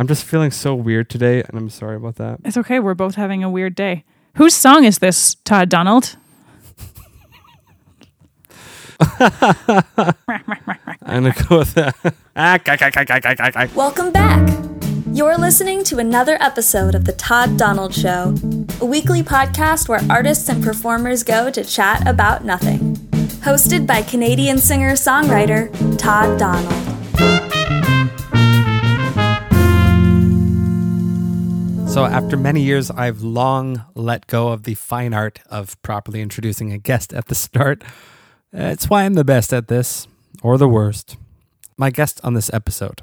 I'm 0.00 0.06
just 0.06 0.24
feeling 0.24 0.50
so 0.50 0.74
weird 0.74 1.10
today, 1.10 1.42
and 1.42 1.58
I'm 1.58 1.68
sorry 1.68 1.96
about 1.96 2.14
that. 2.16 2.40
It's 2.42 2.56
okay. 2.56 2.80
We're 2.80 2.94
both 2.94 3.16
having 3.16 3.44
a 3.44 3.50
weird 3.50 3.74
day. 3.74 4.04
Whose 4.36 4.54
song 4.54 4.84
is 4.84 5.00
this, 5.00 5.34
Todd 5.44 5.68
Donald? 5.68 6.16
I'm 8.98 10.14
gonna 11.04 11.34
go 11.46 11.58
with 11.58 11.74
that. 11.74 12.14
Welcome 13.74 14.10
back. 14.10 14.48
You're 15.12 15.36
listening 15.36 15.84
to 15.84 15.98
another 15.98 16.38
episode 16.40 16.94
of 16.94 17.04
The 17.04 17.12
Todd 17.12 17.58
Donald 17.58 17.94
Show, 17.94 18.34
a 18.80 18.86
weekly 18.86 19.22
podcast 19.22 19.86
where 19.86 20.00
artists 20.08 20.48
and 20.48 20.64
performers 20.64 21.22
go 21.22 21.50
to 21.50 21.62
chat 21.62 22.08
about 22.08 22.42
nothing. 22.46 22.94
Hosted 23.44 23.86
by 23.86 24.00
Canadian 24.00 24.56
singer 24.56 24.92
songwriter 24.92 25.70
Todd 25.98 26.38
Donald. 26.38 27.49
So, 31.90 32.04
after 32.04 32.36
many 32.36 32.62
years, 32.62 32.88
I've 32.88 33.20
long 33.20 33.84
let 33.96 34.28
go 34.28 34.50
of 34.50 34.62
the 34.62 34.74
fine 34.74 35.12
art 35.12 35.40
of 35.50 35.80
properly 35.82 36.20
introducing 36.20 36.72
a 36.72 36.78
guest 36.78 37.12
at 37.12 37.26
the 37.26 37.34
start. 37.34 37.82
It's 38.52 38.88
why 38.88 39.02
I'm 39.02 39.14
the 39.14 39.24
best 39.24 39.52
at 39.52 39.66
this, 39.66 40.06
or 40.40 40.56
the 40.56 40.68
worst. 40.68 41.16
My 41.76 41.90
guest 41.90 42.20
on 42.22 42.34
this 42.34 42.48
episode, 42.54 43.02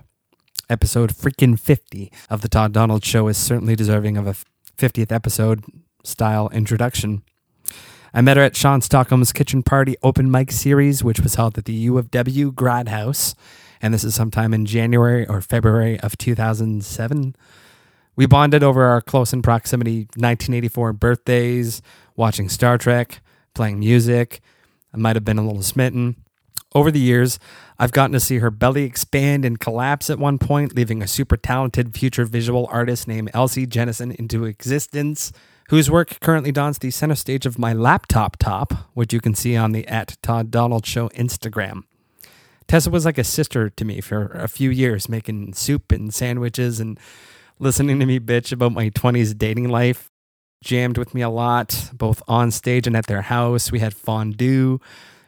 episode 0.70 1.14
freaking 1.14 1.60
50 1.60 2.14
of 2.30 2.40
The 2.40 2.48
Todd 2.48 2.72
Donald 2.72 3.04
Show, 3.04 3.28
is 3.28 3.38
certainly 3.38 3.76
deserving 3.76 4.16
of 4.16 4.26
a 4.26 4.36
50th 4.78 5.12
episode 5.12 5.66
style 6.06 6.48
introduction. 6.54 7.24
I 8.14 8.22
met 8.22 8.38
her 8.38 8.44
at 8.44 8.56
Sean 8.56 8.80
Stockholm's 8.80 9.34
Kitchen 9.34 9.64
Party 9.64 9.98
open 10.02 10.32
mic 10.32 10.50
series, 10.50 11.04
which 11.04 11.20
was 11.20 11.36
held 11.36 11.58
at 11.58 11.66
the 11.66 11.74
U 11.74 11.98
of 11.98 12.10
W 12.10 12.54
Grad 12.54 12.88
House, 12.88 13.36
and 13.82 13.94
this 13.94 14.06
is 14.06 14.16
sometime 14.16 14.54
in 14.54 14.66
January 14.66 15.28
or 15.28 15.42
February 15.42 16.00
of 16.00 16.18
2007. 16.18 17.36
We 18.18 18.26
bonded 18.26 18.64
over 18.64 18.84
our 18.84 19.00
close 19.00 19.32
in 19.32 19.44
proximity 19.44 20.00
1984 20.16 20.94
birthdays, 20.94 21.84
watching 22.16 22.50
Star 22.50 22.80
Trek, 22.80 23.22
playing 23.54 23.80
music. 23.80 24.42
I 24.92 24.98
might 24.98 25.16
have 25.16 25.24
been 25.24 25.38
a 25.38 25.46
little 25.46 25.62
smitten. 25.62 26.16
Over 26.74 26.90
the 26.90 27.00
years, 27.00 27.38
I've 27.78 27.92
gotten 27.92 28.14
to 28.14 28.20
see 28.20 28.40
her 28.40 28.50
belly 28.50 28.84
expand 28.84 29.46
and 29.46 29.60
collapse 29.60 30.10
at 30.10 30.18
one 30.18 30.40
point, 30.40 30.76
leaving 30.76 31.04
a 31.04 31.08
super 31.08 31.38
talented 31.38 31.96
future 31.96 32.26
visual 32.26 32.68
artist 32.72 33.08
named 33.08 33.30
Elsie 33.36 33.68
Jennison 33.68 34.12
into 34.16 34.46
existence, 34.46 35.32
whose 35.70 35.92
work 35.92 36.20
currently 36.20 36.52
dons 36.52 36.80
the 36.80 36.90
center 36.90 37.16
stage 37.16 37.46
of 37.46 37.60
my 37.60 37.72
laptop 37.72 38.38
top, 38.38 38.74
which 38.96 39.14
you 39.14 39.22
can 39.22 39.36
see 39.36 39.56
on 39.56 39.74
the 39.74 39.88
at 39.88 40.18
Todd 40.24 40.50
Donald 40.50 40.88
Show 40.88 41.10
Instagram. 41.10 41.84
Tessa 42.68 42.90
was 42.90 43.06
like 43.06 43.20
a 43.20 43.24
sister 43.24 43.70
to 43.70 43.86
me 43.86 44.02
for 44.02 44.26
a 44.34 44.48
few 44.48 44.72
years, 44.72 45.08
making 45.08 45.54
soup 45.54 45.92
and 45.92 46.12
sandwiches 46.12 46.80
and 46.80 47.00
listening 47.60 48.00
to 48.00 48.06
me 48.06 48.20
bitch 48.20 48.52
about 48.52 48.74
my 48.74 48.90
20s 48.90 49.38
dating 49.38 49.70
life. 49.70 50.12
Jammed 50.64 50.98
with 50.98 51.14
me 51.14 51.22
a 51.22 51.30
lot, 51.30 51.92
both 51.94 52.22
on 52.28 52.52
stage 52.52 52.88
and 52.88 52.96
at 52.96 53.08
their 53.08 53.22
house. 53.22 53.72
We 53.72 53.80
had 53.80 53.94
fondue. 53.94 54.80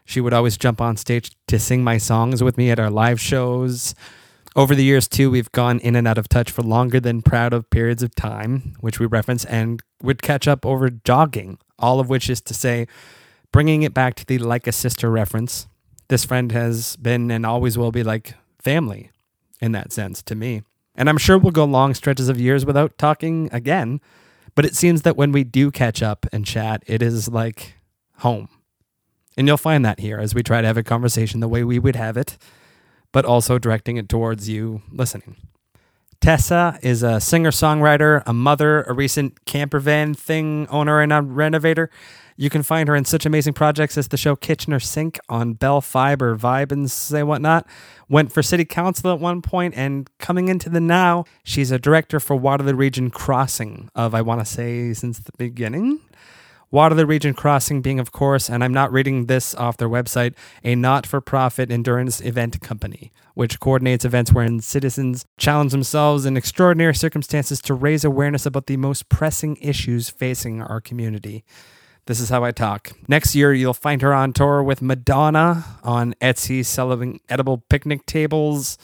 She 0.05 0.21
would 0.21 0.33
always 0.33 0.57
jump 0.57 0.81
on 0.81 0.97
stage 0.97 1.31
to 1.47 1.59
sing 1.59 1.83
my 1.83 1.97
songs 1.97 2.43
with 2.43 2.57
me 2.57 2.71
at 2.71 2.79
our 2.79 2.89
live 2.89 3.21
shows. 3.21 3.93
Over 4.55 4.73
the 4.73 4.83
years, 4.83 5.07
too, 5.07 5.29
we've 5.29 5.51
gone 5.51 5.79
in 5.79 5.95
and 5.95 6.07
out 6.07 6.17
of 6.17 6.27
touch 6.27 6.49
for 6.49 6.63
longer 6.63 6.99
than 6.99 7.21
proud 7.21 7.53
of 7.53 7.69
periods 7.69 8.01
of 8.01 8.15
time, 8.15 8.73
which 8.79 8.99
we 8.99 9.05
reference, 9.05 9.45
and 9.45 9.83
would 10.01 10.23
catch 10.23 10.47
up 10.47 10.65
over 10.65 10.89
jogging, 10.89 11.59
all 11.77 11.99
of 11.99 12.09
which 12.09 12.27
is 12.27 12.41
to 12.41 12.55
say, 12.55 12.87
bringing 13.51 13.83
it 13.83 13.93
back 13.93 14.15
to 14.15 14.25
the 14.25 14.39
like 14.39 14.65
a 14.65 14.71
sister 14.71 15.11
reference. 15.11 15.67
This 16.07 16.25
friend 16.25 16.51
has 16.51 16.95
been 16.95 17.29
and 17.29 17.45
always 17.45 17.77
will 17.77 17.91
be 17.91 18.03
like 18.03 18.33
family 18.59 19.11
in 19.61 19.73
that 19.73 19.91
sense 19.91 20.23
to 20.23 20.33
me. 20.33 20.63
And 20.99 21.07
I'm 21.07 21.17
sure 21.17 21.37
we'll 21.37 21.51
go 21.51 21.63
long 21.63 21.93
stretches 21.93 22.27
of 22.27 22.41
years 22.41 22.65
without 22.65 22.97
talking 22.97 23.47
again, 23.53 24.01
but 24.53 24.65
it 24.65 24.75
seems 24.75 25.03
that 25.03 25.15
when 25.15 25.31
we 25.31 25.45
do 25.45 25.71
catch 25.71 26.03
up 26.03 26.25
and 26.33 26.45
chat, 26.45 26.83
it 26.87 27.01
is 27.01 27.29
like 27.29 27.75
home. 28.17 28.49
And 29.37 29.47
you'll 29.47 29.55
find 29.55 29.85
that 29.85 30.01
here 30.01 30.19
as 30.19 30.35
we 30.35 30.43
try 30.43 30.59
to 30.59 30.67
have 30.67 30.75
a 30.75 30.83
conversation 30.83 31.39
the 31.39 31.47
way 31.47 31.63
we 31.63 31.79
would 31.79 31.95
have 31.95 32.17
it, 32.17 32.37
but 33.13 33.23
also 33.23 33.57
directing 33.57 33.95
it 33.95 34.09
towards 34.09 34.49
you 34.49 34.81
listening. 34.91 35.37
Tessa 36.19 36.77
is 36.81 37.01
a 37.01 37.21
singer 37.21 37.51
songwriter, 37.51 38.21
a 38.25 38.33
mother, 38.33 38.81
a 38.81 38.91
recent 38.91 39.45
camper 39.45 39.79
van 39.79 40.13
thing 40.13 40.67
owner, 40.69 40.99
and 40.99 41.13
a 41.13 41.21
renovator. 41.21 41.89
You 42.41 42.49
can 42.49 42.63
find 42.63 42.87
her 42.87 42.95
in 42.95 43.03
such 43.03 43.25
amazing 43.25 43.51
projects 43.51 43.97
as 43.97 44.07
the 44.07 44.15
show 44.15 44.33
Kitchener 44.33 44.79
Sync 44.79 45.19
on 45.27 45.55
Bell 45.55 45.81
Fiber, 45.81 46.37
Vibe, 46.37 46.71
and 46.71 46.89
say 46.89 47.21
whatnot. 47.21 47.67
Went 48.07 48.31
for 48.31 48.41
city 48.41 48.63
council 48.63 49.11
at 49.11 49.19
one 49.19 49.41
point, 49.41 49.73
and 49.75 50.09
coming 50.19 50.47
into 50.47 50.69
the 50.69 50.79
now, 50.79 51.25
she's 51.43 51.69
a 51.69 51.77
director 51.77 52.17
for 52.17 52.37
Waterloo 52.37 52.75
Region 52.75 53.09
Crossing 53.09 53.89
of, 53.93 54.15
I 54.15 54.21
want 54.21 54.39
to 54.39 54.45
say, 54.45 54.93
since 54.93 55.19
the 55.19 55.33
beginning. 55.37 55.99
Waterloo 56.71 57.05
Region 57.05 57.33
Crossing 57.33 57.81
being, 57.81 57.99
of 57.99 58.13
course, 58.13 58.49
and 58.49 58.63
I'm 58.63 58.73
not 58.73 58.93
reading 58.93 59.25
this 59.25 59.53
off 59.55 59.75
their 59.75 59.89
website, 59.89 60.33
a 60.63 60.75
not 60.75 61.05
for 61.05 61.19
profit 61.19 61.69
endurance 61.69 62.21
event 62.21 62.61
company, 62.61 63.11
which 63.33 63.59
coordinates 63.59 64.05
events 64.05 64.31
wherein 64.31 64.61
citizens 64.61 65.25
challenge 65.37 65.73
themselves 65.73 66.25
in 66.25 66.37
extraordinary 66.37 66.95
circumstances 66.95 67.59
to 67.63 67.73
raise 67.73 68.05
awareness 68.05 68.45
about 68.45 68.67
the 68.67 68.77
most 68.77 69.09
pressing 69.09 69.57
issues 69.57 70.09
facing 70.09 70.61
our 70.61 70.79
community. 70.79 71.43
This 72.09 72.19
is 72.19 72.29
how 72.29 72.43
I 72.43 72.51
talk. 72.51 72.93
Next 73.07 73.35
year, 73.35 73.53
you'll 73.53 73.75
find 73.75 74.01
her 74.01 74.15
on 74.15 74.33
tour 74.33 74.63
with 74.63 74.81
Madonna 74.81 75.63
on 75.83 76.15
Etsy 76.19 76.65
selling 76.65 77.19
edible 77.29 77.59
picnic 77.69 78.07
tables. 78.07 78.79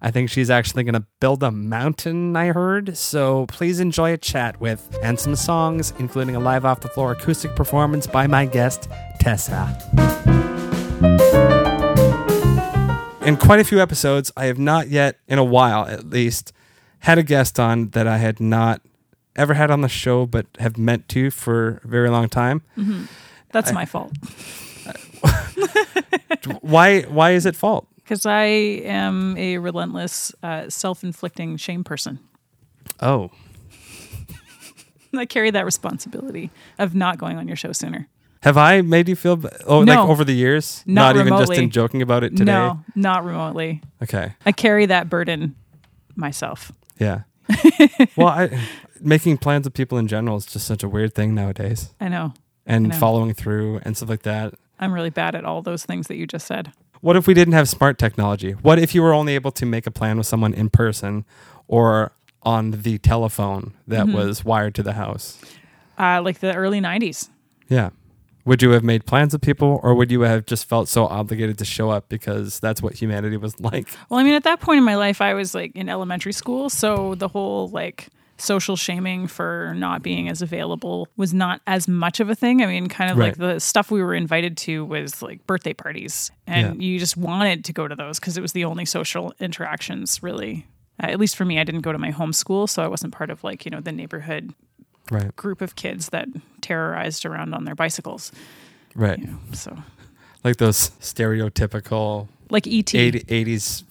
I 0.00 0.12
think 0.12 0.30
she's 0.30 0.48
actually 0.48 0.84
going 0.84 0.94
to 0.94 1.04
build 1.18 1.42
a 1.42 1.50
mountain, 1.50 2.36
I 2.36 2.52
heard. 2.52 2.96
So 2.96 3.46
please 3.46 3.80
enjoy 3.80 4.12
a 4.12 4.16
chat 4.16 4.60
with 4.60 4.96
and 5.02 5.18
some 5.18 5.34
songs, 5.34 5.92
including 5.98 6.36
a 6.36 6.38
live 6.38 6.64
off 6.64 6.78
the 6.78 6.88
floor 6.88 7.10
acoustic 7.10 7.56
performance 7.56 8.06
by 8.06 8.28
my 8.28 8.46
guest, 8.46 8.88
Tessa. 9.18 9.76
In 13.26 13.36
quite 13.38 13.58
a 13.58 13.64
few 13.64 13.80
episodes, 13.80 14.30
I 14.36 14.44
have 14.44 14.60
not 14.60 14.86
yet, 14.86 15.18
in 15.26 15.40
a 15.40 15.44
while 15.44 15.84
at 15.84 16.08
least, 16.08 16.52
had 17.00 17.18
a 17.18 17.24
guest 17.24 17.58
on 17.58 17.88
that 17.88 18.06
I 18.06 18.18
had 18.18 18.38
not 18.38 18.82
ever 19.38 19.54
had 19.54 19.70
on 19.70 19.80
the 19.80 19.88
show, 19.88 20.26
but 20.26 20.46
have 20.58 20.76
meant 20.76 21.08
to 21.10 21.30
for 21.30 21.80
a 21.84 21.88
very 21.88 22.10
long 22.10 22.28
time. 22.28 22.60
That's 23.52 23.72
my 23.72 23.86
fault 23.86 24.12
Why? 26.60 27.02
Why 27.02 27.30
is 27.32 27.46
it 27.46 27.56
fault? 27.56 27.86
because 27.96 28.24
I 28.24 28.44
am 28.44 29.36
a 29.36 29.58
relentless, 29.58 30.32
uh, 30.42 30.70
self-inflicting 30.70 31.58
shame 31.58 31.84
person. 31.84 32.18
Oh, 33.00 33.30
I 35.14 35.26
carry 35.26 35.50
that 35.50 35.66
responsibility 35.66 36.50
of 36.78 36.94
not 36.94 37.18
going 37.18 37.36
on 37.36 37.46
your 37.48 37.56
show 37.56 37.72
sooner. 37.72 38.08
have 38.42 38.56
I 38.56 38.80
made 38.80 39.08
you 39.10 39.16
feel? 39.16 39.38
Oh, 39.66 39.82
No. 39.82 39.92
like 40.00 40.08
over 40.10 40.24
the 40.24 40.32
years, 40.32 40.82
Not 40.86 41.16
even 41.16 41.28
just 41.36 41.52
in 41.52 41.68
joking 41.70 42.00
about 42.00 42.24
it 42.24 42.30
today. 42.36 42.52
No, 42.52 42.80
not 42.94 43.24
remotely. 43.26 43.82
Okay. 44.02 44.34
I 44.46 44.52
carry 44.52 44.86
that 44.86 45.10
burden 45.10 45.54
myself. 46.16 46.72
Yeah. 46.98 47.22
well, 48.16 48.28
I, 48.28 48.60
making 49.00 49.38
plans 49.38 49.64
with 49.64 49.74
people 49.74 49.98
in 49.98 50.06
general 50.08 50.36
is 50.36 50.46
just 50.46 50.66
such 50.66 50.82
a 50.82 50.88
weird 50.88 51.14
thing 51.14 51.34
nowadays, 51.34 51.92
I 52.00 52.08
know. 52.08 52.34
and 52.66 52.88
know. 52.88 52.94
following 52.96 53.34
through 53.34 53.80
and 53.84 53.96
stuff 53.96 54.08
like 54.08 54.22
that. 54.22 54.54
I'm 54.78 54.92
really 54.92 55.10
bad 55.10 55.34
at 55.34 55.44
all 55.44 55.62
those 55.62 55.84
things 55.84 56.06
that 56.08 56.16
you 56.16 56.26
just 56.26 56.46
said. 56.46 56.72
What 57.00 57.16
if 57.16 57.26
we 57.26 57.34
didn't 57.34 57.54
have 57.54 57.68
smart 57.68 57.98
technology? 57.98 58.52
What 58.52 58.78
if 58.78 58.94
you 58.94 59.02
were 59.02 59.12
only 59.12 59.34
able 59.34 59.52
to 59.52 59.66
make 59.66 59.86
a 59.86 59.90
plan 59.90 60.18
with 60.18 60.26
someone 60.26 60.52
in 60.54 60.68
person 60.70 61.24
or 61.68 62.12
on 62.42 62.70
the 62.72 62.98
telephone 62.98 63.74
that 63.86 64.06
Mm-hmm. 64.06 64.16
was 64.16 64.44
wired 64.44 64.74
to 64.76 64.82
the 64.82 64.94
house? 64.94 65.40
Uh, 65.98 66.20
like 66.22 66.38
the 66.40 66.54
early 66.54 66.80
90s. 66.80 67.28
Yeah. 67.68 67.90
Would 68.48 68.62
you 68.62 68.70
have 68.70 68.82
made 68.82 69.04
plans 69.04 69.34
with 69.34 69.42
people 69.42 69.78
or 69.82 69.94
would 69.94 70.10
you 70.10 70.22
have 70.22 70.46
just 70.46 70.66
felt 70.66 70.88
so 70.88 71.04
obligated 71.04 71.58
to 71.58 71.66
show 71.66 71.90
up 71.90 72.08
because 72.08 72.58
that's 72.60 72.80
what 72.82 72.94
humanity 72.94 73.36
was 73.36 73.60
like? 73.60 73.90
Well, 74.08 74.18
I 74.18 74.22
mean, 74.22 74.32
at 74.32 74.44
that 74.44 74.60
point 74.60 74.78
in 74.78 74.84
my 74.84 74.96
life, 74.96 75.20
I 75.20 75.34
was 75.34 75.54
like 75.54 75.76
in 75.76 75.90
elementary 75.90 76.32
school. 76.32 76.70
So 76.70 77.14
the 77.14 77.28
whole 77.28 77.68
like 77.68 78.08
social 78.38 78.74
shaming 78.74 79.26
for 79.26 79.74
not 79.76 80.02
being 80.02 80.30
as 80.30 80.40
available 80.40 81.08
was 81.18 81.34
not 81.34 81.60
as 81.66 81.86
much 81.86 82.20
of 82.20 82.30
a 82.30 82.34
thing. 82.34 82.62
I 82.62 82.66
mean, 82.66 82.88
kind 82.88 83.10
of 83.10 83.18
like 83.18 83.36
the 83.36 83.58
stuff 83.58 83.90
we 83.90 84.02
were 84.02 84.14
invited 84.14 84.56
to 84.58 84.82
was 84.82 85.20
like 85.20 85.46
birthday 85.46 85.74
parties. 85.74 86.30
And 86.46 86.82
you 86.82 86.98
just 86.98 87.18
wanted 87.18 87.66
to 87.66 87.74
go 87.74 87.86
to 87.86 87.94
those 87.94 88.18
because 88.18 88.38
it 88.38 88.40
was 88.40 88.52
the 88.52 88.64
only 88.64 88.86
social 88.86 89.34
interactions 89.40 90.22
really. 90.22 90.66
Uh, 91.02 91.08
at 91.08 91.20
least 91.20 91.36
for 91.36 91.44
me, 91.44 91.60
I 91.60 91.64
didn't 91.64 91.82
go 91.82 91.92
to 91.92 91.98
my 91.98 92.10
home 92.10 92.32
school. 92.32 92.66
So 92.66 92.82
I 92.82 92.88
wasn't 92.88 93.12
part 93.12 93.28
of 93.28 93.44
like, 93.44 93.66
you 93.66 93.70
know, 93.70 93.80
the 93.80 93.92
neighborhood 93.92 94.54
Right. 95.10 95.34
group 95.36 95.60
of 95.60 95.74
kids 95.76 96.10
that 96.10 96.28
terrorized 96.60 97.24
around 97.24 97.54
on 97.54 97.64
their 97.64 97.74
bicycles. 97.74 98.30
Right. 98.94 99.20
So 99.52 99.76
Like 100.44 100.56
those 100.58 100.90
stereotypical 101.00 102.28
like 102.50 102.66
ET. 102.66 102.94
80, 102.94 103.20
80s. 103.20 103.84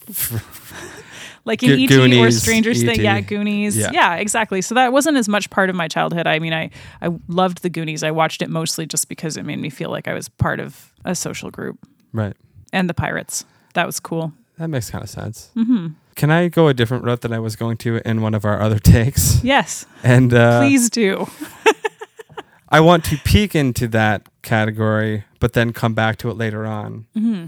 like 1.46 1.62
in 1.64 1.70
Go- 1.70 1.76
ET 1.76 1.86
or 1.86 1.88
Goonies, 2.08 2.42
Strangers 2.42 2.82
Thing. 2.82 2.90
ET. 2.92 2.98
Yeah, 3.00 3.22
Goonies. 3.22 3.78
Yeah. 3.78 3.92
Yeah. 3.94 4.16
exactly. 4.16 4.62
So 4.62 4.76
that 4.76 4.92
wasn't 4.92 5.18
as 5.18 5.28
much 5.30 5.50
part 5.50 5.70
of 5.70 5.76
my 5.76 5.88
childhood. 5.88 6.28
I 6.28 6.40
mean, 6.40 6.54
I 6.54 6.70
I 7.02 7.10
loved 7.28 7.62
the 7.62 7.70
Goonies. 7.70 8.04
I 8.04 8.12
watched 8.12 8.42
it 8.42 8.50
mostly 8.50 8.86
just 8.86 9.10
because 9.10 9.38
it 9.38 9.44
made 9.46 9.60
me 9.60 9.70
feel 9.70 9.90
like 9.90 10.08
I 10.08 10.14
was 10.14 10.28
part 10.30 10.60
of 10.60 10.92
a 11.06 11.16
social 11.16 11.52
group. 11.52 11.78
right. 12.14 12.36
And 12.74 12.90
the 12.90 12.94
Pirates. 12.94 13.46
That 13.76 13.86
was 13.86 14.00
cool. 14.00 14.34
That 14.58 14.68
makes 14.70 14.90
kind 14.90 15.04
of 15.04 15.10
sense. 15.10 15.52
Mm-hmm. 15.56 15.88
Can 16.18 16.30
I 16.32 16.50
go 16.50 16.68
a 16.68 16.74
different 16.74 17.04
route 17.06 17.22
than 17.22 17.32
I 17.32 17.40
was 17.40 17.56
going 17.56 17.78
to 17.78 18.02
in 18.06 18.22
one 18.22 18.34
of 18.34 18.44
our 18.44 18.60
other 18.60 18.80
takes? 18.96 19.42
Yes, 19.44 19.86
And 20.04 20.34
uh, 20.34 20.60
please 20.60 20.90
do. 20.90 21.28
I 22.70 22.82
want 22.82 23.06
to 23.06 23.18
peek 23.24 23.56
into 23.56 23.88
that 23.90 24.28
category, 24.42 25.24
but 25.40 25.54
then 25.54 25.72
come 25.72 25.94
back 25.94 26.18
to 26.18 26.30
it 26.30 26.34
later 26.36 26.66
on 26.66 27.06
Mm-hmm. 27.16 27.46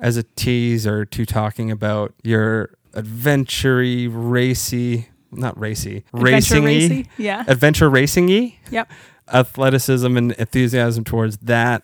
as 0.00 0.16
a 0.16 0.22
tease 0.22 0.86
or 0.86 1.04
to 1.04 1.26
talking 1.26 1.70
about 1.70 2.14
your 2.22 2.70
adventure 2.94 3.76
racy, 4.08 5.08
not 5.30 5.58
racy, 5.60 6.04
racing? 6.12 7.08
Yeah. 7.18 7.44
adventure 7.48 7.90
racing 7.90 8.28
y 8.28 8.58
Yep. 8.70 8.90
athleticism 9.32 10.16
and 10.16 10.32
enthusiasm 10.32 11.04
towards 11.04 11.36
that. 11.38 11.82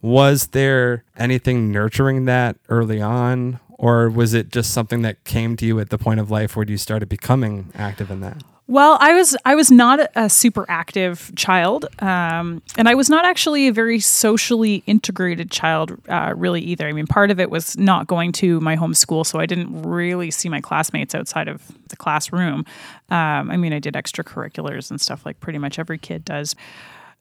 Was 0.00 0.48
there 0.48 1.04
anything 1.16 1.70
nurturing 1.70 2.24
that 2.24 2.56
early 2.68 3.00
on, 3.00 3.60
or 3.82 4.08
was 4.08 4.32
it 4.32 4.50
just 4.50 4.72
something 4.72 5.02
that 5.02 5.24
came 5.24 5.56
to 5.56 5.66
you 5.66 5.80
at 5.80 5.90
the 5.90 5.98
point 5.98 6.20
of 6.20 6.30
life 6.30 6.56
where 6.56 6.64
you 6.64 6.78
started 6.78 7.08
becoming 7.08 7.70
active 7.74 8.10
in 8.12 8.20
that? 8.20 8.42
Well, 8.68 8.96
I 9.00 9.12
was 9.12 9.36
I 9.44 9.56
was 9.56 9.72
not 9.72 10.08
a 10.14 10.30
super 10.30 10.64
active 10.68 11.32
child, 11.34 11.86
um, 11.98 12.62
and 12.78 12.88
I 12.88 12.94
was 12.94 13.10
not 13.10 13.24
actually 13.24 13.66
a 13.66 13.72
very 13.72 13.98
socially 13.98 14.84
integrated 14.86 15.50
child, 15.50 16.00
uh, 16.08 16.32
really 16.36 16.60
either. 16.60 16.86
I 16.86 16.92
mean, 16.92 17.08
part 17.08 17.32
of 17.32 17.40
it 17.40 17.50
was 17.50 17.76
not 17.76 18.06
going 18.06 18.30
to 18.32 18.60
my 18.60 18.76
home 18.76 18.94
school, 18.94 19.24
so 19.24 19.40
I 19.40 19.46
didn't 19.46 19.82
really 19.82 20.30
see 20.30 20.48
my 20.48 20.60
classmates 20.60 21.12
outside 21.12 21.48
of 21.48 21.60
the 21.88 21.96
classroom. 21.96 22.64
Um, 23.10 23.50
I 23.50 23.56
mean, 23.56 23.72
I 23.72 23.80
did 23.80 23.94
extracurriculars 23.94 24.90
and 24.90 25.00
stuff 25.00 25.26
like 25.26 25.40
pretty 25.40 25.58
much 25.58 25.80
every 25.80 25.98
kid 25.98 26.24
does. 26.24 26.54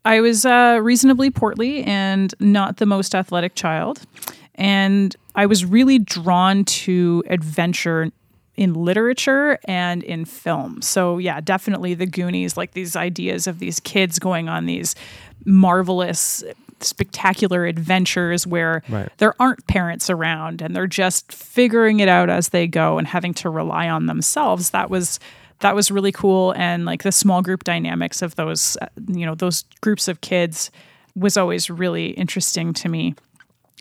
I 0.06 0.22
was 0.22 0.46
uh, 0.46 0.80
reasonably 0.82 1.32
portly 1.32 1.84
and 1.84 2.34
not 2.40 2.78
the 2.78 2.86
most 2.86 3.14
athletic 3.14 3.56
child. 3.56 4.02
And 4.62 5.16
I 5.34 5.48
was 5.48 5.66
really 5.66 5.98
drawn 5.98 6.66
to 6.66 7.24
adventure 7.28 8.12
in 8.56 8.74
literature 8.76 9.58
and 9.66 10.04
in 10.04 10.24
film. 10.26 10.84
So, 10.84 11.18
yeah, 11.18 11.42
definitely 11.42 11.96
the 11.96 12.06
Goonies, 12.06 12.58
like 12.58 12.74
these 12.74 12.96
ideas 12.96 13.48
of 13.48 13.58
these 13.58 13.80
kids 13.80 14.20
going 14.20 14.50
on 14.50 14.68
these 14.68 14.94
marvelous, 15.46 16.44
spectacular 16.80 17.66
adventures 17.66 18.46
where 18.46 18.84
Right. 18.90 19.10
there 19.18 19.34
aren't 19.40 19.66
parents 19.68 20.10
around 20.10 20.62
and 20.62 20.76
they're 20.76 20.86
just 20.88 21.32
figuring 21.32 22.00
it 22.00 22.08
out 22.08 22.30
as 22.30 22.50
they 22.50 22.68
go 22.68 22.98
and 22.98 23.08
having 23.08 23.34
to 23.36 23.50
rely 23.50 23.90
on 23.90 24.06
themselves. 24.06 24.70
That 24.72 24.90
was 24.90 25.20
that 25.62 25.76
was 25.76 25.92
really 25.92 26.12
cool 26.12 26.54
and 26.58 26.86
like 26.86 27.04
the 27.04 27.12
small 27.12 27.44
group 27.44 27.64
dynamics 27.64 28.24
of 28.24 28.34
those 28.36 28.78
uh, 28.82 28.88
you 29.08 29.28
know 29.28 29.36
those 29.36 29.64
groups 29.82 30.08
of 30.08 30.22
kids 30.22 30.72
was 31.16 31.38
always 31.38 31.70
really 31.70 32.08
interesting 32.12 32.74
to 32.74 32.90
me 32.90 33.14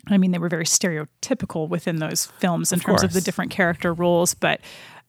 i 0.07 0.17
mean 0.17 0.31
they 0.31 0.39
were 0.39 0.49
very 0.49 0.65
stereotypical 0.65 1.67
within 1.67 1.97
those 1.97 2.25
films 2.25 2.71
in 2.71 2.79
Of 2.79 2.85
terms 2.85 3.03
of 3.03 3.13
the 3.13 3.21
different 3.21 3.51
character 3.51 3.93
roles 3.93 4.33
but 4.33 4.61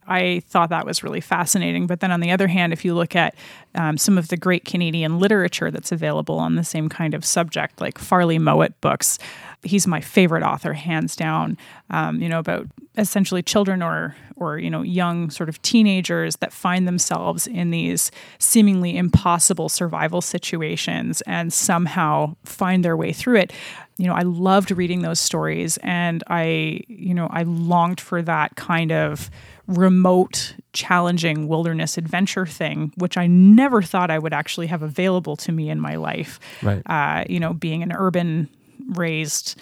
I 0.06 0.43
thought 0.49 0.71
that 0.71 0.85
was 0.85 1.05
really 1.05 1.21
fascinating. 1.21 1.87
But 1.87 2.00
then 2.00 2.11
on 2.11 2.21
the 2.21 2.33
other 2.33 2.49
hand, 2.49 2.73
if 2.73 2.85
you 2.85 2.94
look 2.94 3.15
at 3.15 3.35
um, 3.75 3.97
some 3.97 4.19
of 4.19 4.29
the 4.29 4.37
great 4.37 4.65
Canadian 4.65 5.19
literature 5.21 5.71
that's 5.71 5.93
available 5.93 6.39
on 6.39 6.56
the 6.56 6.65
same 6.65 6.89
kind 6.89 7.15
of 7.15 7.25
subject, 7.25 7.81
like 7.81 7.99
Farley 7.99 8.39
Mowat 8.39 8.81
books, 8.81 9.19
he's 9.62 9.87
my 9.87 10.00
favorite 10.00 10.43
author, 10.43 10.73
hands 10.73 11.15
down. 11.15 11.56
Um, 11.91 12.21
you 12.21 12.29
know 12.29 12.41
about 12.41 12.67
essentially 12.99 13.43
children 13.43 13.83
or 13.83 14.17
or 14.37 14.59
you 14.59 14.69
know 14.69 14.83
young 14.83 15.31
sort 15.31 15.49
of 15.49 15.61
teenagers 15.62 16.37
that 16.37 16.53
find 16.53 16.87
themselves 16.87 17.47
in 17.47 17.71
these 17.71 18.11
seemingly 18.38 18.97
impossible 18.97 19.69
survival 19.69 20.21
situations 20.21 21.23
and 21.23 21.53
somehow 21.53 22.35
find 22.45 22.85
their 22.85 22.97
way 22.97 23.12
through 23.12 23.37
it 23.37 23.53
you 24.02 24.08
know 24.08 24.14
i 24.14 24.22
loved 24.22 24.70
reading 24.72 25.02
those 25.02 25.20
stories 25.20 25.78
and 25.82 26.25
i 26.26 26.81
you 26.88 27.14
know 27.14 27.28
i 27.31 27.43
longed 27.44 28.00
for 28.00 28.20
that 28.22 28.54
kind 28.56 28.90
of 28.90 29.31
remote 29.69 30.54
challenging 30.72 31.46
wilderness 31.49 31.96
adventure 31.96 32.44
thing 32.46 32.93
which 32.96 33.16
i 33.16 33.26
never 33.28 33.81
thought 33.81 34.10
i 34.10 34.19
would 34.19 34.32
actually 34.32 34.66
have 34.66 34.82
available 34.82 35.37
to 35.37 35.52
me 35.52 35.70
in 35.70 35.78
my 35.81 35.94
life 35.96 36.40
Right. 36.62 36.82
uh, 36.87 37.25
you 37.28 37.38
know 37.40 37.52
being 37.52 37.82
an 37.82 37.93
urban 37.93 38.49
raised 39.04 39.58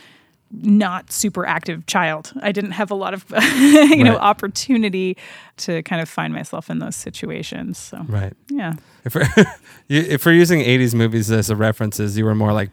not 0.52 1.12
super 1.12 1.44
active 1.46 1.86
child 1.86 2.32
i 2.42 2.50
didn't 2.50 2.72
have 2.72 2.90
a 2.90 2.94
lot 2.94 3.12
of 3.14 3.24
you 3.90 4.02
know 4.02 4.16
opportunity 4.16 5.16
to 5.58 5.82
kind 5.84 6.00
of 6.02 6.08
find 6.08 6.32
myself 6.34 6.70
in 6.70 6.78
those 6.80 6.96
situations 6.96 7.78
so 7.78 7.98
Right. 8.08 8.32
yeah 8.48 8.72
If 9.04 9.14
we're, 9.14 9.28
if 9.88 10.24
we're 10.26 10.32
using 10.32 10.60
80s 10.60 10.94
movies 10.94 11.30
as 11.30 11.50
a 11.50 11.56
references, 11.56 12.18
you 12.18 12.24
were 12.24 12.34
more 12.34 12.52
like 12.52 12.70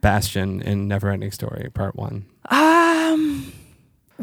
Bastian 0.00 0.60
in 0.62 0.88
Neverending 0.88 1.32
Story, 1.32 1.70
Part 1.72 1.96
One. 1.96 2.26
um 2.50 3.52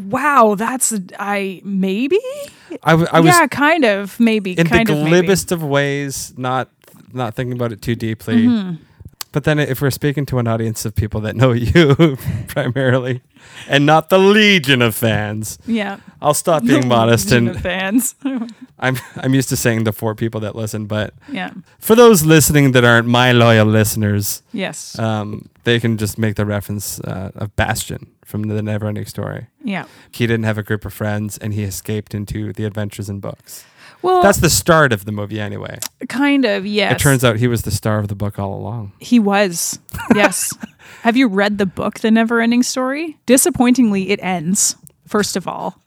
wow 0.08 0.54
that's 0.56 0.94
i 1.18 1.60
maybe 1.64 2.18
I, 2.82 2.92
w- 2.92 3.08
I 3.12 3.20
was 3.20 3.28
yeah 3.28 3.46
kind 3.46 3.84
of 3.84 4.18
maybe 4.18 4.52
in 4.58 4.66
kind 4.66 4.88
the 4.88 4.94
of 4.94 5.04
maybe. 5.04 5.26
glibest 5.26 5.52
of 5.52 5.62
ways, 5.62 6.32
not 6.38 6.70
not 7.12 7.34
thinking 7.34 7.52
about 7.52 7.72
it 7.72 7.82
too 7.82 7.94
deeply. 7.94 8.46
Mm-hmm. 8.46 8.82
But 9.32 9.44
then, 9.44 9.58
if 9.58 9.80
we're 9.80 9.90
speaking 9.90 10.26
to 10.26 10.38
an 10.38 10.46
audience 10.46 10.84
of 10.84 10.94
people 10.94 11.20
that 11.22 11.34
know 11.36 11.52
you 11.52 12.16
primarily, 12.48 13.22
and 13.68 13.86
not 13.86 14.08
the 14.10 14.18
legion 14.18 14.82
of 14.82 14.94
fans, 14.94 15.58
yeah 15.66 15.98
I'll 16.20 16.34
stop 16.34 16.64
being 16.64 16.86
modest. 16.86 17.26
Legion 17.26 17.48
And 17.48 17.56
of 17.56 17.62
fans 17.62 18.14
I'm 18.78 18.96
I'm 19.16 19.34
used 19.34 19.48
to 19.48 19.56
saying 19.56 19.84
the 19.84 19.92
four 19.92 20.14
people 20.14 20.40
that 20.40 20.54
listen, 20.54 20.86
but 20.86 21.14
yeah 21.28 21.50
for 21.78 21.94
those 21.94 22.24
listening 22.24 22.72
that 22.72 22.84
aren't 22.84 23.08
my 23.08 23.32
loyal 23.32 23.66
listeners, 23.66 24.42
yes 24.52 24.98
um, 24.98 25.48
they 25.64 25.80
can 25.80 25.96
just 25.96 26.18
make 26.18 26.36
the 26.36 26.46
reference 26.46 27.00
uh, 27.00 27.30
of 27.34 27.54
Bastian 27.56 28.06
from 28.24 28.44
the 28.44 28.60
Neverending 28.62 29.08
Story. 29.08 29.46
yeah 29.64 29.84
He 30.10 30.26
didn't 30.26 30.44
have 30.44 30.58
a 30.58 30.62
group 30.62 30.84
of 30.84 30.92
friends, 30.92 31.38
and 31.38 31.54
he 31.54 31.62
escaped 31.64 32.14
into 32.14 32.52
the 32.52 32.64
adventures 32.64 33.08
in 33.08 33.20
books. 33.20 33.64
Well 34.02 34.22
That's 34.22 34.38
the 34.38 34.50
start 34.50 34.92
of 34.92 35.04
the 35.04 35.12
movie, 35.12 35.40
anyway. 35.40 35.78
kind 36.08 36.44
of 36.44 36.66
yes 36.66 36.92
It 36.92 36.98
turns 37.02 37.24
out 37.24 37.36
he 37.36 37.48
was 37.48 37.62
the 37.62 37.70
star 37.70 37.98
of 37.98 38.08
the 38.08 38.14
book 38.14 38.38
all 38.38 38.54
along. 38.54 38.92
He 38.98 39.18
was. 39.18 39.78
Yes. 40.14 40.52
Have 41.02 41.16
you 41.16 41.26
read 41.28 41.58
the 41.58 41.66
book, 41.66 42.00
The 42.00 42.10
Never 42.10 42.40
Ending 42.40 42.62
Story? 42.62 43.18
Disappointingly, 43.26 44.10
it 44.10 44.20
ends, 44.22 44.76
first 45.06 45.36
of 45.36 45.48
all. 45.48 45.80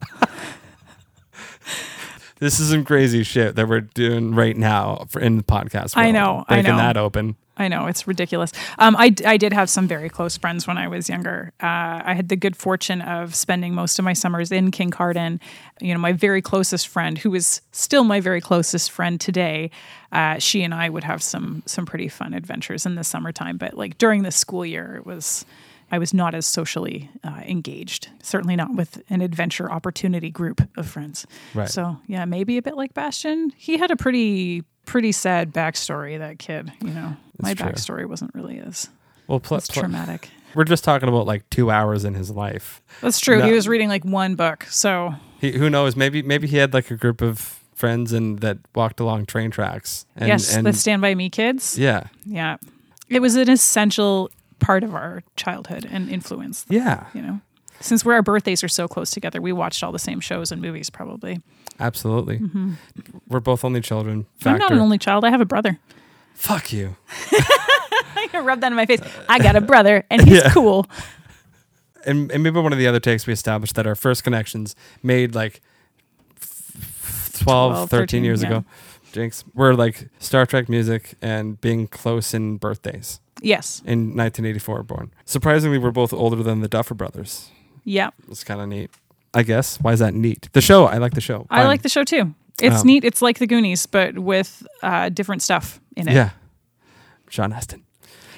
This 2.40 2.60
is 2.60 2.70
some 2.70 2.84
crazy 2.84 3.24
shit 3.24 3.56
that 3.56 3.68
we're 3.70 3.80
doing 3.82 4.36
right 4.36 4.58
now 4.58 5.06
for 5.08 5.22
in 5.22 5.38
the 5.38 5.44
podcast. 5.44 5.94
I 5.96 6.04
world. 6.06 6.14
know, 6.16 6.46
I 6.50 6.56
Breaking 6.56 6.72
know. 6.72 6.78
that 6.78 6.98
open. 6.98 7.38
I 7.58 7.68
know, 7.68 7.86
it's 7.88 8.06
ridiculous. 8.06 8.52
Um, 8.80 8.96
I, 8.98 9.14
I 9.26 9.38
did 9.38 9.54
have 9.54 9.70
some 9.70 9.88
very 9.88 10.10
close 10.10 10.38
friends 10.38 10.68
when 10.68 10.78
I 10.78 10.88
was 10.88 11.08
younger. 11.08 11.54
Uh, 11.62 12.02
I 12.04 12.14
had 12.14 12.28
the 12.28 12.36
good 12.36 12.56
fortune 12.56 13.02
of 13.02 13.34
spending 13.34 13.74
most 13.74 13.98
of 13.98 14.04
my 14.04 14.14
summers 14.14 14.52
in 14.52 14.72
Kincardine. 14.72 15.40
You 15.80 15.94
know, 15.94 16.00
my 16.00 16.12
very 16.12 16.42
closest 16.42 16.88
friend, 16.88 17.18
who 17.18 17.34
is 17.34 17.62
still 17.72 18.04
my 18.04 18.20
very 18.20 18.42
closest 18.42 18.92
friend 18.92 19.22
today, 19.22 19.72
uh, 20.12 20.38
she 20.40 20.64
and 20.64 20.74
I 20.74 20.90
would 20.90 21.04
have 21.04 21.24
some 21.24 21.64
some 21.66 21.86
pretty 21.86 22.08
fun 22.08 22.34
adventures 22.34 22.86
in 22.86 22.96
the 22.96 23.04
summertime. 23.04 23.58
But 23.58 23.76
like 23.76 23.98
during 23.98 24.24
the 24.24 24.32
school 24.32 24.66
year, 24.66 24.96
it 24.98 25.06
was 25.06 25.46
I 25.92 26.00
was 26.00 26.14
not 26.14 26.36
as 26.36 26.46
socially 26.46 27.10
uh, 27.24 27.42
engaged. 27.46 28.10
Certainly 28.22 28.56
not 28.56 28.76
with 28.76 29.02
an 29.10 29.22
adventure 29.22 29.72
opportunity 29.72 30.30
group 30.30 30.62
of 30.78 30.88
friends. 30.88 31.26
Right. 31.54 31.70
So 31.70 31.98
yeah, 32.08 32.26
maybe 32.26 32.58
a 32.58 32.62
bit 32.62 32.76
like 32.76 32.94
Bastian. 32.94 33.52
He 33.56 33.78
had 33.78 33.92
a 33.92 33.96
pretty 33.96 34.64
pretty 34.86 35.12
sad 35.12 35.54
backstory. 35.54 36.18
That 36.18 36.40
kid, 36.40 36.72
you 36.82 36.90
know, 36.92 37.16
my 37.40 37.54
true. 37.54 37.68
backstory 37.68 38.08
wasn't 38.08 38.34
really 38.34 38.60
as, 38.60 38.90
Well, 39.28 39.40
pl- 39.40 39.58
as 39.58 39.68
pl- 39.70 39.82
traumatic. 39.82 40.30
we're 40.54 40.64
just 40.64 40.84
talking 40.84 41.10
about 41.10 41.26
like 41.28 41.50
two 41.50 41.70
hours 41.72 42.06
in 42.06 42.14
his 42.14 42.32
life. 42.32 42.82
That's 43.02 43.20
true. 43.20 43.40
No. 43.40 43.46
He 43.46 43.52
was 43.54 43.68
reading 43.68 43.90
like 43.90 44.06
one 44.06 44.36
book, 44.36 44.64
so 44.70 45.14
He, 45.42 45.52
who 45.52 45.70
knows? 45.70 45.96
Maybe 45.96 46.22
maybe 46.22 46.48
he 46.48 46.58
had 46.58 46.74
like 46.74 46.92
a 46.92 46.96
group 46.96 47.22
of 47.22 47.60
friends 47.74 48.14
and 48.14 48.40
that 48.40 48.58
walked 48.74 49.00
along 49.02 49.26
train 49.26 49.52
tracks. 49.52 50.06
And, 50.16 50.28
yes, 50.30 50.56
and 50.56 50.66
the 50.66 50.72
Stand 50.74 51.02
by 51.02 51.14
Me 51.14 51.30
kids. 51.30 51.78
yeah, 51.78 52.08
Yeah, 52.26 52.56
it 53.10 53.20
was 53.22 53.36
an 53.36 53.50
essential 53.50 54.30
part 54.60 54.84
of 54.84 54.96
our 54.96 55.24
childhood 55.36 55.86
and 55.92 56.10
influence. 56.10 56.66
yeah, 56.70 57.08
You 57.14 57.22
know, 57.22 57.42
since 57.86 58.04
where 58.04 58.16
our 58.16 58.22
birthdays 58.22 58.64
are 58.64 58.68
so 58.68 58.88
close 58.88 59.12
together, 59.12 59.42
we 59.42 59.52
watched 59.54 59.84
all 59.84 59.92
the 59.92 60.00
same 60.00 60.20
shows 60.20 60.52
and 60.52 60.62
movies. 60.62 60.90
Probably. 60.90 61.42
absolutely. 61.80 62.42
We're 63.28 63.40
both 63.40 63.64
only 63.64 63.82
children. 63.82 64.24
Mm-hmm. 64.40 64.50
I'm 64.50 64.58
not 64.58 64.72
an 64.72 64.80
only 64.80 64.98
child. 64.98 65.24
I 65.26 65.30
have 65.30 65.42
a 65.42 65.46
brother. 65.46 65.80
Fuck 66.34 66.74
you. 66.74 66.96
I 67.32 68.40
rub 68.42 68.62
that 68.62 68.72
in 68.72 68.76
my 68.76 68.86
face. 68.86 69.00
I 69.30 69.40
got 69.40 69.56
a 69.56 69.62
brother, 69.62 70.04
and 70.10 70.22
he's 70.28 70.40
Yeah. 70.44 70.52
cool. 70.52 70.86
and, 72.06 72.30
and 72.32 72.44
maybe 72.44 72.60
one 72.60 72.74
of 72.74 72.80
the 72.80 72.88
other 72.88 73.00
takes 73.00 73.26
we 73.28 73.34
established 73.34 73.76
that 73.76 73.88
our 73.88 73.96
first 73.96 74.24
connections 74.24 74.76
made 75.02 75.34
like 75.36 75.62
f- 76.42 77.32
12, 77.40 77.74
12, 77.74 77.90
13, 77.90 78.02
13, 78.08 78.24
years 78.24 78.42
yeah. 78.44 78.48
ago 78.50 78.66
jinx 79.14 79.44
were 79.54 79.74
like 79.74 80.10
star 80.20 80.46
trek 80.46 80.68
music 80.68 81.14
and 81.22 81.60
being 81.62 81.88
close 81.88 82.34
in 82.34 82.58
birthdays 82.58 83.22
Yes. 83.42 83.80
in 83.86 84.10
1984 84.16 84.84
born 84.84 85.12
surprisingly 85.24 85.78
we're 85.78 85.92
both 85.92 86.12
older 86.14 86.44
than 86.44 86.60
the 86.60 86.68
duffer 86.68 86.94
brothers 86.94 87.50
Yeah. 87.86 88.10
it's 88.30 88.44
kind 88.44 88.60
of 88.62 88.68
neat 88.68 88.92
i 89.34 89.44
guess 89.44 89.78
why 89.82 89.94
is 89.94 90.00
that 90.00 90.14
neat 90.14 90.50
the 90.54 90.62
show 90.62 90.86
i 90.86 90.98
like 90.98 91.14
the 91.14 91.22
show 91.22 91.46
I 91.50 91.66
like 91.68 91.82
the 91.84 91.90
show 91.90 92.04
too. 92.04 92.34
It's 92.62 92.82
Um, 92.82 92.88
neat. 92.88 93.04
It's 93.04 93.22
like 93.22 93.38
the 93.40 93.48
Goonies, 93.48 93.86
but 93.86 94.18
with 94.18 94.66
uh, 94.82 95.10
different 95.10 95.42
stuff 95.42 95.80
in 95.98 96.08
it. 96.08 96.14
yeah 96.16 96.30
sean 97.30 97.52
astin 97.54 97.84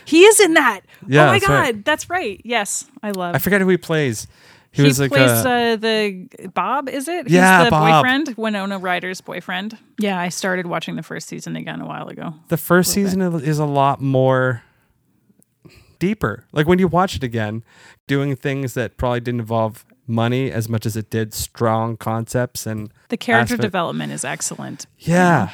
He 0.06 0.24
is 0.24 0.40
in 0.40 0.54
that. 0.54 0.82
Yeah, 1.08 1.24
oh 1.24 1.28
my 1.28 1.32
that's 1.34 1.48
god, 1.48 1.54
right. 1.60 1.86
that's 1.86 2.10
right. 2.10 2.42
Yes, 2.46 2.86
I 3.04 3.12
love. 3.12 3.36
i 3.36 3.40
forget 3.40 3.62
who 3.62 3.68
he 3.70 3.78
plays 3.78 4.26
He, 4.72 4.82
was 4.84 5.00
like 5.00 5.12
plays 5.12 5.30
a, 5.46 5.74
uh, 5.74 5.76
the 5.76 6.50
Bob, 6.54 6.88
is 6.90 7.08
it? 7.08 7.30
Yeah, 7.30 7.58
He's 7.60 7.66
the 7.68 7.72
Bob. 7.72 7.84
boyfriend, 8.04 8.34
Winona 8.38 8.78
Ryder's 8.80 9.22
boyfriend. 9.22 9.78
Yeah, 10.00 10.18
I 10.20 10.30
started 10.30 10.66
watching 10.68 10.96
the 10.96 11.04
first 11.04 11.28
season 11.28 11.56
again 11.56 11.82
a 11.82 11.86
while 11.86 12.08
ago. 12.08 12.34
the 12.48 12.58
first 12.58 12.92
season 12.92 13.22
is 13.22 13.60
a 13.60 13.66
lot 13.66 14.02
more 14.02 14.64
deeper. 16.00 16.46
Like 16.52 16.68
when 16.68 16.80
you 16.80 16.88
watch 16.88 17.16
it 17.16 17.24
again, 17.24 17.64
doing 18.08 18.36
things 18.36 18.74
that 18.76 18.98
probably 18.98 19.20
didn't 19.22 19.42
involve 19.42 19.86
money 20.08 20.52
as 20.52 20.70
much 20.70 20.86
as 20.86 20.96
it 20.96 21.10
did 21.10 21.34
strong 21.34 21.98
concepts 21.98 22.66
and 22.66 22.92
The 23.10 23.18
character 23.18 23.54
Aspect- 23.56 23.62
development 23.62 24.12
is 24.14 24.24
excellent. 24.24 24.86
yeah. 25.00 25.50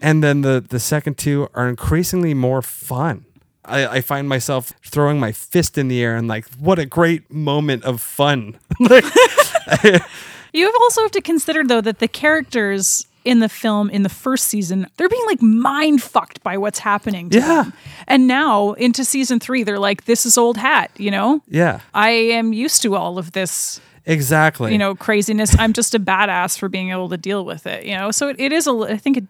And 0.00 0.22
then 0.22 0.40
the 0.40 0.64
the 0.68 0.80
second 0.80 1.16
two 1.16 1.48
are 1.54 1.68
increasingly 1.68 2.34
more 2.34 2.60
fun. 2.62 3.24
I, 3.64 3.86
I 3.86 4.00
find 4.00 4.28
myself 4.28 4.72
throwing 4.84 5.20
my 5.20 5.30
fist 5.30 5.78
in 5.78 5.86
the 5.86 6.02
air 6.02 6.16
and 6.16 6.26
like, 6.26 6.44
what 6.58 6.80
a 6.80 6.86
great 6.86 7.30
moment 7.30 7.84
of 7.84 8.00
fun. 8.00 8.58
like, 8.80 9.04
You 10.52 10.70
also 10.82 11.02
have 11.02 11.12
to 11.12 11.20
consider 11.22 11.62
though 11.64 11.80
that 11.80 12.00
the 12.00 12.08
characters 12.08 13.06
in 13.24 13.38
the 13.40 13.48
film 13.48 13.88
in 13.90 14.02
the 14.02 14.08
first 14.08 14.46
season 14.48 14.86
they're 14.96 15.08
being 15.08 15.26
like 15.26 15.40
mind 15.42 16.02
fucked 16.02 16.42
by 16.42 16.56
what's 16.58 16.78
happening. 16.80 17.30
To 17.30 17.38
Yeah. 17.38 17.46
them. 17.62 17.72
And 18.06 18.26
now 18.26 18.72
into 18.72 19.04
season 19.04 19.38
three, 19.40 19.62
they're 19.62 19.78
like, 19.78 20.04
"This 20.04 20.26
is 20.26 20.36
old 20.36 20.56
hat," 20.56 20.90
you 20.98 21.10
know. 21.10 21.42
yeah, 21.48 21.80
I 21.94 22.10
am 22.10 22.52
used 22.52 22.82
to 22.82 22.94
all 22.96 23.18
of 23.18 23.32
this, 23.32 23.80
exactly. 24.06 24.72
you 24.72 24.78
know, 24.78 24.94
craziness. 24.94 25.56
I'm 25.58 25.72
just 25.72 25.94
a 25.94 26.00
badass 26.00 26.58
for 26.58 26.68
being 26.68 26.90
able 26.90 27.08
to 27.10 27.16
deal 27.16 27.44
with 27.44 27.66
it, 27.66 27.84
you 27.84 27.94
know. 27.96 28.10
So 28.10 28.28
it, 28.28 28.36
it 28.38 28.52
is 28.52 28.66
a. 28.66 28.72
I 28.72 28.96
think 28.96 29.16
it 29.18 29.24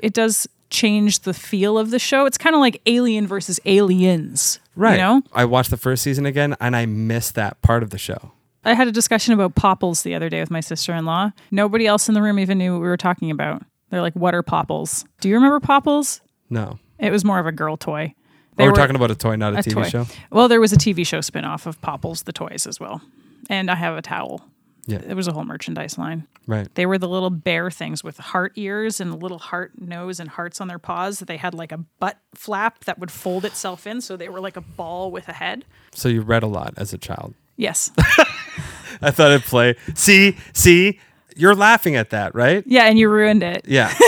it 0.00 0.12
does 0.14 0.48
change 0.70 1.20
the 1.20 1.32
feel 1.32 1.78
of 1.78 1.90
the 1.90 1.98
show. 1.98 2.26
It's 2.26 2.36
kind 2.38 2.54
of 2.54 2.60
like 2.60 2.80
Alien 2.86 3.26
versus 3.26 3.58
Aliens, 3.64 4.58
right. 4.76 4.92
You 4.94 4.98
know, 4.98 5.22
I 5.32 5.44
watched 5.46 5.70
the 5.70 5.76
first 5.78 6.02
season 6.02 6.26
again 6.26 6.54
and 6.60 6.76
I 6.76 6.84
missed 6.86 7.34
that 7.36 7.60
part 7.62 7.82
of 7.82 7.90
the 7.90 7.98
show. 7.98 8.32
I 8.64 8.74
had 8.74 8.88
a 8.88 8.92
discussion 8.92 9.34
about 9.34 9.54
popples 9.54 10.02
the 10.02 10.14
other 10.14 10.28
day 10.28 10.40
with 10.40 10.50
my 10.50 10.60
sister 10.60 10.92
in 10.94 11.04
law. 11.04 11.30
Nobody 11.50 11.86
else 11.86 12.08
in 12.08 12.14
the 12.14 12.22
room 12.22 12.38
even 12.38 12.58
knew 12.58 12.72
what 12.74 12.82
we 12.82 12.88
were 12.88 12.96
talking 12.96 13.30
about. 13.30 13.62
They're 13.90 14.02
like, 14.02 14.14
"What 14.14 14.34
are 14.34 14.42
popples?" 14.42 15.04
Do 15.20 15.28
you 15.28 15.34
remember 15.36 15.60
popples? 15.60 16.20
No. 16.50 16.78
It 16.98 17.10
was 17.12 17.24
more 17.24 17.38
of 17.38 17.46
a 17.46 17.52
girl 17.52 17.76
toy. 17.76 18.14
Oh, 18.16 18.20
They 18.56 18.64
we're 18.64 18.70
were- 18.72 18.76
talking 18.76 18.96
about 18.96 19.10
a 19.10 19.14
toy, 19.14 19.36
not 19.36 19.54
a, 19.54 19.58
a 19.58 19.62
TV 19.62 19.74
toy. 19.74 19.88
show. 19.88 20.06
Well, 20.30 20.48
there 20.48 20.60
was 20.60 20.72
a 20.72 20.76
TV 20.76 21.06
show 21.06 21.20
spin-off 21.20 21.66
of 21.66 21.80
Popples 21.80 22.22
the 22.24 22.32
toys 22.32 22.66
as 22.66 22.80
well. 22.80 23.00
And 23.48 23.70
I 23.70 23.76
have 23.76 23.96
a 23.96 24.02
towel. 24.02 24.44
Yeah. 24.86 25.00
It 25.06 25.14
was 25.14 25.28
a 25.28 25.32
whole 25.32 25.44
merchandise 25.44 25.96
line. 25.98 26.26
Right. 26.46 26.66
They 26.74 26.86
were 26.86 26.96
the 26.98 27.08
little 27.08 27.30
bear 27.30 27.70
things 27.70 28.02
with 28.02 28.16
heart 28.18 28.52
ears 28.56 29.00
and 29.00 29.12
a 29.12 29.16
little 29.16 29.38
heart 29.38 29.72
nose 29.80 30.18
and 30.18 30.28
hearts 30.30 30.60
on 30.60 30.68
their 30.68 30.78
paws. 30.78 31.20
They 31.20 31.36
had 31.36 31.52
like 31.54 31.72
a 31.72 31.78
butt 32.00 32.16
flap 32.34 32.84
that 32.86 32.98
would 32.98 33.10
fold 33.10 33.44
itself 33.44 33.86
in, 33.86 34.00
so 34.00 34.16
they 34.16 34.28
were 34.30 34.40
like 34.40 34.56
a 34.56 34.62
ball 34.62 35.10
with 35.10 35.28
a 35.28 35.34
head. 35.34 35.64
So 35.92 36.08
you 36.08 36.22
read 36.22 36.42
a 36.42 36.46
lot 36.46 36.74
as 36.78 36.92
a 36.94 36.98
child. 36.98 37.34
Yes. 37.56 37.90
I 39.02 39.10
thought 39.10 39.30
I'd 39.32 39.42
play. 39.42 39.76
See, 39.94 40.36
see, 40.52 40.98
you're 41.36 41.54
laughing 41.54 41.96
at 41.96 42.10
that, 42.10 42.34
right? 42.34 42.64
yeah, 42.66 42.84
and 42.84 42.98
you 42.98 43.08
ruined 43.08 43.42
it. 43.42 43.64
Yeah. 43.66 43.92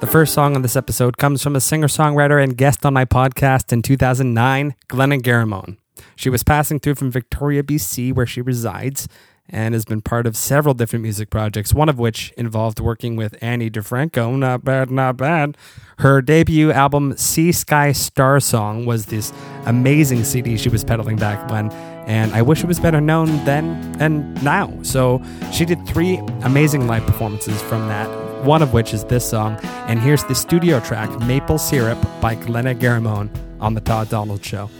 The 0.00 0.08
first 0.10 0.34
song 0.34 0.56
on 0.56 0.62
this 0.62 0.76
episode 0.76 1.16
comes 1.16 1.42
from 1.42 1.54
a 1.56 1.60
singer 1.60 1.86
songwriter 1.86 2.42
and 2.42 2.56
guest 2.56 2.84
on 2.84 2.92
my 2.92 3.04
podcast 3.04 3.72
in 3.72 3.82
2009, 3.82 4.74
Glenna 4.88 5.16
Garamone. 5.18 5.76
She 6.16 6.28
was 6.28 6.42
passing 6.42 6.80
through 6.80 6.96
from 6.96 7.10
Victoria, 7.10 7.62
BC, 7.62 8.12
where 8.14 8.26
she 8.26 8.40
resides, 8.40 9.08
and 9.52 9.74
has 9.74 9.84
been 9.84 10.00
part 10.00 10.26
of 10.26 10.36
several 10.36 10.74
different 10.74 11.02
music 11.02 11.28
projects, 11.28 11.74
one 11.74 11.90
of 11.90 11.98
which 11.98 12.32
involved 12.38 12.80
working 12.80 13.14
with 13.14 13.36
Ani 13.42 13.70
DiFranco. 13.70 14.36
Not 14.36 14.64
bad, 14.64 14.90
not 14.90 15.18
bad. 15.18 15.56
Her 15.98 16.22
debut 16.22 16.72
album, 16.72 17.16
Sea 17.18 17.52
Sky 17.52 17.92
Star 17.92 18.40
Song, 18.40 18.86
was 18.86 19.06
this 19.06 19.32
amazing 19.66 20.24
CD 20.24 20.56
she 20.56 20.70
was 20.70 20.82
peddling 20.82 21.16
back 21.16 21.50
when, 21.50 21.70
and 22.06 22.32
I 22.32 22.42
wish 22.42 22.64
it 22.64 22.66
was 22.66 22.80
better 22.80 23.00
known 23.00 23.26
then 23.44 23.94
and 24.00 24.42
now. 24.42 24.72
So 24.82 25.22
she 25.52 25.64
did 25.66 25.86
three 25.86 26.16
amazing 26.42 26.86
live 26.86 27.04
performances 27.06 27.60
from 27.62 27.86
that, 27.88 28.08
one 28.44 28.62
of 28.62 28.72
which 28.72 28.94
is 28.94 29.04
this 29.04 29.28
song. 29.28 29.58
And 29.86 30.00
here's 30.00 30.24
the 30.24 30.34
studio 30.34 30.80
track, 30.80 31.10
Maple 31.20 31.58
Syrup, 31.58 31.98
by 32.20 32.34
Glenna 32.34 32.74
Garamone 32.74 33.30
on 33.60 33.74
The 33.74 33.80
Todd 33.80 34.08
Donald 34.08 34.44
Show. 34.44 34.70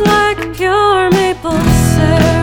Like 0.00 0.56
pure 0.56 1.10
maple 1.10 1.58
syrup. 1.94 2.41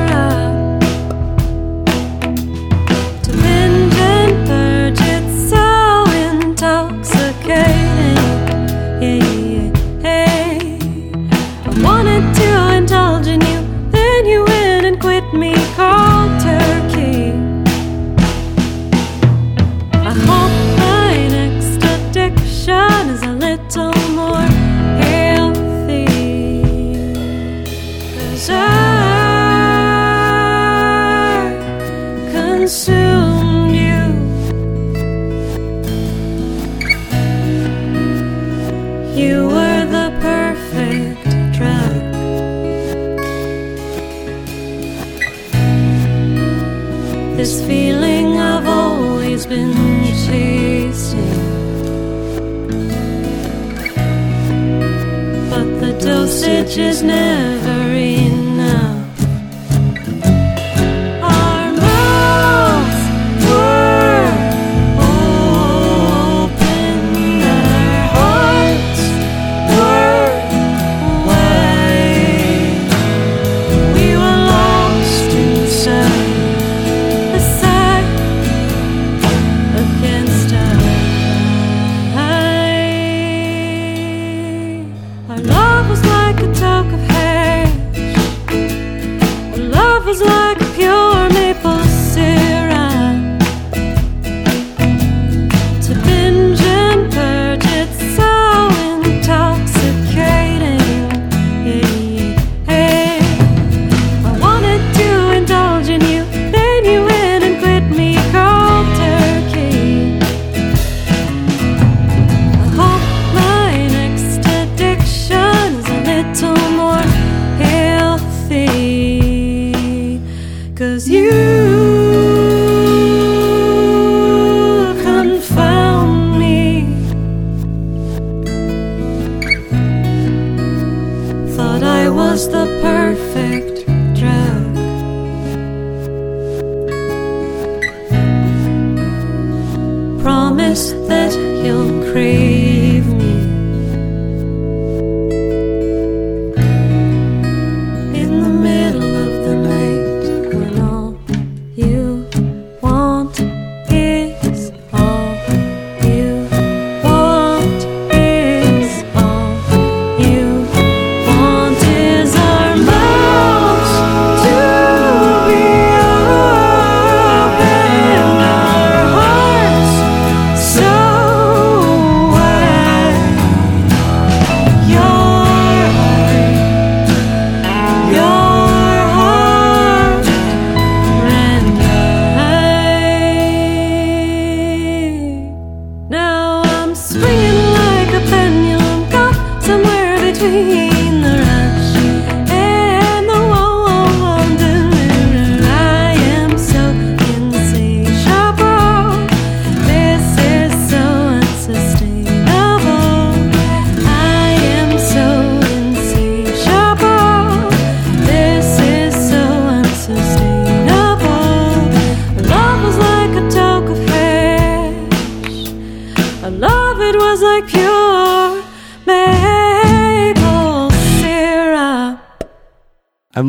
But 55.59 55.81
the 55.81 55.91
dosage 55.99 56.77
is 56.77 57.03
never 57.03 57.93
enough. 57.93 58.38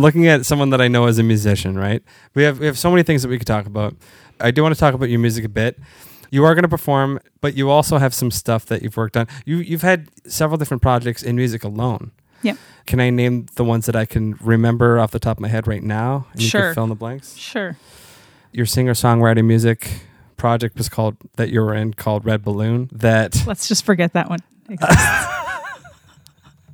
I'm 0.00 0.02
looking 0.02 0.28
at 0.28 0.46
someone 0.46 0.70
that 0.70 0.80
I 0.80 0.88
know 0.88 1.08
as 1.08 1.18
a 1.18 1.22
musician, 1.22 1.76
right? 1.78 2.02
We 2.34 2.42
have 2.44 2.58
we 2.58 2.64
have 2.64 2.78
so 2.78 2.90
many 2.90 3.02
things 3.02 3.20
that 3.20 3.28
we 3.28 3.36
could 3.36 3.46
talk 3.46 3.66
about. 3.66 3.94
I 4.40 4.50
do 4.50 4.62
want 4.62 4.74
to 4.74 4.80
talk 4.80 4.94
about 4.94 5.10
your 5.10 5.20
music 5.20 5.44
a 5.44 5.48
bit. 5.50 5.78
You 6.30 6.42
are 6.46 6.54
going 6.54 6.62
to 6.62 6.70
perform, 6.70 7.20
but 7.42 7.54
you 7.54 7.68
also 7.68 7.98
have 7.98 8.14
some 8.14 8.30
stuff 8.30 8.64
that 8.66 8.80
you've 8.80 8.96
worked 8.96 9.14
on. 9.18 9.26
You 9.44 9.58
you've 9.58 9.82
had 9.82 10.08
several 10.26 10.56
different 10.56 10.80
projects 10.80 11.22
in 11.22 11.36
music 11.36 11.64
alone. 11.64 12.12
Yep. 12.40 12.56
Can 12.86 12.98
I 12.98 13.10
name 13.10 13.44
the 13.56 13.62
ones 13.64 13.84
that 13.84 13.94
I 13.94 14.06
can 14.06 14.38
remember 14.40 14.98
off 14.98 15.10
the 15.10 15.18
top 15.18 15.36
of 15.36 15.42
my 15.42 15.48
head 15.48 15.66
right 15.66 15.82
now? 15.82 16.26
And 16.32 16.40
you 16.40 16.48
Sure. 16.48 16.68
can 16.68 16.74
fill 16.76 16.84
in 16.84 16.88
the 16.88 16.94
blanks. 16.94 17.36
Sure. 17.36 17.76
Your 18.52 18.64
singer 18.64 18.94
songwriting 18.94 19.44
music 19.44 20.00
project 20.38 20.78
was 20.78 20.88
called 20.88 21.18
that 21.36 21.50
you 21.50 21.60
were 21.60 21.74
in 21.74 21.92
called 21.92 22.24
Red 22.24 22.42
Balloon. 22.42 22.88
That 22.90 23.44
Let's 23.46 23.68
just 23.68 23.84
forget 23.84 24.14
that 24.14 24.30
one. 24.30 24.38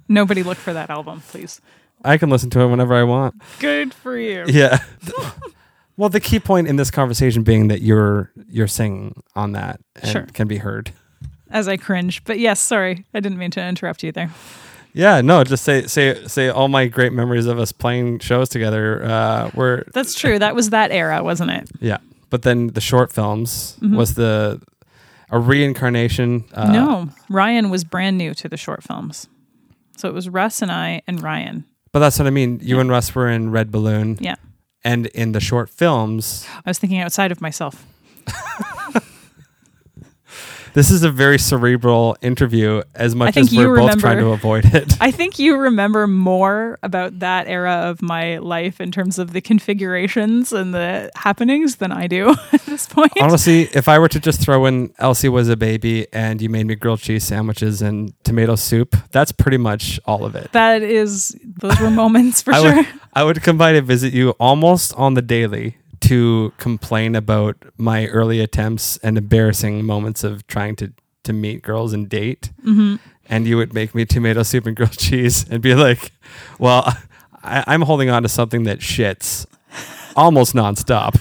Nobody 0.09 0.45
look 0.45 0.59
for 0.59 0.73
that 0.73 0.91
album, 0.91 1.23
please. 1.29 1.61
I 2.05 2.19
can 2.19 2.31
listen 2.31 2.51
to 2.51 2.61
it 2.61 2.69
whenever 2.69 2.95
I 2.95 3.03
want. 3.03 3.35
Good 3.59 3.93
for 3.95 4.17
you. 4.17 4.45
Yeah. 4.47 4.79
well, 5.97 6.09
the 6.09 6.21
key 6.21 6.39
point 6.39 6.69
in 6.69 6.77
this 6.77 6.91
conversation 6.91 7.43
being 7.43 7.69
that 7.69 7.83
you're 7.83 8.31
you're 8.49 8.69
singing 8.69 9.23
on 9.35 9.53
that 9.53 9.81
and 9.97 10.11
Sure. 10.11 10.27
can 10.33 10.47
be 10.49 10.59
heard. 10.59 10.93
As 11.51 11.69
I 11.69 11.77
cringe. 11.77 12.25
But 12.25 12.39
yes, 12.39 12.61
sorry. 12.61 13.05
I 13.15 13.21
didn't 13.21 13.39
mean 13.39 13.51
to 13.53 13.65
interrupt 13.65 14.03
you 14.03 14.13
there. 14.13 14.31
Yeah, 14.93 15.21
no, 15.21 15.45
just 15.45 15.63
say 15.65 15.87
say 15.87 16.27
say 16.27 16.49
all 16.49 16.69
my 16.69 16.87
great 16.87 17.13
memories 17.13 17.47
of 17.47 17.59
us 17.59 17.71
playing 17.73 18.21
shows 18.21 18.49
together 18.49 19.05
uh, 19.05 19.51
were 19.55 19.85
That's 19.93 20.15
true. 20.15 20.39
That 20.39 20.55
was 20.55 20.71
that 20.71 20.91
era, 20.91 21.23
wasn't 21.23 21.51
it? 21.51 21.69
yeah. 21.81 21.99
But 22.31 22.43
then 22.43 22.69
the 22.69 22.81
short 22.81 23.13
films 23.13 23.77
Mhm. 23.81 23.97
was 23.97 24.15
the 24.15 24.61
a 25.31 25.39
reincarnation. 25.39 26.45
Uh, 26.55 26.73
no. 26.73 27.09
Ryan 27.29 27.69
was 27.69 27.85
brand 27.85 28.17
new 28.17 28.33
to 28.35 28.49
the 28.49 28.57
short 28.57 28.83
films. 28.83 29.29
So 29.97 30.09
it 30.09 30.15
was 30.15 30.29
Russ 30.29 30.63
and 30.63 30.71
I 30.71 31.03
and 31.07 31.23
Ryan. 31.23 31.65
But 31.97 32.01
that's 32.01 32.19
what 32.19 32.27
I 32.27 32.31
mean. 32.31 32.61
You 32.63 32.79
and 32.79 32.91
Russ 32.91 33.15
were 33.15 33.27
in 33.31 33.51
Red 33.51 33.71
Balloon, 33.73 34.19
Yeah. 34.21 34.35
and 34.85 35.07
in 35.07 35.33
the 35.33 35.41
short 35.41 35.71
films, 35.71 36.47
I 36.67 36.69
was 36.69 36.79
thinking 36.79 37.01
outside 37.01 37.33
of 37.33 37.41
myself. 37.41 37.87
this 40.77 40.91
is 40.91 41.03
a 41.03 41.11
very 41.11 41.39
cerebral 41.39 42.19
interview. 42.21 42.83
As 42.95 43.15
much 43.15 43.39
as 43.39 43.51
we're 43.51 43.81
you 43.81 43.89
both 43.89 43.99
trying 43.99 44.19
to 44.19 44.33
avoid 44.33 44.67
it. 44.75 44.95
I 45.01 45.11
think 45.11 45.39
you 45.39 45.57
remember 45.57 46.07
more 46.07 46.79
about 46.83 47.21
that 47.21 47.49
era 47.49 47.73
of 47.73 48.03
my 48.03 48.37
life 48.37 48.79
in 48.79 48.93
terms 48.93 49.19
of 49.19 49.33
the 49.33 49.41
configurations 49.41 50.53
and 50.53 50.75
the 50.75 51.11
happenings 51.17 51.77
than 51.77 51.93
I 51.93 52.07
do 52.07 52.29
at 52.53 52.61
this 52.67 52.87
point. 52.87 53.13
Honestly, 53.19 53.71
if 53.73 53.89
I 53.89 53.99
were 53.99 54.09
to 54.11 54.21
just 54.21 54.43
throw 54.43 54.67
in 54.67 54.93
Elsie 54.99 55.31
was 55.31 55.49
a 55.49 55.57
baby 55.57 56.09
and 56.13 56.43
you 56.43 56.51
made 56.51 56.67
me 56.67 56.75
grilled 56.75 57.01
cheese 57.01 57.25
sandwiches 57.25 57.81
and 57.81 58.13
tomato 58.23 58.55
soup, 58.55 58.97
that's 59.13 59.33
pretty 59.33 59.57
much 59.57 59.99
all 60.05 60.27
of 60.27 60.37
it. 60.37 60.53
that 60.53 60.83
is, 60.83 61.35
those 61.43 61.81
were 61.81 61.91
moments 61.91 62.43
for 62.43 62.53
I 62.55 62.61
sure. 62.61 62.77
would, 62.77 62.87
I 63.15 63.25
would 63.25 63.43
come 63.43 63.57
by 63.57 63.73
to 63.73 63.81
visit 63.81 64.13
you 64.13 64.33
almost 64.33 64.93
on 64.93 65.15
the 65.15 65.23
daily 65.23 65.79
to 66.01 66.53
complain 66.59 67.15
about 67.15 67.57
my 67.77 68.07
early 68.09 68.41
attempts 68.41 68.97
and 68.99 69.19
embarrassing 69.19 69.85
moments 69.85 70.25
of 70.25 70.47
trying 70.47 70.77
to, 70.77 70.93
to 71.25 71.33
meet 71.33 71.63
girls 71.63 71.93
and 71.93 72.09
date. 72.09 72.51
hmm 72.63 72.97
And 73.29 73.47
you 73.47 73.57
would 73.57 73.75
make 73.75 73.95
me 73.95 74.05
tomato 74.05 74.43
soup 74.43 74.67
and 74.67 74.77
grilled 74.77 74.99
cheese 74.99 75.45
and 75.51 75.63
be 75.63 75.75
like, 75.75 76.13
well, 76.59 76.93
I, 77.43 77.65
I'm 77.67 77.83
holding 77.83 78.11
on 78.11 78.23
to 78.23 78.29
something 78.29 78.65
that 78.65 78.79
shits 78.81 79.47
almost 80.15 80.55
nonstop. 80.55 81.21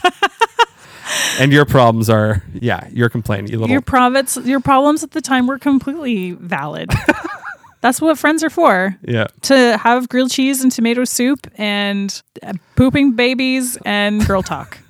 and 1.40 1.52
your 1.52 1.66
problems 1.66 2.10
are, 2.10 2.44
yeah, 2.54 2.88
you're 2.92 3.10
complaining. 3.10 3.52
You 3.52 3.60
little 3.60 3.72
Your 3.72 3.82
province, 3.82 4.38
your 4.38 4.60
problems 4.60 5.04
at 5.04 5.12
the 5.12 5.22
time 5.22 5.48
were 5.48 5.60
completely 5.60 6.32
valid. 6.32 6.92
That's 7.86 8.02
what 8.02 8.18
friends 8.18 8.44
are 8.44 8.50
for. 8.50 8.98
Yeah. 9.04 9.28
To 9.44 9.78
have 9.78 10.10
grilled 10.10 10.32
cheese 10.32 10.64
and 10.64 10.72
tomato 10.72 11.06
soup 11.06 11.46
and 11.56 12.10
uh, 12.42 12.54
pooping 12.76 13.14
babies 13.16 13.78
and 13.86 14.26
girl 14.26 14.42
talk. 14.42 14.80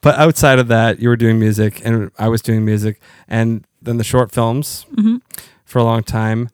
But 0.00 0.14
outside 0.16 0.58
of 0.58 0.68
that, 0.68 1.00
you 1.00 1.08
were 1.10 1.16
doing 1.16 1.38
music 1.38 1.82
and 1.84 2.10
I 2.18 2.28
was 2.28 2.40
doing 2.42 2.64
music. 2.64 3.00
And 3.28 3.66
then 3.82 3.96
the 3.98 4.04
short 4.04 4.30
films 4.32 4.86
Mhm. 4.94 5.20
for 5.64 5.78
a 5.78 5.84
long 5.84 6.02
time. 6.04 6.48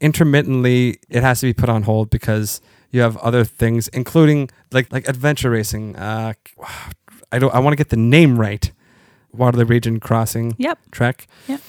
Intermittently, 0.00 0.98
it 1.08 1.22
has 1.22 1.40
to 1.40 1.46
be 1.46 1.52
put 1.52 1.68
on 1.68 1.82
hold 1.82 2.10
because 2.10 2.60
you 2.90 3.00
have 3.00 3.16
other 3.18 3.44
things, 3.44 3.88
including 3.88 4.50
like 4.72 4.92
like 4.92 5.08
adventure 5.08 5.50
racing. 5.50 5.96
Uh, 5.96 6.32
I 7.32 7.38
don't. 7.38 7.54
I 7.54 7.58
want 7.60 7.72
to 7.72 7.76
get 7.76 7.88
the 7.90 7.96
name 8.16 8.38
right. 8.40 8.72
Waterloo 9.32 9.64
Region 9.66 10.00
Crossing 10.00 10.54
Yep. 10.58 10.78
Trek. 10.90 11.26
Yep. 11.48 11.60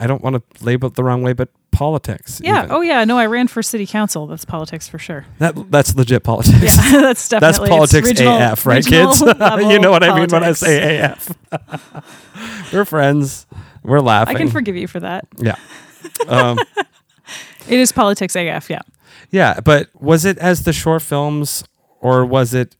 I 0.00 0.06
don't 0.06 0.22
want 0.22 0.34
to 0.36 0.64
label 0.64 0.88
it 0.88 0.94
the 0.94 1.04
wrong 1.04 1.22
way, 1.22 1.32
but 1.34 1.48
politics. 1.72 2.40
Yeah. 2.44 2.58
even. 2.60 2.70
Oh, 2.70 2.80
yeah. 2.82 3.04
No, 3.04 3.18
I 3.18 3.26
ran 3.26 3.48
for 3.48 3.62
city 3.62 3.86
council. 3.86 4.26
That's 4.28 4.44
politics 4.44 4.86
for 4.88 4.98
sure. 4.98 5.26
that 5.38 5.70
that's 5.70 5.94
legit 5.96 6.22
politics. 6.22 6.76
Yeah, 6.76 6.92
that's 7.00 7.28
definitely 7.28 7.68
That's 7.68 7.76
politics 7.76 8.06
regional- 8.06 8.38
AF, 8.40 8.64
right, 8.66 8.84
kids? 8.86 9.20
you 9.20 9.78
know 9.80 9.90
what 9.90 10.04
I 10.04 10.18
mean 10.18 10.28
when 10.30 10.44
I 10.44 10.52
say 10.52 11.00
AF. 11.00 11.34
We're 12.72 12.84
friends. 12.84 13.46
We're 13.82 14.00
laughing. 14.00 14.36
I 14.36 14.38
can 14.38 14.48
forgive 14.50 14.76
you 14.76 14.86
for 14.86 15.00
that. 15.00 15.26
Yeah. 15.38 15.56
Um, 16.28 16.58
It 17.68 17.78
is 17.78 17.92
politics 17.92 18.34
AF. 18.36 18.68
Yeah. 18.70 18.80
yeah, 19.30 19.60
but 19.60 19.88
was 20.00 20.24
it 20.24 20.36
as 20.38 20.64
the 20.64 20.72
short 20.72 21.02
films 21.02 21.64
or 22.00 22.24
was 22.24 22.54
it 22.54 22.76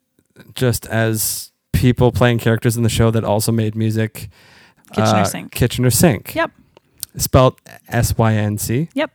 just 0.55 0.87
as 0.87 1.53
people 1.73 2.11
playing 2.13 2.39
characters 2.39 2.77
in 2.77 2.83
the 2.83 2.89
show 2.89 3.11
that 3.13 3.23
also 3.25 3.53
made 3.53 3.75
music? 3.77 4.29
Kitchener 4.93 5.21
Uh, 5.21 5.25
Sync. 5.25 5.53
Kitchener 5.53 5.91
Sync. 5.91 6.35
Yep. 6.35 6.51
Spelled 7.17 7.61
S 7.89 8.17
Y 8.17 8.35
N 8.35 8.59
C. 8.59 8.89
Yep. 8.95 9.11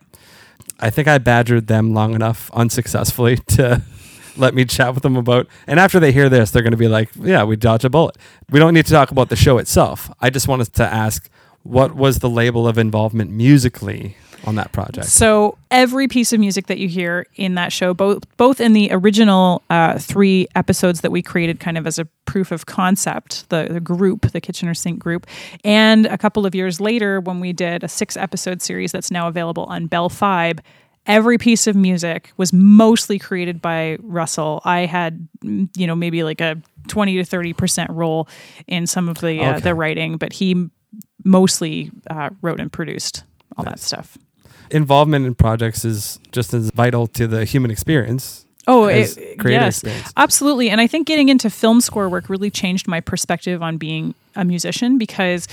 I 0.80 0.90
think 0.90 1.08
I 1.08 1.18
badgered 1.18 1.66
them 1.66 1.92
long 1.92 2.14
enough 2.14 2.50
unsuccessfully 2.52 3.36
to 3.48 3.82
let 4.36 4.54
me 4.54 4.64
chat 4.64 4.94
with 4.94 5.02
them 5.02 5.16
about. 5.16 5.48
And 5.66 5.80
after 5.80 5.98
they 5.98 6.12
hear 6.12 6.28
this, 6.28 6.50
they're 6.50 6.62
going 6.62 6.70
to 6.72 6.76
be 6.76 6.88
like, 6.88 7.10
"Yeah, 7.16 7.44
we 7.44 7.56
dodge 7.56 7.84
a 7.84 7.90
bullet." 7.90 8.16
We 8.50 8.58
don't 8.58 8.74
need 8.74 8.86
to 8.86 8.92
talk 8.92 9.10
about 9.10 9.28
the 9.28 9.36
show 9.36 9.58
itself. 9.58 10.10
I 10.20 10.30
just 10.30 10.48
wanted 10.48 10.72
to 10.74 10.84
ask, 10.84 11.28
what 11.62 11.94
was 11.94 12.20
the 12.20 12.30
label 12.30 12.66
of 12.68 12.78
involvement 12.78 13.30
musically 13.30 14.16
on 14.44 14.54
that 14.56 14.72
project? 14.72 15.06
So 15.06 15.58
every 15.70 16.08
piece 16.08 16.32
of 16.32 16.40
music 16.40 16.66
that 16.66 16.78
you 16.78 16.88
hear 16.88 17.26
in 17.36 17.54
that 17.54 17.72
show, 17.72 17.94
both 17.94 18.24
both 18.36 18.60
in 18.60 18.72
the 18.72 18.88
original 18.92 19.62
uh, 19.70 19.98
three 19.98 20.46
episodes 20.54 21.00
that 21.02 21.10
we 21.10 21.22
created, 21.22 21.60
kind 21.60 21.76
of 21.78 21.86
as 21.86 21.98
a 21.98 22.04
proof 22.24 22.52
of 22.52 22.66
concept, 22.66 23.48
the, 23.50 23.68
the 23.70 23.80
group, 23.80 24.30
the 24.32 24.40
Kitchener 24.40 24.74
Sync 24.74 24.98
group, 24.98 25.26
and 25.64 26.06
a 26.06 26.18
couple 26.18 26.46
of 26.46 26.54
years 26.54 26.80
later 26.80 27.20
when 27.20 27.40
we 27.40 27.52
did 27.52 27.82
a 27.84 27.88
six 27.88 28.16
episode 28.16 28.62
series 28.62 28.92
that's 28.92 29.10
now 29.10 29.28
available 29.28 29.64
on 29.64 29.86
Bell 29.86 30.08
Fibe. 30.10 30.60
Every 31.06 31.38
piece 31.38 31.66
of 31.66 31.74
music 31.74 32.32
was 32.36 32.52
mostly 32.52 33.18
created 33.18 33.62
by 33.62 33.96
Russell. 34.02 34.60
I 34.66 34.80
had, 34.84 35.26
you 35.42 35.86
know, 35.86 35.94
maybe 35.96 36.22
like 36.22 36.42
a 36.42 36.60
twenty 36.86 37.16
to 37.16 37.24
thirty 37.24 37.54
percent 37.54 37.90
role 37.90 38.28
in 38.66 38.86
some 38.86 39.08
of 39.08 39.18
the 39.22 39.40
uh, 39.40 39.52
Okay. 39.52 39.60
the 39.60 39.74
writing, 39.74 40.18
but 40.18 40.34
he 40.34 40.68
mostly 41.24 41.90
uh, 42.10 42.28
wrote 42.42 42.60
and 42.60 42.70
produced 42.70 43.24
all 43.56 43.64
that 43.64 43.80
stuff. 43.80 44.18
Involvement 44.70 45.26
in 45.26 45.34
projects 45.34 45.84
is 45.84 46.18
just 46.32 46.54
as 46.54 46.70
vital 46.70 47.06
to 47.08 47.26
the 47.26 47.44
human 47.44 47.70
experience 47.70 48.44
Oh, 48.68 48.84
it, 48.84 49.16
yes, 49.16 49.16
experience. 49.16 50.12
absolutely. 50.18 50.68
And 50.68 50.78
I 50.78 50.86
think 50.86 51.06
getting 51.06 51.30
into 51.30 51.48
film 51.48 51.80
score 51.80 52.06
work 52.10 52.28
really 52.28 52.50
changed 52.50 52.86
my 52.86 53.00
perspective 53.00 53.62
on 53.62 53.78
being 53.78 54.14
a 54.36 54.44
musician 54.44 54.98
because 54.98 55.48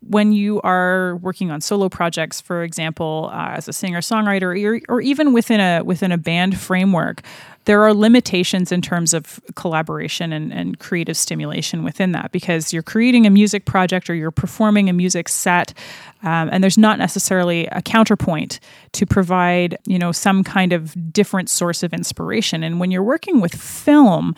when 0.00 0.32
you 0.32 0.60
are 0.62 1.16
working 1.16 1.52
on 1.52 1.60
solo 1.60 1.88
projects, 1.88 2.40
for 2.40 2.64
example, 2.64 3.30
uh, 3.32 3.50
as 3.56 3.68
a 3.68 3.72
singer 3.72 4.00
songwriter, 4.00 4.60
or, 4.64 4.80
or 4.92 5.00
even 5.00 5.32
within 5.32 5.60
a 5.60 5.82
within 5.84 6.10
a 6.10 6.18
band 6.18 6.58
framework, 6.58 7.22
there 7.68 7.82
are 7.82 7.92
limitations 7.92 8.72
in 8.72 8.80
terms 8.80 9.12
of 9.12 9.38
collaboration 9.54 10.32
and, 10.32 10.50
and 10.54 10.78
creative 10.78 11.18
stimulation 11.18 11.84
within 11.84 12.12
that 12.12 12.32
because 12.32 12.72
you're 12.72 12.82
creating 12.82 13.26
a 13.26 13.30
music 13.30 13.66
project 13.66 14.08
or 14.08 14.14
you're 14.14 14.30
performing 14.30 14.88
a 14.88 14.92
music 14.94 15.28
set, 15.28 15.74
um, 16.22 16.48
and 16.50 16.64
there's 16.64 16.78
not 16.78 16.98
necessarily 16.98 17.66
a 17.66 17.82
counterpoint 17.82 18.58
to 18.92 19.04
provide 19.04 19.76
you 19.84 19.98
know 19.98 20.12
some 20.12 20.42
kind 20.42 20.72
of 20.72 21.12
different 21.12 21.50
source 21.50 21.82
of 21.82 21.92
inspiration. 21.92 22.62
And 22.62 22.80
when 22.80 22.90
you're 22.90 23.02
working 23.02 23.38
with 23.38 23.54
film, 23.54 24.34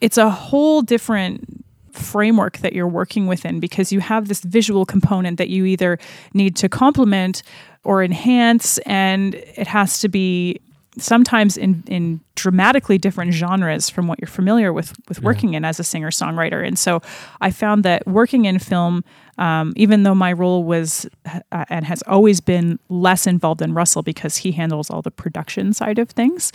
it's 0.00 0.18
a 0.18 0.28
whole 0.28 0.82
different 0.82 1.64
framework 1.92 2.58
that 2.58 2.72
you're 2.72 2.88
working 2.88 3.28
within 3.28 3.60
because 3.60 3.92
you 3.92 4.00
have 4.00 4.26
this 4.26 4.40
visual 4.40 4.84
component 4.84 5.38
that 5.38 5.50
you 5.50 5.66
either 5.66 6.00
need 6.32 6.56
to 6.56 6.68
complement 6.68 7.44
or 7.84 8.02
enhance 8.02 8.78
and 8.78 9.36
it 9.36 9.68
has 9.68 10.00
to 10.00 10.08
be 10.08 10.60
sometimes 10.98 11.56
in 11.56 11.82
in 11.86 12.20
dramatically 12.34 12.98
different 12.98 13.32
genres 13.32 13.88
from 13.88 14.06
what 14.06 14.18
you're 14.20 14.28
familiar 14.28 14.72
with 14.72 14.94
with 15.08 15.22
working 15.22 15.54
in 15.54 15.64
as 15.64 15.80
a 15.80 15.84
singer 15.84 16.10
songwriter 16.10 16.66
and 16.66 16.78
so 16.78 17.00
i 17.40 17.50
found 17.50 17.84
that 17.84 18.06
working 18.06 18.44
in 18.44 18.58
film 18.58 19.04
um, 19.36 19.72
even 19.74 20.04
though 20.04 20.14
my 20.14 20.32
role 20.32 20.62
was 20.62 21.08
uh, 21.50 21.64
and 21.68 21.84
has 21.84 22.02
always 22.02 22.40
been 22.40 22.78
less 22.88 23.26
involved 23.26 23.60
than 23.60 23.74
russell 23.74 24.02
because 24.02 24.36
he 24.38 24.52
handles 24.52 24.90
all 24.90 25.02
the 25.02 25.10
production 25.10 25.72
side 25.72 25.98
of 25.98 26.10
things 26.10 26.52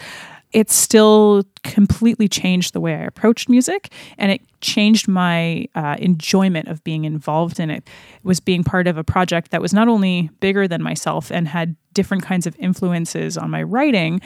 it 0.51 0.71
still 0.71 1.43
completely 1.63 2.27
changed 2.27 2.73
the 2.73 2.79
way 2.79 2.95
I 2.95 3.03
approached 3.03 3.49
music 3.49 3.93
and 4.17 4.31
it 4.31 4.41
changed 4.61 5.07
my 5.07 5.67
uh, 5.75 5.95
enjoyment 5.99 6.67
of 6.67 6.83
being 6.83 7.05
involved 7.05 7.59
in 7.59 7.69
it. 7.69 7.83
It 7.87 8.23
was 8.25 8.39
being 8.39 8.63
part 8.63 8.87
of 8.87 8.97
a 8.97 9.03
project 9.03 9.51
that 9.51 9.61
was 9.61 9.73
not 9.73 9.87
only 9.87 10.29
bigger 10.39 10.67
than 10.67 10.81
myself 10.81 11.31
and 11.31 11.47
had 11.47 11.75
different 11.99 12.23
kinds 12.31 12.45
of 12.47 12.53
influences 12.59 13.37
on 13.37 13.49
my 13.49 13.63
writing, 13.73 14.21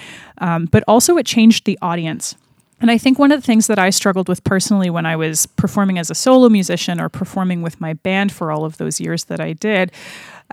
um, 0.48 0.62
but 0.74 0.82
also 0.88 1.18
it 1.18 1.26
changed 1.26 1.66
the 1.66 1.78
audience. 1.82 2.36
And 2.82 2.92
I 2.92 2.98
think 2.98 3.18
one 3.18 3.32
of 3.32 3.40
the 3.42 3.46
things 3.46 3.68
that 3.68 3.80
I 3.80 3.90
struggled 3.92 4.28
with 4.28 4.42
personally 4.44 4.90
when 4.90 5.06
I 5.06 5.16
was 5.16 5.46
performing 5.64 5.98
as 6.00 6.10
a 6.12 6.16
solo 6.16 6.50
musician 6.50 7.00
or 7.00 7.08
performing 7.10 7.62
with 7.64 7.80
my 7.80 7.94
band 7.94 8.32
for 8.32 8.52
all 8.52 8.66
of 8.66 8.76
those 8.78 9.00
years 9.00 9.24
that 9.26 9.40
I 9.40 9.54
did 9.54 9.92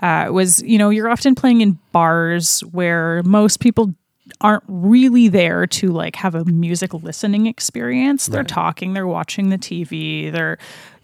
uh, 0.01 0.27
was, 0.31 0.61
you 0.63 0.77
know, 0.77 0.89
you're 0.89 1.09
often 1.09 1.35
playing 1.35 1.59
in 1.61 1.77
bars 1.91 2.61
where 2.71 3.21
most 3.23 3.59
people 3.59 3.93
aren't 4.39 4.63
really 4.67 5.27
there 5.27 5.67
to 5.67 5.87
like 5.89 6.15
have 6.15 6.35
a 6.35 6.45
music 6.45 6.93
listening 6.93 7.47
experience. 7.47 8.27
They're 8.27 8.41
Right. 8.41 8.47
talking, 8.63 8.93
they're 8.93 9.13
watching 9.19 9.49
the 9.49 9.57
TV, 9.57 10.31
they're 10.31 10.57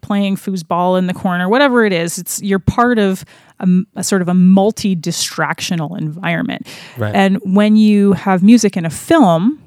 playing 0.08 0.38
foosball 0.38 0.98
in 0.98 1.08
the 1.08 1.14
corner, 1.14 1.50
whatever 1.50 1.84
it 1.86 1.92
is. 1.92 2.18
It's 2.18 2.42
you're 2.42 2.60
part 2.60 2.98
of 2.98 3.26
a, 3.60 3.68
a 3.98 4.04
sort 4.04 4.22
of 4.22 4.30
a 4.30 4.34
multi 4.34 4.96
distractional 4.96 5.98
environment. 5.98 6.66
Right. 6.98 7.14
And 7.14 7.40
when 7.44 7.76
you 7.76 8.14
have 8.14 8.42
music 8.42 8.78
in 8.78 8.86
a 8.86 8.90
film 8.90 9.62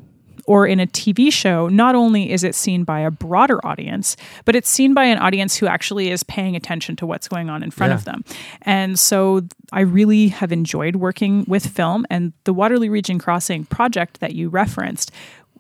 or 0.46 0.66
in 0.66 0.81
a 0.81 0.87
TV 0.87 1.31
show, 1.31 1.68
not 1.68 1.94
only 1.94 2.33
is 2.33 2.42
it 2.42 2.55
seen 2.55 2.85
by 2.85 3.00
a 3.00 3.11
broader 3.11 3.64
audience, 3.64 4.16
but 4.46 4.57
it's 4.57 4.70
seen 4.70 4.94
by 4.94 5.05
an 5.05 5.18
audience 5.18 5.57
who 5.57 5.66
actually 5.66 6.11
is 6.11 6.22
paying 6.22 6.57
attention 6.57 6.96
to 6.96 7.07
what's 7.07 7.29
going 7.29 7.50
on 7.50 7.62
in 7.62 7.70
front 7.70 7.92
of 7.92 8.05
them. 8.05 8.24
And 8.62 8.98
so 8.98 9.42
I 9.72 9.83
really 9.83 10.29
have 10.29 10.53
enjoyed 10.53 10.96
working 10.96 11.44
with 11.46 11.66
film 11.66 12.07
and 12.09 12.33
the 12.44 12.55
Waterloo 12.55 12.90
Region 12.90 13.18
Crossing 13.18 13.66
project 13.66 14.20
that 14.20 14.35
you 14.35 14.48
referenced. 14.48 15.12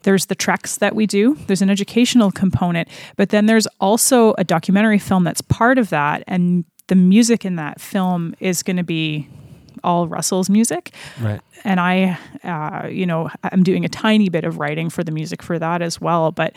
There's 0.02 0.26
the 0.26 0.34
treks 0.34 0.78
that 0.78 0.94
we 0.94 1.06
do. 1.06 1.36
There's 1.46 1.62
an 1.62 1.70
educational 1.70 2.30
component, 2.30 2.88
but 3.16 3.28
then 3.30 3.46
there's 3.46 3.66
also 3.80 4.34
a 4.38 4.44
documentary 4.44 4.98
film 4.98 5.24
that's 5.24 5.42
part 5.42 5.78
of 5.78 5.90
that. 5.90 6.24
And 6.26 6.64
the 6.86 6.94
music 6.94 7.44
in 7.44 7.56
that 7.56 7.80
film 7.80 8.34
is 8.40 8.62
going 8.62 8.76
to 8.78 8.82
be 8.84 9.28
all 9.84 10.08
Russell's 10.08 10.50
music 10.50 10.92
Right. 11.20 11.40
and 11.64 11.80
I, 11.80 12.18
uh, 12.44 12.88
you 12.88 13.06
know, 13.06 13.30
I'm 13.44 13.62
doing 13.62 13.84
a 13.84 13.88
tiny 13.88 14.28
bit 14.28 14.44
of 14.44 14.58
writing 14.58 14.90
for 14.90 15.02
the 15.04 15.12
music 15.12 15.42
for 15.42 15.58
that 15.58 15.80
as 15.82 16.00
well. 16.00 16.32
But 16.32 16.54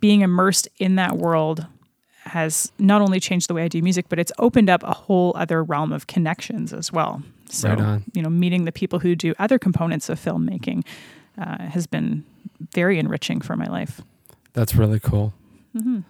being 0.00 0.22
immersed 0.22 0.66
in 0.78 0.96
that 0.96 1.16
world 1.16 1.66
has 2.24 2.72
not 2.78 3.00
only 3.02 3.20
changed 3.20 3.48
the 3.48 3.54
way 3.54 3.62
I 3.64 3.68
do 3.68 3.80
music, 3.82 4.06
but 4.08 4.18
it's 4.18 4.32
opened 4.38 4.68
up 4.68 4.82
a 4.82 4.92
whole 4.94 5.32
other 5.36 5.62
realm 5.62 5.92
of 5.92 6.06
connections 6.08 6.72
as 6.72 6.92
well. 6.92 7.22
So, 7.50 7.68
Right 7.68 7.78
on. 7.80 8.04
you 8.14 8.22
know, 8.22 8.30
meeting 8.30 8.64
the 8.64 8.72
people 8.72 8.98
who 8.98 9.14
do 9.14 9.32
other 9.38 9.58
components 9.58 10.08
of 10.08 10.18
filmmaking 10.18 10.84
uh, 11.38 11.68
has 11.68 11.86
been 11.86 12.24
very 12.74 12.98
enriching 12.98 13.40
for 13.40 13.56
my 13.56 13.66
life. 13.66 14.00
That's 14.52 14.74
really 14.74 15.00
cool. 15.00 15.34
Mm-hmm. 15.76 16.00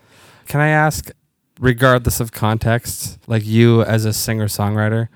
Can 0.46 0.60
I 0.60 0.68
ask, 0.68 1.10
regardless 1.58 2.20
of 2.20 2.32
context, 2.32 3.18
like 3.26 3.44
you 3.44 3.82
as 3.82 4.04
a 4.04 4.12
singer 4.12 4.46
songwriter, 4.46 5.08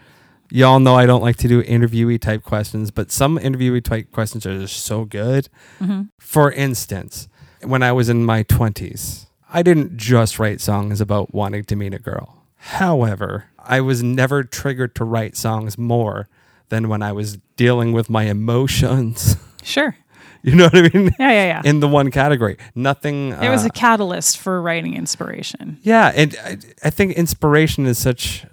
y'all 0.50 0.80
know 0.80 0.96
I 0.96 1.06
don't 1.06 1.22
like 1.22 1.36
to 1.36 1.48
do 1.48 1.62
interviewee 1.62 2.20
type 2.20 2.42
questions, 2.42 2.90
but 2.90 3.10
some 3.10 3.38
interviewee 3.38 3.84
type 3.84 4.10
questions 4.10 4.44
are 4.46 4.58
just 4.58 4.84
so 4.84 5.04
good. 5.04 5.48
Mm-hmm. 5.80 6.02
For 6.18 6.50
instance, 6.52 7.28
when 7.62 7.82
I 7.82 7.92
was 7.92 8.08
in 8.08 8.24
my 8.24 8.42
20s, 8.44 9.26
I 9.52 9.62
didn't 9.62 9.96
just 9.96 10.38
write 10.38 10.60
songs 10.60 11.00
about 11.00 11.34
wanting 11.34 11.64
to 11.64 11.76
meet 11.76 11.94
a 11.94 11.98
girl. 11.98 12.44
However, 12.56 13.46
I 13.58 13.80
was 13.80 14.02
never 14.02 14.44
triggered 14.44 14.94
to 14.96 15.04
write 15.04 15.36
songs 15.36 15.78
more 15.78 16.28
than 16.68 16.88
when 16.88 17.02
I 17.02 17.12
was 17.12 17.38
dealing 17.56 17.92
with 17.92 18.10
my 18.10 18.24
emotions. 18.24 19.36
Sure. 19.62 19.94
you 20.42 20.56
know 20.56 20.64
what 20.64 20.76
I 20.76 20.82
mean? 20.82 21.14
Yeah, 21.18 21.30
yeah, 21.30 21.46
yeah. 21.46 21.62
In 21.64 21.80
the 21.80 21.88
one 21.88 22.10
category. 22.10 22.56
Nothing. 22.74 23.32
it 23.32 23.50
was 23.50 23.64
uh, 23.64 23.68
a 23.68 23.70
catalyst 23.70 24.38
for 24.38 24.62
writing 24.62 24.94
inspiration. 24.94 25.78
Yeah, 25.82 26.12
and 26.14 26.36
I, 26.44 26.58
I 26.84 26.90
think 26.90 27.12
inspiration 27.12 27.86
is 27.86 27.98
such. 27.98 28.46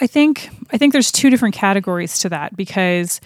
I 0.00 0.06
think 0.06 0.50
I 0.72 0.78
think 0.78 0.92
there's 0.92 1.12
two 1.12 1.30
different 1.30 1.54
categories 1.54 2.18
to 2.20 2.28
that 2.28 2.56
because 2.56 3.20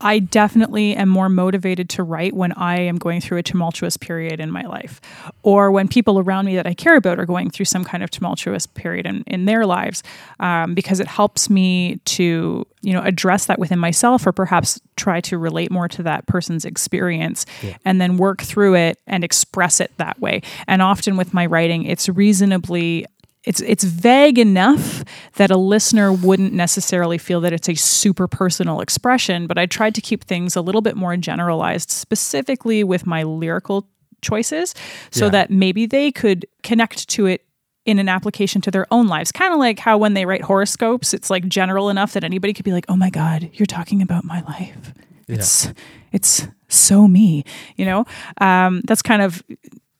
I 0.00 0.18
definitely 0.18 0.94
am 0.94 1.08
more 1.08 1.28
motivated 1.28 1.88
to 1.90 2.02
write 2.02 2.34
when 2.34 2.52
I 2.52 2.80
am 2.80 2.98
going 2.98 3.20
through 3.20 3.38
a 3.38 3.42
tumultuous 3.42 3.96
period 3.96 4.40
in 4.40 4.50
my 4.50 4.62
life, 4.62 5.00
or 5.42 5.70
when 5.70 5.88
people 5.88 6.18
around 6.18 6.44
me 6.44 6.56
that 6.56 6.66
I 6.66 6.74
care 6.74 6.96
about 6.96 7.18
are 7.18 7.24
going 7.24 7.50
through 7.50 7.64
some 7.64 7.82
kind 7.82 8.02
of 8.02 8.10
tumultuous 8.10 8.66
period 8.66 9.06
in, 9.06 9.24
in 9.26 9.46
their 9.46 9.64
lives, 9.64 10.02
um, 10.38 10.74
because 10.74 11.00
it 11.00 11.06
helps 11.06 11.48
me 11.48 11.96
to 12.04 12.66
you 12.82 12.92
know 12.92 13.02
address 13.02 13.46
that 13.46 13.58
within 13.58 13.78
myself, 13.78 14.26
or 14.26 14.32
perhaps 14.32 14.80
try 14.96 15.20
to 15.22 15.38
relate 15.38 15.70
more 15.70 15.88
to 15.88 16.02
that 16.02 16.26
person's 16.26 16.64
experience, 16.64 17.46
and 17.84 18.00
then 18.00 18.18
work 18.18 18.42
through 18.42 18.74
it 18.74 18.98
and 19.06 19.24
express 19.24 19.80
it 19.80 19.90
that 19.96 20.20
way. 20.20 20.42
And 20.66 20.82
often 20.82 21.16
with 21.16 21.32
my 21.32 21.46
writing, 21.46 21.84
it's 21.84 22.08
reasonably 22.08 23.06
it's 23.46 23.60
it's 23.62 23.84
vague 23.84 24.38
enough 24.38 25.02
that 25.36 25.50
a 25.50 25.56
listener 25.56 26.12
wouldn't 26.12 26.52
necessarily 26.52 27.16
feel 27.18 27.40
that 27.40 27.52
it's 27.52 27.68
a 27.68 27.74
super 27.74 28.26
personal 28.28 28.80
expression 28.80 29.46
but 29.46 29.56
i 29.58 29.64
tried 29.66 29.94
to 29.94 30.00
keep 30.00 30.24
things 30.24 30.56
a 30.56 30.60
little 30.60 30.82
bit 30.82 30.96
more 30.96 31.16
generalized 31.16 31.90
specifically 31.90 32.82
with 32.84 33.06
my 33.06 33.22
lyrical 33.22 33.88
choices 34.22 34.74
so 35.10 35.26
Yeah. 35.26 35.30
that 35.30 35.50
maybe 35.50 35.86
they 35.86 36.10
could 36.10 36.46
connect 36.62 37.08
to 37.10 37.26
it 37.26 37.42
in 37.84 38.00
an 38.00 38.08
application 38.08 38.60
to 38.62 38.70
their 38.72 38.84
own 38.90 39.06
lives. 39.06 39.30
Kind 39.30 39.52
of 39.52 39.60
like 39.60 39.78
how 39.78 39.96
when 39.96 40.14
they 40.14 40.26
write 40.26 40.42
horoscopes 40.42 41.14
it's 41.14 41.30
like 41.30 41.46
general 41.46 41.88
enough 41.88 42.14
that 42.14 42.24
anybody 42.24 42.52
could 42.52 42.64
be 42.64 42.72
like 42.72 42.86
oh 42.88 42.96
my 42.96 43.10
god 43.10 43.48
you're 43.52 43.66
talking 43.66 44.02
about 44.02 44.24
my 44.24 44.40
life. 44.42 44.92
It's 45.28 45.72
it's 46.10 46.48
so 46.68 47.06
me 47.06 47.44
you 47.76 47.84
know? 47.84 48.04
Um, 48.40 48.80
that's 48.88 49.02
kind 49.02 49.22
of 49.22 49.44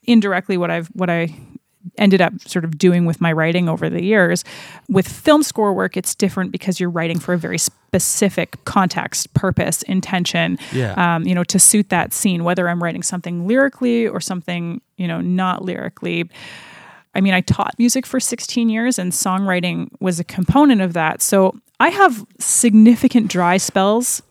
indirectly 0.02 0.56
what 0.56 0.70
i've 0.70 0.88
what 0.88 1.10
i 1.10 1.32
ended 1.98 2.20
up 2.20 2.32
sort 2.46 2.64
of 2.64 2.78
doing 2.78 3.06
with 3.06 3.20
my 3.20 3.32
writing 3.32 3.68
over 3.68 3.88
the 3.90 4.02
years. 4.02 4.44
With 4.88 5.08
film 5.08 5.42
score 5.42 5.72
work, 5.72 5.96
it's 5.96 6.14
different 6.14 6.52
because 6.52 6.78
you're 6.80 6.90
writing 6.90 7.18
for 7.18 7.32
a 7.34 7.38
very 7.38 7.58
specific 7.58 8.56
context, 8.64 9.32
purpose, 9.34 9.82
intention, 9.82 10.58
Yeah. 10.72 10.94
um, 11.16 11.24
you 11.26 11.34
know, 11.34 11.44
to 11.44 11.58
suit 11.58 11.88
that 11.90 12.12
scene, 12.12 12.44
whether 12.44 12.68
I'm 12.68 12.82
writing 12.82 13.02
something 13.02 13.46
lyrically 13.46 14.06
or 14.06 14.20
something, 14.20 14.80
you 14.96 15.06
know, 15.08 15.20
not 15.20 15.64
lyrically. 15.64 16.28
I 17.14 17.20
mean, 17.20 17.32
I 17.32 17.40
taught 17.40 17.74
music 17.78 18.04
for 18.04 18.20
16 18.20 18.68
years 18.68 18.98
and 18.98 19.12
songwriting 19.12 19.88
was 20.00 20.20
a 20.20 20.24
component 20.24 20.82
of 20.82 20.92
that. 20.92 21.22
So 21.22 21.58
I 21.80 21.88
have 21.88 22.26
significant 22.38 23.30
dry 23.30 23.56
spells 23.56 24.22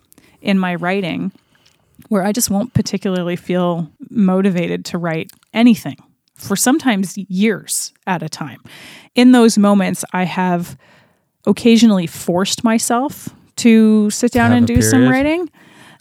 in 0.41 0.59
my 0.59 0.75
writing 0.75 1.31
where 2.09 2.23
I 2.23 2.31
just 2.31 2.51
won't 2.51 2.73
particularly 2.75 3.35
feel 3.35 3.89
motivated 4.11 4.85
to 4.85 4.97
write 4.99 5.31
anything 5.53 5.97
for 6.35 6.55
sometimes 6.55 7.17
years 7.17 7.93
at 8.05 8.21
a 8.21 8.29
time. 8.29 8.61
In 9.15 9.31
those 9.31 9.57
moments, 9.57 10.03
I 10.13 10.23
have 10.23 10.77
occasionally 11.45 12.07
forced 12.07 12.63
myself 12.63 13.29
to 13.57 14.09
sit 14.09 14.31
down 14.31 14.51
have 14.51 14.57
and 14.59 14.67
do 14.67 14.81
some 14.81 15.07
writing. 15.07 15.49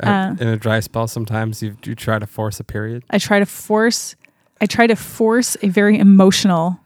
Uh, 0.03 0.35
in 0.41 0.49
a 0.49 0.57
dry 0.57 0.81
spell, 0.81 1.07
sometimes 1.07 1.63
you 1.63 1.77
you 1.85 1.95
try 1.95 2.19
to 2.19 2.27
force 2.27 2.59
a 2.59 2.65
period. 2.65 3.05
I 3.11 3.19
try 3.19 3.39
to 3.39 3.47
force 3.47 4.17
I 4.61 4.67
try 4.67 4.87
to 4.87 4.97
force 4.97 5.57
a 5.63 5.69
very 5.69 5.99
emotional 5.99 6.81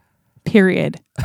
period 0.44 1.00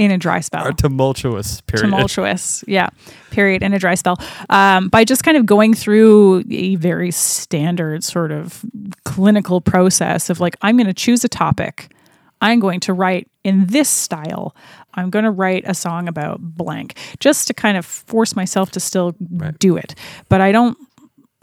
in 0.00 0.10
a 0.10 0.16
dry 0.16 0.40
spell. 0.40 0.66
A 0.66 0.72
tumultuous 0.72 1.60
period. 1.60 1.82
tumultuous 1.84 2.64
yeah 2.66 2.88
period 3.30 3.62
in 3.62 3.74
a 3.74 3.78
dry 3.78 3.94
spell 3.94 4.16
um, 4.48 4.88
by 4.88 5.04
just 5.04 5.22
kind 5.24 5.36
of 5.36 5.44
going 5.44 5.74
through 5.74 6.42
a 6.50 6.76
very 6.76 7.10
standard 7.10 8.02
sort 8.02 8.32
of 8.32 8.64
clinical 9.04 9.60
process 9.60 10.30
of 10.30 10.40
like 10.40 10.56
i'm 10.62 10.76
going 10.76 10.86
to 10.86 10.94
choose 10.94 11.22
a 11.24 11.28
topic 11.28 11.92
i'm 12.40 12.58
going 12.60 12.80
to 12.80 12.92
write 12.94 13.28
in 13.44 13.66
this 13.66 13.88
style 13.90 14.54
i'm 14.94 15.10
going 15.10 15.24
to 15.24 15.30
write 15.30 15.62
a 15.66 15.74
song 15.74 16.08
about 16.08 16.40
blank 16.40 16.96
just 17.20 17.46
to 17.46 17.52
kind 17.54 17.76
of 17.76 17.84
force 17.84 18.34
myself 18.34 18.70
to 18.70 18.80
still 18.80 19.14
Right. 19.30 19.56
do 19.58 19.76
it 19.76 19.94
but 20.30 20.40
i 20.40 20.50
don't 20.50 20.78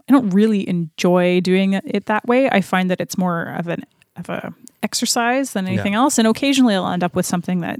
i 0.08 0.12
don't 0.12 0.30
really 0.30 0.68
enjoy 0.68 1.40
doing 1.40 1.74
it- 1.74 2.06
that 2.06 2.26
way 2.26 2.50
i 2.50 2.60
find 2.60 2.90
that 2.90 3.00
it's 3.00 3.16
more 3.16 3.54
of 3.58 3.68
an 3.68 3.84
of 4.16 4.28
a 4.28 4.52
exercise 4.82 5.52
than 5.52 5.66
anything 5.68 5.92
Yeah. 5.92 6.00
else 6.00 6.18
and 6.18 6.26
occasionally 6.28 6.74
i'll 6.74 6.88
end 6.88 7.04
up 7.04 7.14
with 7.16 7.24
something 7.26 7.60
that 7.60 7.78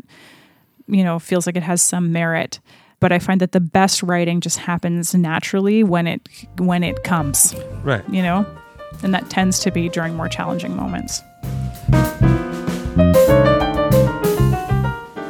you 0.89 1.05
know 1.05 1.19
feels 1.19 1.47
like 1.47 1.57
it 1.57 1.63
has 1.63 1.81
some 1.81 2.13
merit 2.13 2.61
but 3.01 3.13
i 3.13 3.19
find 3.19 3.41
that 3.41 3.53
the 3.53 3.61
best 3.61 4.03
writing 4.03 4.41
just 4.41 4.59
happens 4.59 5.15
naturally 5.15 5.85
when 5.85 6.07
it 6.07 6.29
when 6.59 6.83
it 6.83 7.05
comes. 7.05 7.55
Right. 7.83 8.07
you 8.09 8.23
know? 8.23 8.47
And 9.03 9.15
that 9.15 9.31
tends 9.31 9.59
to 9.61 9.71
be 9.71 9.89
during 9.89 10.15
more 10.15 10.29
challenging 10.29 10.75
moments. 10.75 11.23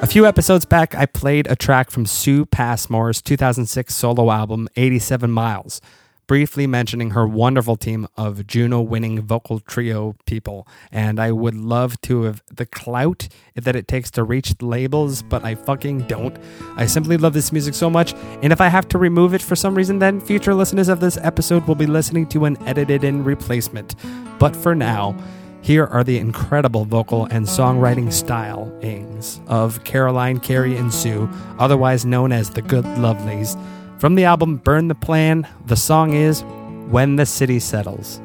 A 0.01 0.07
few 0.07 0.27
episodes 0.27 0.65
back, 0.65 0.95
I 0.95 1.05
played 1.07 1.47
a 1.49 1.57
track 1.57 1.91
from 1.91 2.07
Sue 2.07 2.47
Passmore's 2.47 3.21
2006 3.21 3.95
solo 3.95 4.31
album, 4.31 4.69
87 4.77 5.31
Miles, 5.31 5.81
briefly 6.29 6.67
mentioning 6.67 7.11
her 7.11 7.27
wonderful 7.27 7.75
team 7.75 8.07
of 8.17 8.47
Juno 8.47 8.81
winning 8.81 9.23
vocal 9.23 9.59
trio 9.59 10.15
people. 10.27 10.69
And 10.93 11.19
I 11.19 11.33
would 11.33 11.55
love 11.55 12.01
to 12.03 12.23
have 12.25 12.43
the 12.55 12.67
clout 12.67 13.27
that 13.57 13.75
it 13.75 13.89
takes 13.89 14.13
to 14.13 14.23
reach 14.23 14.55
labels, 14.63 15.23
but 15.23 15.43
I 15.43 15.57
fucking 15.57 16.03
don't. 16.03 16.39
I 16.77 16.87
simply 16.87 17.17
love 17.17 17.33
this 17.33 17.51
music 17.51 17.75
so 17.75 17.91
much. 17.91 18.15
And 18.43 18.53
if 18.53 18.61
I 18.61 18.69
have 18.69 18.87
to 18.89 18.99
remove 18.99 19.35
it 19.35 19.43
for 19.43 19.57
some 19.57 19.75
reason, 19.75 19.99
then 19.99 20.21
future 20.21 20.55
listeners 20.55 20.89
of 20.89 21.01
this 21.01 21.17
episode 21.17 21.67
will 21.67 21.75
be 21.75 21.87
listening 21.87 22.29
to 22.29 22.45
an 22.45 22.63
edited 22.69 23.03
in 23.03 23.25
replacement. 23.25 23.97
But 24.39 24.55
for 24.55 24.75
now, 24.75 25.17
here 25.63 25.87
are 25.87 26.05
the 26.05 26.19
incredible 26.19 26.85
vocal 26.85 27.25
and 27.27 27.47
songwriting 27.47 28.09
stylings 28.09 29.45
of 29.49 29.83
Caroline, 29.85 30.41
Kerri, 30.41 30.79
and 30.79 30.93
Sue, 30.93 31.29
otherwise 31.59 32.05
known 32.05 32.33
as 32.33 32.51
the 32.51 32.63
Good 32.63 32.85
Lovelies. 32.85 33.59
From 33.99 34.15
the 34.15 34.27
album 34.27 34.59
Burn 34.59 34.87
the 34.87 34.95
Plan, 34.95 35.45
the 35.67 35.75
song 35.75 36.13
is 36.13 36.45
When 36.89 37.17
the 37.17 37.27
City 37.27 37.59
Settles. 37.59 38.21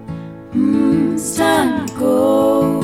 Mm, 0.51 1.15
it's 1.15 1.35
time 1.35 1.87
to 1.87 1.93
go. 1.95 2.81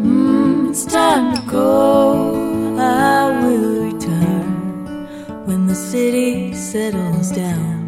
Mm, 0.00 0.70
it's 0.70 0.84
time 0.86 1.36
to 1.36 1.42
go. 1.48 2.76
I 2.80 3.44
will 3.44 3.92
return 3.92 5.06
when 5.46 5.68
the 5.68 5.76
city 5.76 6.52
settles 6.52 7.30
down. 7.30 7.86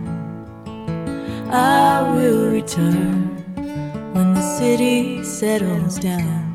I 1.51 2.15
will 2.15 2.53
return 2.53 3.27
when 4.15 4.35
the 4.35 4.57
city 4.57 5.25
settles 5.25 5.99
down. 5.99 6.50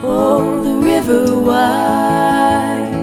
Oh, 0.00 0.62
the 0.62 0.74
river 0.86 1.40
wide. 1.40 2.94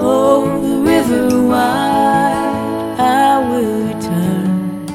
Oh, 0.00 0.46
the 0.62 0.76
river 0.90 1.42
wide. 1.42 2.96
I 2.98 3.38
will 3.50 3.86
return 3.92 4.86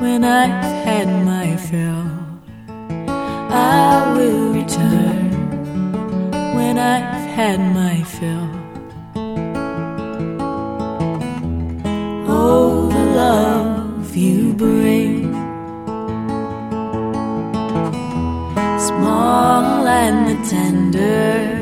when 0.00 0.22
I've 0.22 0.84
had 0.84 1.08
my 1.24 1.56
fill. 1.56 2.06
I 3.50 4.14
will 4.16 4.52
return 4.52 5.32
when 6.54 6.78
I've 6.78 7.28
had 7.30 7.58
my 7.58 8.01
tender 20.52 21.61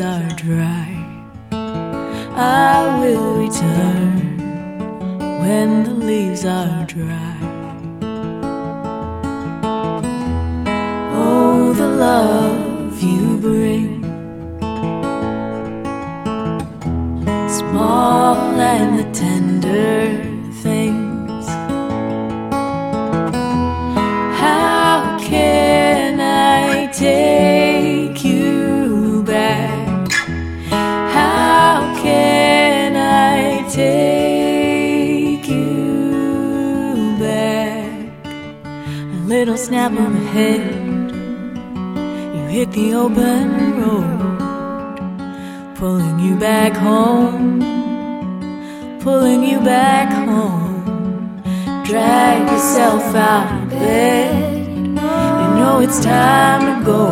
are 0.00 0.28
dry. 0.36 1.04
I 1.50 3.00
will 3.00 3.34
return 3.34 4.38
when 5.40 5.84
the 5.84 5.94
leaves 5.94 6.44
are 6.44 6.77
little 39.28 39.58
snap 39.58 39.92
on 39.92 40.14
the 40.14 40.24
head, 40.30 41.10
you 42.34 42.42
hit 42.46 42.72
the 42.72 42.94
open 42.94 43.78
road 43.78 44.18
pulling 45.76 46.18
you 46.18 46.34
back 46.38 46.72
home, 46.72 47.60
pulling 49.00 49.44
you 49.44 49.60
back 49.60 50.08
home. 50.26 51.42
Drag 51.84 52.50
yourself 52.50 53.14
out 53.14 53.64
of 53.64 53.68
bed, 53.68 54.66
you 54.76 54.88
know 54.94 55.80
it's 55.82 56.02
time 56.02 56.80
to 56.80 56.86
go. 56.86 57.06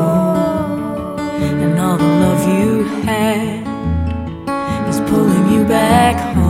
And 1.28 1.78
all 1.78 1.98
the 1.98 2.12
love 2.24 2.42
you 2.48 2.84
had 3.04 3.60
is 4.88 5.00
pulling 5.10 5.52
you 5.52 5.64
back 5.66 6.16
home. 6.34 6.45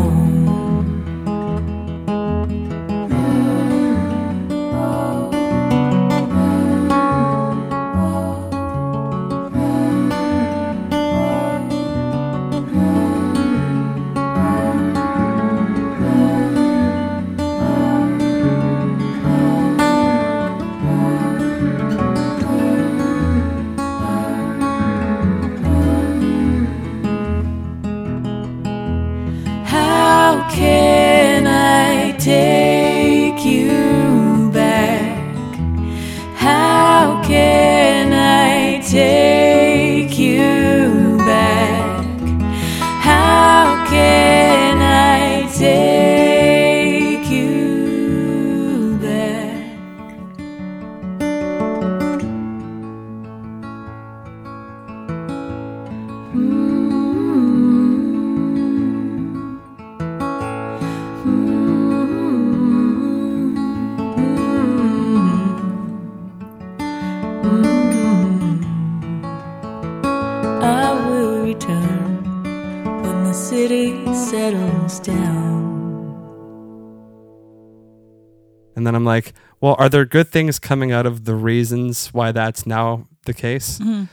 Like, 79.16 79.32
well, 79.60 79.76
are 79.78 79.88
there 79.88 80.04
good 80.04 80.28
things 80.28 80.58
coming 80.58 80.92
out 80.92 81.06
of 81.06 81.24
the 81.24 81.34
reasons 81.34 82.08
why 82.08 82.32
that's 82.32 82.66
now 82.66 83.06
the 83.24 83.34
case? 83.34 83.78
Mm-hmm. 83.78 84.04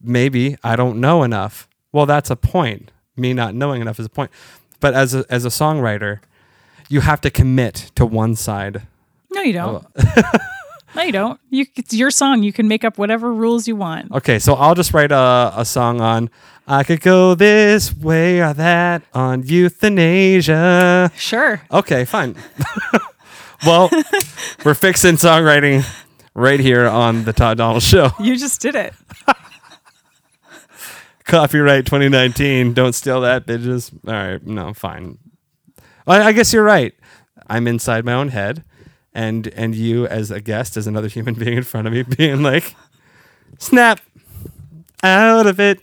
Maybe 0.00 0.56
I 0.64 0.76
don't 0.76 1.00
know 1.00 1.22
enough. 1.22 1.68
Well, 1.92 2.06
that's 2.06 2.30
a 2.30 2.36
point. 2.36 2.90
Me 3.16 3.32
not 3.32 3.54
knowing 3.54 3.80
enough 3.82 3.98
is 4.00 4.06
a 4.06 4.10
point. 4.10 4.30
But 4.80 4.94
as 4.94 5.14
a, 5.14 5.24
as 5.28 5.44
a 5.44 5.48
songwriter, 5.48 6.20
you 6.88 7.00
have 7.00 7.20
to 7.22 7.30
commit 7.30 7.90
to 7.94 8.06
one 8.06 8.34
side. 8.34 8.82
No, 9.32 9.42
you 9.42 9.52
don't. 9.52 9.86
Oh. 9.98 10.32
no, 10.96 11.02
you 11.02 11.12
don't. 11.12 11.40
You, 11.50 11.66
it's 11.76 11.92
your 11.92 12.10
song. 12.10 12.42
You 12.42 12.52
can 12.52 12.68
make 12.68 12.84
up 12.84 12.98
whatever 12.98 13.32
rules 13.32 13.66
you 13.68 13.76
want. 13.76 14.12
Okay, 14.12 14.38
so 14.38 14.54
I'll 14.54 14.74
just 14.74 14.94
write 14.94 15.12
a, 15.12 15.52
a 15.56 15.64
song 15.64 16.00
on 16.00 16.30
I 16.68 16.82
could 16.82 17.00
go 17.00 17.34
this 17.34 17.94
way 17.94 18.40
or 18.40 18.52
that 18.54 19.02
on 19.14 19.44
euthanasia. 19.44 21.12
Sure. 21.16 21.62
Okay, 21.70 22.04
fine. 22.04 22.34
well, 23.64 23.88
we're 24.64 24.74
fixing 24.74 25.14
songwriting 25.16 25.84
right 26.34 26.60
here 26.60 26.86
on 26.86 27.24
the 27.24 27.32
Todd 27.32 27.58
Donald 27.58 27.82
Show. 27.82 28.10
You 28.20 28.36
just 28.36 28.60
did 28.60 28.74
it. 28.74 28.92
Copyright 31.24 31.86
2019. 31.86 32.72
Don't 32.74 32.92
steal 32.94 33.20
that, 33.22 33.46
bitches. 33.46 33.92
All 34.06 34.12
right, 34.12 34.46
no, 34.46 34.68
I'm 34.68 34.74
fine. 34.74 35.18
I, 36.06 36.22
I 36.22 36.32
guess 36.32 36.52
you're 36.52 36.62
right. 36.62 36.94
I'm 37.48 37.66
inside 37.66 38.04
my 38.04 38.12
own 38.12 38.28
head, 38.28 38.64
and 39.12 39.48
and 39.48 39.74
you 39.74 40.06
as 40.06 40.30
a 40.30 40.40
guest, 40.40 40.76
as 40.76 40.86
another 40.86 41.08
human 41.08 41.34
being 41.34 41.56
in 41.56 41.62
front 41.64 41.86
of 41.88 41.92
me, 41.92 42.02
being 42.16 42.42
like, 42.42 42.76
"Snap 43.58 44.00
out 45.02 45.46
of 45.46 45.58
it." 45.58 45.80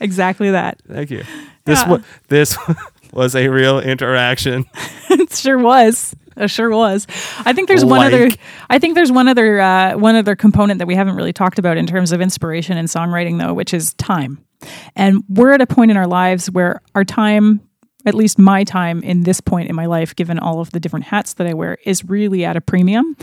Exactly 0.00 0.50
that. 0.50 0.80
Thank 0.88 1.10
you. 1.10 1.22
This 1.64 1.80
Yeah. 1.82 1.88
wa- 1.88 2.00
this 2.28 2.58
was 3.12 3.34
a 3.36 3.48
real 3.48 3.78
interaction. 3.80 4.66
it 5.10 5.32
sure 5.32 5.58
was. 5.58 6.14
It 6.36 6.48
sure 6.48 6.70
was. 6.70 7.06
I 7.44 7.52
think 7.52 7.68
there's 7.68 7.84
one 7.84 8.06
other. 8.06 8.30
I 8.70 8.78
think 8.78 8.94
there's 8.94 9.12
one 9.12 9.28
other 9.28 9.60
uh, 9.60 9.96
one 9.98 10.16
other 10.16 10.34
component 10.34 10.78
that 10.78 10.86
we 10.86 10.94
haven't 10.94 11.14
really 11.16 11.32
talked 11.32 11.58
about 11.58 11.76
in 11.76 11.86
terms 11.86 12.10
of 12.12 12.20
inspiration 12.20 12.76
and 12.78 12.88
songwriting, 12.88 13.38
though, 13.38 13.52
which 13.52 13.74
is 13.74 13.92
time. 13.94 14.42
And 14.96 15.22
we're 15.28 15.52
at 15.52 15.60
a 15.60 15.66
point 15.66 15.90
in 15.90 15.96
our 15.96 16.06
lives 16.06 16.50
where 16.50 16.80
our 16.94 17.04
time, 17.04 17.60
at 18.06 18.14
least 18.14 18.38
my 18.38 18.64
time 18.64 19.02
in 19.02 19.24
this 19.24 19.40
point 19.40 19.68
in 19.68 19.76
my 19.76 19.86
life, 19.86 20.16
given 20.16 20.38
all 20.38 20.60
of 20.60 20.70
the 20.70 20.80
different 20.80 21.04
hats 21.06 21.34
that 21.34 21.46
I 21.46 21.52
wear, 21.52 21.76
is 21.84 22.04
really 22.04 22.44
at 22.44 22.56
a 22.56 22.60
premium. 22.60 23.16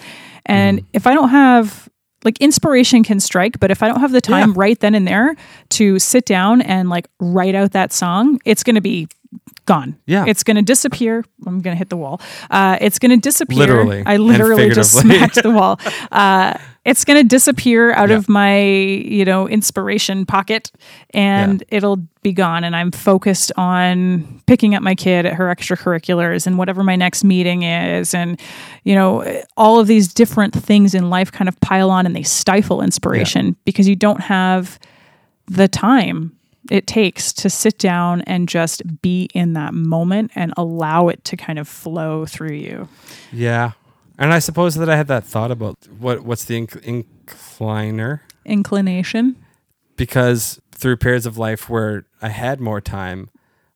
And 0.45 0.85
if 0.93 1.07
I 1.07 1.13
don't 1.13 1.29
have 1.29 1.89
like 2.25 2.37
inspiration 2.41 3.01
can 3.03 3.19
strike, 3.19 3.59
but 3.59 3.71
if 3.71 3.81
I 3.81 3.87
don't 3.87 4.01
have 4.01 4.11
the 4.11 4.21
time 4.21 4.49
Yeah. 4.49 4.55
right 4.57 4.79
then 4.79 4.93
and 4.93 5.07
there 5.07 5.35
to 5.69 5.97
sit 5.99 6.25
down 6.25 6.61
and 6.61 6.89
like 6.89 7.07
write 7.19 7.55
out 7.55 7.71
that 7.71 7.93
song, 7.93 8.39
it's 8.45 8.61
going 8.63 8.75
to 8.75 8.81
be 8.81 9.07
gone. 9.65 9.97
Yeah. 10.07 10.25
It's 10.27 10.43
going 10.43 10.55
to 10.57 10.63
disappear. 10.63 11.23
I'm 11.45 11.61
going 11.61 11.75
to 11.75 11.77
hit 11.77 11.89
the 11.89 11.97
wall. 11.97 12.19
Uh, 12.49 12.77
it's 12.81 12.97
going 12.97 13.11
to 13.11 13.17
disappear. 13.17 13.59
Literally 13.59 14.03
I 14.05 14.17
literally 14.17 14.71
just 14.71 14.93
smacked 14.93 15.35
the 15.43 15.51
wall. 15.51 15.79
Uh, 16.11 16.57
it's 16.85 17.05
going 17.05 17.21
to 17.21 17.27
disappear 17.27 17.91
out 17.91 18.09
Yeah. 18.09 18.15
of 18.15 18.27
my, 18.29 18.61
you 18.63 19.25
know, 19.25 19.47
inspiration 19.47 20.25
pocket 20.25 20.71
and 21.11 21.63
it'll 21.67 21.97
be 22.23 22.31
gone. 22.31 22.63
And 22.63 22.75
I'm 22.75 22.91
focused 22.91 23.51
on 23.57 24.41
picking 24.47 24.73
up 24.73 24.81
my 24.81 24.95
kid 24.95 25.25
at 25.27 25.33
her 25.33 25.53
extracurriculars 25.53 26.47
and 26.47 26.57
whatever 26.57 26.83
my 26.83 26.95
next 26.95 27.23
meeting 27.23 27.61
is. 27.61 28.15
And, 28.15 28.39
you 28.85 28.95
know, 28.95 29.41
all 29.55 29.79
of 29.79 29.85
these 29.87 30.11
different 30.11 30.53
things 30.55 30.95
in 30.95 31.09
life 31.11 31.31
kind 31.31 31.47
of 31.47 31.59
pile 31.59 31.91
on 31.91 32.07
and 32.07 32.15
they 32.15 32.23
stifle 32.23 32.81
inspiration 32.81 33.55
because 33.65 33.87
you 33.87 33.95
don't 33.95 34.21
have 34.21 34.79
the 35.47 35.67
time 35.67 36.35
it 36.69 36.87
takes 36.87 37.33
to 37.33 37.49
sit 37.49 37.77
down 37.77 38.21
and 38.21 38.47
just 38.47 39.01
be 39.01 39.29
in 39.33 39.53
that 39.53 39.73
moment 39.73 40.31
and 40.35 40.53
allow 40.57 41.07
it 41.07 41.23
to 41.25 41.37
kind 41.37 41.59
of 41.59 41.67
flow 41.67 42.25
through 42.25 42.55
you. 42.55 42.87
Yeah. 43.31 43.71
And 44.17 44.33
I 44.33 44.39
suppose 44.39 44.75
that 44.75 44.89
I 44.89 44.97
had 44.97 45.07
that 45.07 45.23
thought 45.23 45.51
about 45.51 45.77
what 45.97 46.21
what's 46.21 46.45
the 46.45 46.59
inc- 46.59 47.05
incliner 47.25 48.21
Inclination. 48.45 49.35
because 49.95 50.59
through 50.71 50.97
periods 50.97 51.25
of 51.25 51.37
life 51.37 51.69
where 51.69 52.05
I 52.21 52.29
had 52.29 52.59
more 52.59 52.81
time, 52.81 53.29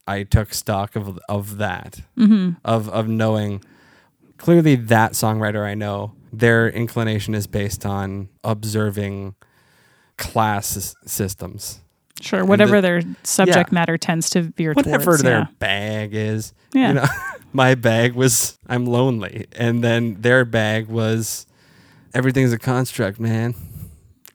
I 0.08 0.24
took 0.24 0.54
stock 0.54 0.96
of 0.96 1.18
of 1.30 1.58
that 1.58 2.02
mm-hmm. 2.18 2.52
of 2.66 2.90
of 2.90 3.08
knowing 3.08 3.64
clearly 4.38 4.76
that 4.76 5.14
songwriter 5.14 5.66
I 5.66 5.76
know 5.76 6.14
their 6.34 6.68
inclination 6.68 7.36
is 7.36 7.48
based 7.48 7.86
on 7.86 8.28
observing 8.44 9.36
class 10.18 10.96
systems. 11.06 11.83
Sure, 12.24 12.44
whatever 12.46 12.78
the- 12.78 12.82
their 12.82 13.02
subject 13.24 13.70
yeah. 13.72 13.76
matter 13.76 13.98
tends 13.98 14.30
to 14.32 14.44
veer 14.44 14.74
Whatever 14.74 15.04
towards. 15.04 15.24
their 15.24 15.40
yeah. 15.40 15.48
bag 15.60 16.14
is. 16.14 16.54
Yeah. 16.74 16.88
You 16.90 16.94
know, 16.96 17.06
my 17.54 17.76
bag 17.76 18.14
was 18.14 18.58
I'm 18.68 18.86
lonely, 18.86 19.46
and 19.56 19.84
then 19.84 20.22
their 20.22 20.46
bag 20.46 20.88
was 20.88 21.46
everything's 22.14 22.54
a 22.54 22.60
construct, 22.60 23.20
man, 23.20 23.56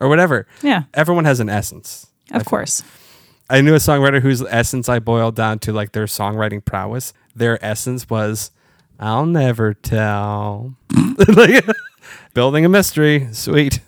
or 0.00 0.08
whatever. 0.08 0.46
yeah, 0.62 0.84
Everyone 0.94 1.24
has 1.24 1.40
an 1.40 1.48
essence. 1.48 2.06
of 2.32 2.44
course. 2.44 2.82
I 3.50 3.62
knew 3.62 3.74
a 3.74 3.78
songwriter 3.78 4.20
whose 4.20 4.42
essence 4.42 4.88
I 4.90 4.98
boiled 4.98 5.34
down 5.34 5.58
to 5.60 5.72
like 5.72 5.92
their 5.92 6.04
songwriting 6.04 6.62
prowess. 6.62 7.14
Their 7.34 7.58
essence 7.64 8.10
was, 8.10 8.50
I'll 9.00 9.24
never 9.24 9.72
tell. 9.72 10.74
like, 11.28 11.64
building 12.34 12.66
a 12.66 12.68
mystery. 12.68 13.28
Sweet. 13.32 13.80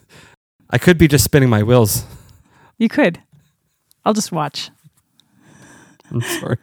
I 0.70 0.78
could 0.78 0.96
be 0.96 1.08
just 1.08 1.24
spinning 1.24 1.50
my 1.50 1.62
wheels. 1.62 2.04
You 2.78 2.88
could. 2.88 3.20
I'll 4.04 4.14
just 4.14 4.32
watch. 4.32 4.70
I'm 6.10 6.20
sorry. 6.22 6.56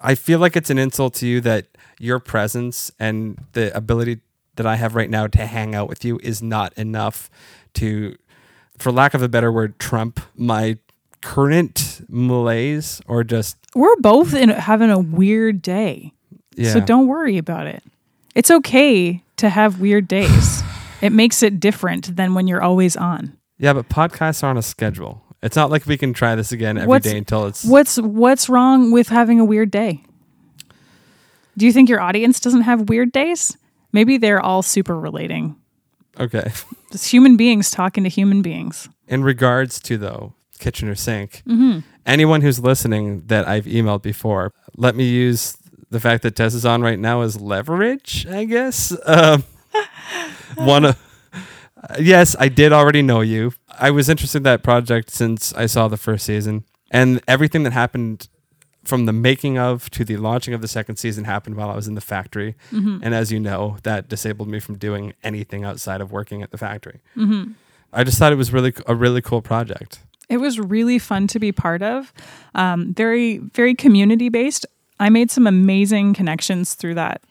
I 0.00 0.14
feel 0.14 0.38
like 0.38 0.56
it's 0.56 0.70
an 0.70 0.78
insult 0.78 1.14
to 1.14 1.26
you 1.26 1.40
that 1.42 1.66
your 1.98 2.18
presence 2.18 2.90
and 3.00 3.42
the 3.52 3.74
ability 3.76 4.20
that 4.56 4.66
I 4.66 4.76
have 4.76 4.94
right 4.94 5.08
now 5.08 5.26
to 5.26 5.46
hang 5.46 5.74
out 5.74 5.88
with 5.88 6.04
you 6.04 6.20
is 6.22 6.42
not 6.42 6.72
enough 6.74 7.30
to, 7.74 8.16
for 8.78 8.92
lack 8.92 9.14
of 9.14 9.22
a 9.22 9.28
better 9.28 9.50
word, 9.50 9.78
trump 9.78 10.20
my 10.36 10.76
current 11.22 12.02
malaise 12.08 13.00
or 13.08 13.24
just 13.24 13.56
We're 13.74 13.96
both 13.96 14.34
in 14.34 14.50
having 14.50 14.90
a 14.90 14.98
weird 14.98 15.62
day. 15.62 16.12
yeah. 16.54 16.72
So 16.72 16.80
don't 16.80 17.06
worry 17.06 17.38
about 17.38 17.66
it. 17.66 17.82
It's 18.34 18.50
okay 18.50 19.22
to 19.38 19.48
have 19.48 19.80
weird 19.80 20.06
days. 20.06 20.62
it 21.00 21.10
makes 21.10 21.42
it 21.42 21.58
different 21.60 22.14
than 22.14 22.34
when 22.34 22.46
you're 22.46 22.62
always 22.62 22.94
on. 22.96 23.38
Yeah, 23.58 23.72
but 23.72 23.88
podcasts 23.88 24.42
are 24.42 24.50
on 24.50 24.56
a 24.58 24.62
schedule. 24.62 25.22
It's 25.42 25.56
not 25.56 25.70
like 25.70 25.86
we 25.86 25.96
can 25.98 26.12
try 26.12 26.34
this 26.34 26.52
again 26.52 26.76
every 26.78 26.86
day 27.00 27.10
What's- 27.10 27.12
until 27.12 27.46
it's 27.46 27.64
What's 27.64 27.98
what's 27.98 28.48
wrong 28.48 28.90
with 28.92 29.08
having 29.08 29.38
a 29.40 29.44
weird 29.44 29.70
day? 29.70 30.02
Do 31.56 31.66
you 31.66 31.72
think 31.72 31.88
your 31.88 32.00
audience 32.00 32.40
doesn't 32.40 32.62
have 32.62 32.88
weird 32.88 33.12
days? 33.12 33.56
Maybe 33.92 34.16
they're 34.18 34.40
all 34.40 34.62
super 34.62 34.98
relating. 34.98 35.56
okay. 36.18 36.50
Just 36.90 37.10
human 37.12 37.36
beings 37.36 37.70
talking 37.70 38.04
to 38.04 38.10
human 38.10 38.42
beings. 38.42 38.88
in 39.06 39.22
regards 39.22 39.78
to 39.80 39.98
though 39.98 40.34
Kitchener 40.58 40.94
Sync, 40.94 41.42
Mm-hmm. 41.46 41.80
anyone 42.06 42.40
who's 42.40 42.58
listening 42.60 43.22
that 43.26 43.46
I've 43.46 43.66
emailed 43.66 44.02
before, 44.02 44.50
let 44.76 44.96
me 44.96 45.04
use 45.08 45.56
the 45.90 46.00
fact 46.00 46.22
that 46.22 46.34
Tess 46.36 46.54
is 46.54 46.64
on 46.64 46.82
right 46.82 46.98
now 46.98 47.20
as 47.22 47.40
leverage. 47.40 48.26
I 48.26 48.44
guess 48.46 48.96
um, 49.06 49.44
one 50.56 50.84
of 50.86 50.98
yes, 51.98 52.36
I 52.38 52.48
did 52.48 52.72
already 52.72 53.02
know 53.02 53.20
you. 53.20 53.52
I 53.78 53.90
was 53.90 54.08
interested 54.08 54.38
in 54.38 54.42
that 54.44 54.62
project 54.62 55.10
since 55.10 55.52
I 55.54 55.66
saw 55.66 55.88
the 55.88 55.96
first 55.96 56.24
season, 56.26 56.64
and 56.90 57.20
everything 57.26 57.62
that 57.64 57.72
happened 57.72 58.28
from 58.84 59.06
the 59.06 59.12
making 59.12 59.58
of 59.58 59.88
to 59.90 60.04
the 60.04 60.18
launching 60.18 60.52
of 60.52 60.60
the 60.60 60.68
second 60.68 60.96
season 60.96 61.24
happened 61.24 61.56
while 61.56 61.70
I 61.70 61.74
was 61.74 61.88
in 61.88 61.94
the 61.94 62.02
factory. 62.02 62.54
And 62.70 63.14
as 63.14 63.32
you 63.32 63.40
know, 63.40 63.78
that 63.82 64.08
disabled 64.08 64.48
me 64.48 64.60
from 64.60 64.76
doing 64.76 65.14
anything 65.22 65.64
outside 65.64 66.00
of 66.02 66.12
working 66.12 66.42
at 66.42 66.50
the 66.50 66.58
factory. 66.58 67.00
I 67.92 68.04
just 68.04 68.18
thought 68.18 68.32
it 68.32 68.36
was 68.36 68.52
really 68.52 68.74
a 68.86 68.94
really 68.94 69.22
cool 69.22 69.40
project. 69.40 70.00
It 70.28 70.36
was 70.38 70.58
really 70.58 70.98
fun 70.98 71.26
to 71.28 71.38
be 71.38 71.52
part 71.52 71.82
of. 71.82 72.12
Um, 72.54 72.92
very, 72.94 73.38
very 73.38 73.74
community 73.74 74.28
based. 74.28 74.66
I 75.00 75.08
made 75.08 75.30
some 75.30 75.46
amazing 75.46 76.14
connections 76.14 76.74
through 76.74 76.94
that, 76.96 77.22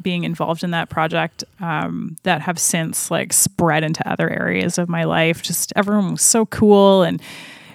being 0.00 0.24
involved 0.24 0.64
in 0.64 0.70
that 0.70 0.88
project 0.88 1.44
um, 1.60 2.16
that 2.22 2.40
have 2.42 2.58
since 2.58 3.10
like 3.10 3.32
spread 3.32 3.84
into 3.84 4.06
other 4.08 4.28
areas 4.30 4.78
of 4.78 4.88
my 4.88 5.04
life. 5.04 5.42
Just 5.42 5.72
everyone 5.76 6.12
was 6.12 6.22
so 6.22 6.46
cool. 6.46 7.02
And, 7.02 7.20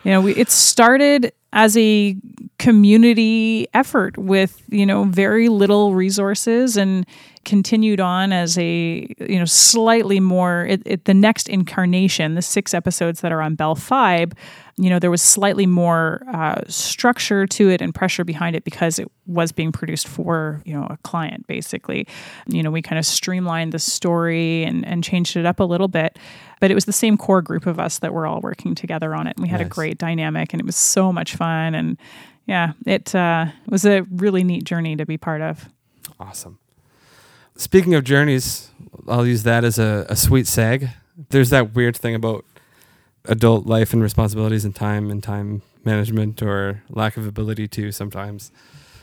you 0.03 0.11
know, 0.11 0.22
we, 0.22 0.34
it 0.36 0.49
started 0.49 1.32
as 1.53 1.78
a 1.78 2.15
community 2.59 3.68
effort 3.74 4.18
with, 4.18 4.61
you 4.70 4.86
know, 4.86 5.05
very 5.05 5.47
little 5.47 5.93
resources 5.93 6.76
and 6.76 7.05
continued 7.45 7.99
on 7.99 8.34
as 8.34 8.57
a, 8.57 9.07
you 9.20 9.39
know, 9.39 9.45
slightly 9.45 10.20
more, 10.20 10.65
it, 10.65 10.82
it, 10.86 11.05
the 11.05 11.13
next 11.13 11.47
incarnation, 11.47 12.36
the 12.36 12.41
six 12.41 12.74
episodes 12.74 13.22
that 13.22 13.32
are 13.32 13.41
on 13.41 13.55
Bell 13.55 13.76
Fibe, 13.76 14.34
you 14.80 14.91
know, 14.91 14.99
there 14.99 15.09
was 15.09 15.23
slightly 15.23 15.65
more 15.65 16.21
uh, 16.32 16.61
structure 16.67 17.47
to 17.47 17.69
it 17.69 17.82
and 17.82 17.95
pressure 17.95 18.23
behind 18.23 18.55
it 18.55 18.63
because 18.63 18.99
it 18.99 19.11
was 19.25 19.51
being 19.51 19.71
produced 19.71 20.07
for, 20.07 20.61
you 20.65 20.73
know, 20.73 20.86
a 20.89 20.97
client 20.97 21.47
basically. 21.47 22.07
You 22.47 22.61
know, 22.61 22.69
we 22.69 22.84
kind 22.84 22.99
of 22.99 23.05
streamlined 23.05 23.73
the 23.73 23.80
story 23.80 24.63
and, 24.63 24.86
and 24.86 25.03
changed 25.03 25.36
it 25.36 25.47
up 25.47 25.59
a 25.59 25.63
little 25.63 25.88
bit, 25.88 26.19
but 26.59 26.69
it 26.69 26.75
was 26.75 26.86
the 26.86 26.93
same 26.93 27.17
core 27.17 27.41
group 27.41 27.65
of 27.65 27.80
us 27.80 27.99
that 27.99 28.13
were 28.13 28.28
all 28.28 28.39
working 28.39 28.75
together 28.75 29.15
on 29.15 29.25
it. 29.25 29.36
And 29.36 29.43
we 29.43 29.49
had 29.49 29.61
a 29.61 29.65
great 29.65 29.97
dynamic 29.97 30.53
and 30.53 30.59
it 30.59 30.65
was 30.65 30.75
so 30.75 31.11
much 31.11 31.36
fun. 31.36 31.73
And 31.73 31.97
yeah, 32.45 32.73
it 32.86 33.15
uh, 33.15 33.47
was 33.67 33.84
a 33.84 34.01
really 34.11 34.43
neat 34.43 34.63
journey 34.63 34.95
to 34.95 35.07
be 35.07 35.17
part 35.17 35.41
of. 35.41 35.69
Awesome. 36.19 36.59
Speaking 37.55 37.95
of 37.95 38.03
journeys, 38.03 38.69
I'll 39.07 39.25
use 39.25 39.41
that 39.41 39.63
as 39.63 39.80
a, 39.80 40.05
a 40.07 40.15
sweet 40.15 40.45
seg. 40.45 40.91
There's 41.30 41.49
that 41.49 41.73
weird 41.73 41.97
thing 41.97 42.13
about 42.13 42.45
adult 43.28 43.65
life 43.65 43.93
and 43.93 44.01
responsibilities 44.01 44.65
and 44.65 44.75
time 44.75 45.09
and 45.11 45.23
time 45.23 45.61
management 45.84 46.41
or 46.41 46.84
lack 46.89 47.17
of 47.17 47.25
ability 47.25 47.67
to 47.67 47.91
sometimes. 47.91 48.51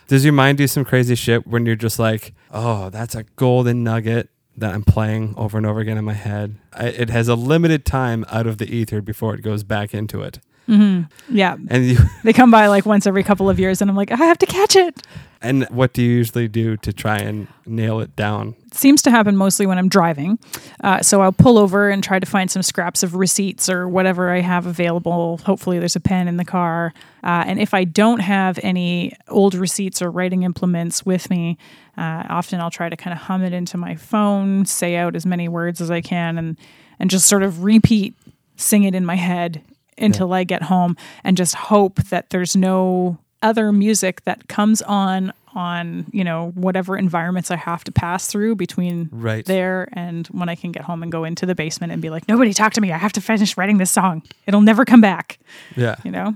Does 0.07 0.25
your 0.25 0.35
mind 0.35 0.59
do 0.59 0.67
some 0.67 0.85
crazy 0.85 1.15
shit 1.15 1.47
when 1.47 1.65
you're 1.65 1.77
just 1.77 1.99
like, 1.99 2.35
oh, 2.51 2.91
that's 2.91 3.15
a 3.15 3.25
golden 3.37 3.83
nugget 3.83 4.29
that 4.57 4.75
I'm 4.75 4.85
playing 4.85 5.35
over 5.37 5.57
and 5.57 5.67
over 5.67 5.81
again 5.81 5.97
in 5.97 6.05
my 6.05 6.13
head? 6.13 6.57
I, 6.73 6.89
it 6.89 7.11
has 7.11 7.29
a 7.29 7.35
limited 7.35 7.85
time 7.85 8.25
out 8.31 8.47
of 8.47 8.59
the 8.59 8.67
ether 8.67 9.01
before 9.01 9.35
it 9.35 9.43
goes 9.43 9.65
back 9.65 9.95
into 9.95 10.23
it. 10.23 10.41
Yeah, 10.67 11.57
And 11.69 11.87
you, 11.87 11.99
they 12.25 12.33
come 12.33 12.51
by 12.51 12.67
like 12.69 12.87
once 12.87 13.07
every 13.07 13.23
couple 13.23 13.49
of 13.51 13.59
years, 13.59 13.81
and 13.81 13.91
I'm 13.91 13.97
like, 13.97 14.11
I 14.11 14.17
have 14.17 14.39
to 14.39 14.47
catch 14.47 14.77
it. 14.77 15.03
and 15.43 15.65
what 15.69 15.93
do 15.93 16.03
you 16.03 16.11
usually 16.11 16.49
do 16.49 16.77
to 16.79 16.93
try 16.93 17.19
and 17.19 17.49
nail 17.67 18.01
it 18.01 18.17
down? 18.17 18.55
It 18.67 18.75
seems 18.75 19.03
to 19.03 19.11
happen 19.11 19.37
mostly 19.37 19.67
when 19.67 19.77
I'm 19.79 19.89
driving. 19.91 20.39
Uh, 20.83 21.03
so 21.03 21.21
I'll 21.21 21.33
pull 21.33 21.59
over 21.59 21.91
and 21.91 22.03
try 22.03 22.19
to 22.19 22.27
find 22.27 22.51
some 22.51 22.63
scraps 22.63 23.03
of 23.03 23.15
receipts 23.15 23.69
or 23.69 23.87
whatever 23.87 24.31
I 24.31 24.41
have 24.41 24.67
available. 24.67 25.39
Hopefully, 25.45 25.79
there's 25.79 25.97
a 25.97 26.01
pen 26.01 26.29
in 26.29 26.39
the 26.39 26.45
car. 26.45 26.95
Uh, 27.23 27.45
and 27.47 27.61
if 27.61 27.75
I 27.75 27.85
don't 27.85 28.21
have 28.21 28.59
any 28.63 29.15
old 29.29 29.55
receipts 29.55 30.01
or 30.01 30.11
writing 30.11 30.43
implements 30.45 31.05
with 31.05 31.29
me, 31.31 31.59
uh, 31.97 32.25
often 32.29 32.61
I'll 32.61 32.71
try 32.71 32.89
to 32.89 32.97
kind 32.97 33.13
of 33.13 33.21
hum 33.21 33.43
it 33.43 33.53
into 33.53 33.77
my 33.77 33.95
phone, 33.97 34.65
say 34.67 34.97
out 34.97 35.15
as 35.15 35.25
many 35.27 35.47
words 35.47 35.81
as 35.81 35.91
I 35.91 36.01
can, 36.01 36.39
and 36.39 36.57
and 36.99 37.11
just 37.11 37.27
sort 37.27 37.43
of 37.43 37.65
repeat, 37.65 38.15
sing 38.57 38.85
it 38.85 38.95
in 38.95 39.05
my 39.05 39.17
head 39.17 39.61
until 39.99 40.33
I 40.33 40.45
get 40.45 40.63
home, 40.63 40.97
and 41.23 41.37
just 41.37 41.55
hope 41.55 41.97
that 42.05 42.31
there's 42.31 42.55
no 42.57 43.19
other 43.43 43.73
music 43.73 44.25
that 44.25 44.49
comes 44.49 44.81
on 44.83 45.33
on 45.57 46.07
you 46.13 46.25
know 46.25 46.51
whatever 46.57 46.97
environments 46.97 47.49
I 47.51 47.57
have 47.57 47.85
to 47.85 47.93
pass 47.93 48.27
through 48.27 48.57
between 48.57 49.09
Right. 49.13 49.45
there 49.45 49.89
and 49.93 50.27
when 50.29 50.49
I 50.49 50.57
can 50.57 50.73
get 50.73 50.83
home 50.83 51.03
and 51.05 51.13
go 51.13 51.23
into 51.23 51.47
the 51.47 51.55
basement 51.55 51.93
and 51.93 52.03
be 52.03 52.11
like, 52.11 52.27
nobody 52.27 52.53
talk 52.53 52.73
to 52.73 52.81
me. 52.81 52.91
I 52.91 52.99
have 52.99 53.13
to 53.13 53.21
finish 53.21 53.57
writing 53.57 53.79
this 53.79 53.91
song. 53.93 54.23
It'll 54.47 54.63
never 54.63 54.85
come 54.85 55.01
back. 55.01 55.39
Yeah. 55.77 55.95
You 56.05 56.11
know, 56.11 56.35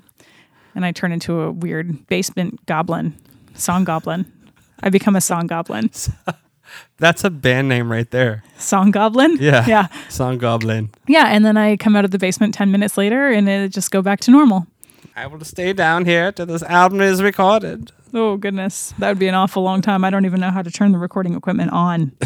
and 0.76 0.84
I 0.84 0.92
turn 0.92 1.10
into 1.10 1.40
a 1.40 1.50
weird 1.50 2.06
basement 2.06 2.64
goblin, 2.66 3.16
song 3.54 3.82
goblin. 3.82 4.30
I 4.84 4.90
become 4.90 5.16
a 5.16 5.20
song 5.20 5.48
goblin. 5.48 5.90
That's 6.98 7.24
a 7.24 7.30
band 7.30 7.68
name 7.68 7.90
right 7.90 8.10
there. 8.10 8.44
Song 8.58 8.90
goblin. 8.90 9.36
Yeah. 9.40 9.64
Yeah. 9.68 9.88
Song 10.08 10.38
Goblin. 10.38 10.90
Yeah. 11.06 11.26
And 11.26 11.44
then 11.44 11.56
I 11.56 11.76
come 11.76 11.94
out 11.94 12.04
of 12.04 12.10
the 12.10 12.18
basement 12.18 12.54
10 12.54 12.70
minutes 12.70 12.96
later 12.96 13.28
and 13.28 13.48
it 13.48 13.70
just 13.70 13.90
go 13.90 14.02
back 14.02 14.20
to 14.20 14.30
normal. 14.30 14.66
I 15.14 15.26
will 15.26 15.44
stay 15.44 15.72
down 15.72 16.04
here 16.04 16.32
till 16.32 16.46
this 16.46 16.62
album 16.62 17.00
is 17.00 17.22
recorded. 17.22 17.92
Oh, 18.14 18.36
goodness. 18.36 18.94
That 18.98 19.08
would 19.08 19.18
be 19.18 19.28
an 19.28 19.34
awful 19.34 19.62
long 19.62 19.82
time. 19.82 20.04
I 20.04 20.10
don't 20.10 20.24
even 20.24 20.40
know 20.40 20.50
how 20.50 20.62
to 20.62 20.70
turn 20.70 20.92
the 20.92 20.98
recording 20.98 21.34
equipment 21.34 21.72
on. 21.72 22.12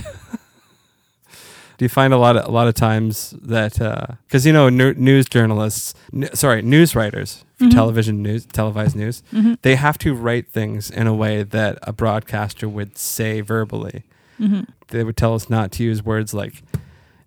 Do 1.79 1.85
you 1.85 1.89
find 1.89 2.13
a 2.13 2.19
lot 2.19 2.37
of 2.37 2.47
a 2.47 2.51
lot 2.53 2.69
of 2.69 2.75
times 2.75 3.35
that 3.43 3.81
uh, 3.81 4.07
because 4.29 4.47
you 4.47 4.53
know 4.53 4.69
nu- 4.69 4.95
news 4.95 5.27
journalists, 5.27 5.95
n- 6.15 6.29
sorry, 6.33 6.63
news 6.63 6.95
writers 6.95 7.45
for 7.57 7.65
mm-hmm. 7.65 7.71
television 7.71 8.23
news, 8.23 8.47
televised 8.47 8.95
news, 8.95 9.23
mm-hmm. 9.33 9.55
they 9.63 9.75
have 9.75 9.99
to 9.99 10.15
write 10.15 10.49
things 10.49 10.91
in 10.91 11.09
a 11.09 11.15
way 11.15 11.43
that 11.43 11.79
a 11.83 11.93
broadcaster 11.93 12.69
would 12.69 12.97
say 12.97 13.41
verbally. 13.41 14.05
Mm-hmm. 14.43 14.63
They 14.89 15.05
would 15.05 15.17
tell 15.17 15.35
us 15.35 15.49
not 15.49 15.73
to 15.73 15.85
use 15.85 16.03
words 16.05 16.35
like 16.35 16.63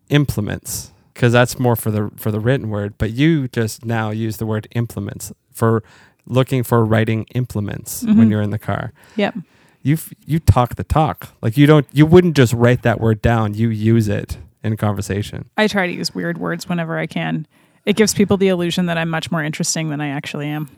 implements 0.09 0.91
because 1.13 1.31
that's 1.33 1.57
more 1.57 1.75
for 1.75 1.91
the 1.91 2.11
for 2.17 2.31
the 2.31 2.39
written 2.39 2.69
word. 2.69 2.95
But 2.97 3.11
you 3.11 3.47
just 3.47 3.85
now 3.85 4.11
use 4.11 4.37
the 4.37 4.45
word 4.45 4.67
implements 4.71 5.31
for 5.51 5.83
looking 6.27 6.63
for 6.63 6.83
writing 6.83 7.25
implements 7.35 8.03
when 8.03 8.15
mm-hmm. 8.15 8.31
you're 8.31 8.41
in 8.41 8.49
the 8.49 8.59
car 8.59 8.91
Yep. 9.15 9.35
you 9.83 9.97
you 10.25 10.39
talk 10.39 10.75
the 10.75 10.83
talk. 10.83 11.29
Like 11.41 11.57
you 11.57 11.65
don't 11.67 11.87
you 11.91 12.05
wouldn't 12.05 12.35
just 12.35 12.53
write 12.53 12.83
that 12.83 12.99
word 12.99 13.21
down. 13.21 13.53
You 13.53 13.69
use 13.69 14.07
it 14.07 14.37
in 14.63 14.75
conversation. 14.77 15.49
I 15.57 15.67
try 15.67 15.87
to 15.87 15.93
use 15.93 16.13
weird 16.13 16.37
words 16.37 16.67
whenever 16.67 16.97
I 16.97 17.05
can. 17.07 17.47
It 17.85 17.95
gives 17.95 18.13
people 18.15 18.37
the 18.37 18.47
illusion 18.47 18.87
that 18.87 18.97
I'm 18.97 19.09
much 19.09 19.31
more 19.31 19.43
interesting 19.43 19.89
than 19.89 20.01
I 20.01 20.09
actually 20.09 20.47
am. 20.47 20.69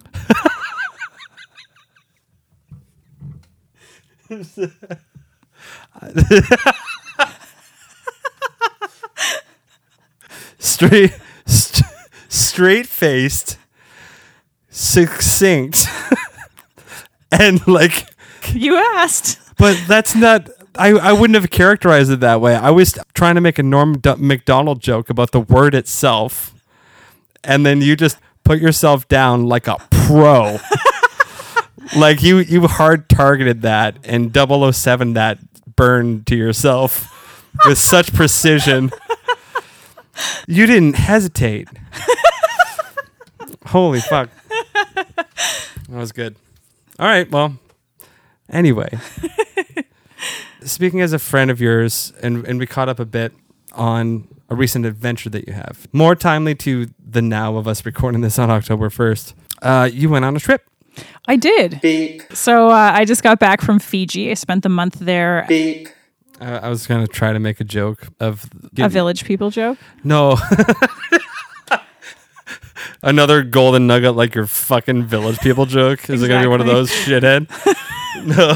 Straight 10.59 11.17
st- 11.45 11.87
straight 12.29 12.87
faced, 12.87 13.57
succinct, 14.69 15.85
and 17.31 17.65
like. 17.67 18.07
You 18.53 18.75
asked. 18.75 19.39
But 19.57 19.81
that's 19.87 20.15
not. 20.15 20.49
I, 20.75 20.89
I 20.89 21.11
wouldn't 21.13 21.35
have 21.35 21.49
characterized 21.49 22.11
it 22.11 22.19
that 22.19 22.39
way. 22.41 22.55
I 22.55 22.69
was 22.69 22.97
trying 23.13 23.35
to 23.35 23.41
make 23.41 23.57
a 23.59 23.63
Norm 23.63 23.97
D- 23.97 24.15
Macdonald 24.17 24.79
joke 24.79 25.09
about 25.09 25.31
the 25.31 25.39
word 25.39 25.73
itself, 25.73 26.53
and 27.43 27.65
then 27.65 27.81
you 27.81 27.95
just 27.95 28.17
put 28.43 28.59
yourself 28.59 29.07
down 29.07 29.47
like 29.47 29.67
a 29.67 29.77
pro. 29.89 30.59
like 31.97 32.21
you 32.21 32.37
you 32.39 32.67
hard 32.67 33.09
targeted 33.09 33.61
that 33.63 33.97
and 34.03 34.35
007 34.35 35.13
that 35.13 35.39
burn 35.77 36.25
to 36.25 36.35
yourself 36.35 37.13
with 37.65 37.77
such 37.77 38.13
precision. 38.13 38.91
You 40.47 40.65
didn't 40.65 40.95
hesitate. 40.95 41.69
Holy 43.67 44.01
fuck. 44.01 44.29
That 44.95 45.27
was 45.89 46.11
good. 46.11 46.35
All 46.99 47.07
right, 47.07 47.29
well, 47.31 47.57
anyway. 48.49 48.89
Speaking 50.63 50.99
as 50.99 51.13
a 51.13 51.19
friend 51.19 51.49
of 51.49 51.61
yours, 51.61 52.11
and, 52.21 52.45
and 52.45 52.59
we 52.59 52.65
caught 52.65 52.89
up 52.89 52.99
a 52.99 53.05
bit 53.05 53.31
on 53.73 54.27
a 54.49 54.55
recent 54.55 54.85
adventure 54.85 55.29
that 55.29 55.47
you 55.47 55.53
have. 55.53 55.87
More 55.93 56.15
timely 56.15 56.55
to 56.55 56.89
the 56.99 57.21
now 57.21 57.55
of 57.55 57.67
us 57.67 57.85
recording 57.85 58.21
this 58.21 58.37
on 58.39 58.49
October 58.49 58.89
1st. 58.89 59.33
Uh, 59.61 59.89
you 59.91 60.09
went 60.09 60.25
on 60.25 60.35
a 60.35 60.39
trip. 60.39 60.63
I 61.27 61.35
did. 61.35 61.79
So 62.33 62.69
uh, 62.69 62.91
I 62.93 63.05
just 63.05 63.23
got 63.23 63.39
back 63.39 63.61
from 63.61 63.79
Fiji. 63.79 64.31
I 64.31 64.33
spent 64.35 64.63
the 64.63 64.69
month 64.69 64.99
there. 64.99 65.45
Uh, 66.39 66.59
I 66.61 66.69
was 66.69 66.85
going 66.87 67.05
to 67.05 67.11
try 67.11 67.33
to 67.33 67.39
make 67.39 67.59
a 67.59 67.63
joke 67.63 68.07
of 68.19 68.49
A 68.77 68.89
village 68.89 69.25
people 69.25 69.49
joke. 69.49 69.77
No. 70.03 70.37
Another 73.03 73.43
golden 73.43 73.87
nugget 73.87 74.15
like 74.15 74.35
your 74.35 74.47
fucking 74.47 75.05
village 75.05 75.39
people 75.39 75.65
joke. 75.65 76.09
Is 76.09 76.21
it 76.23 76.27
going 76.27 76.41
to 76.41 76.47
be 76.47 76.49
one 76.49 76.61
of 76.61 76.67
those 76.67 76.89
shithead? 76.91 77.49
no. 78.25 78.55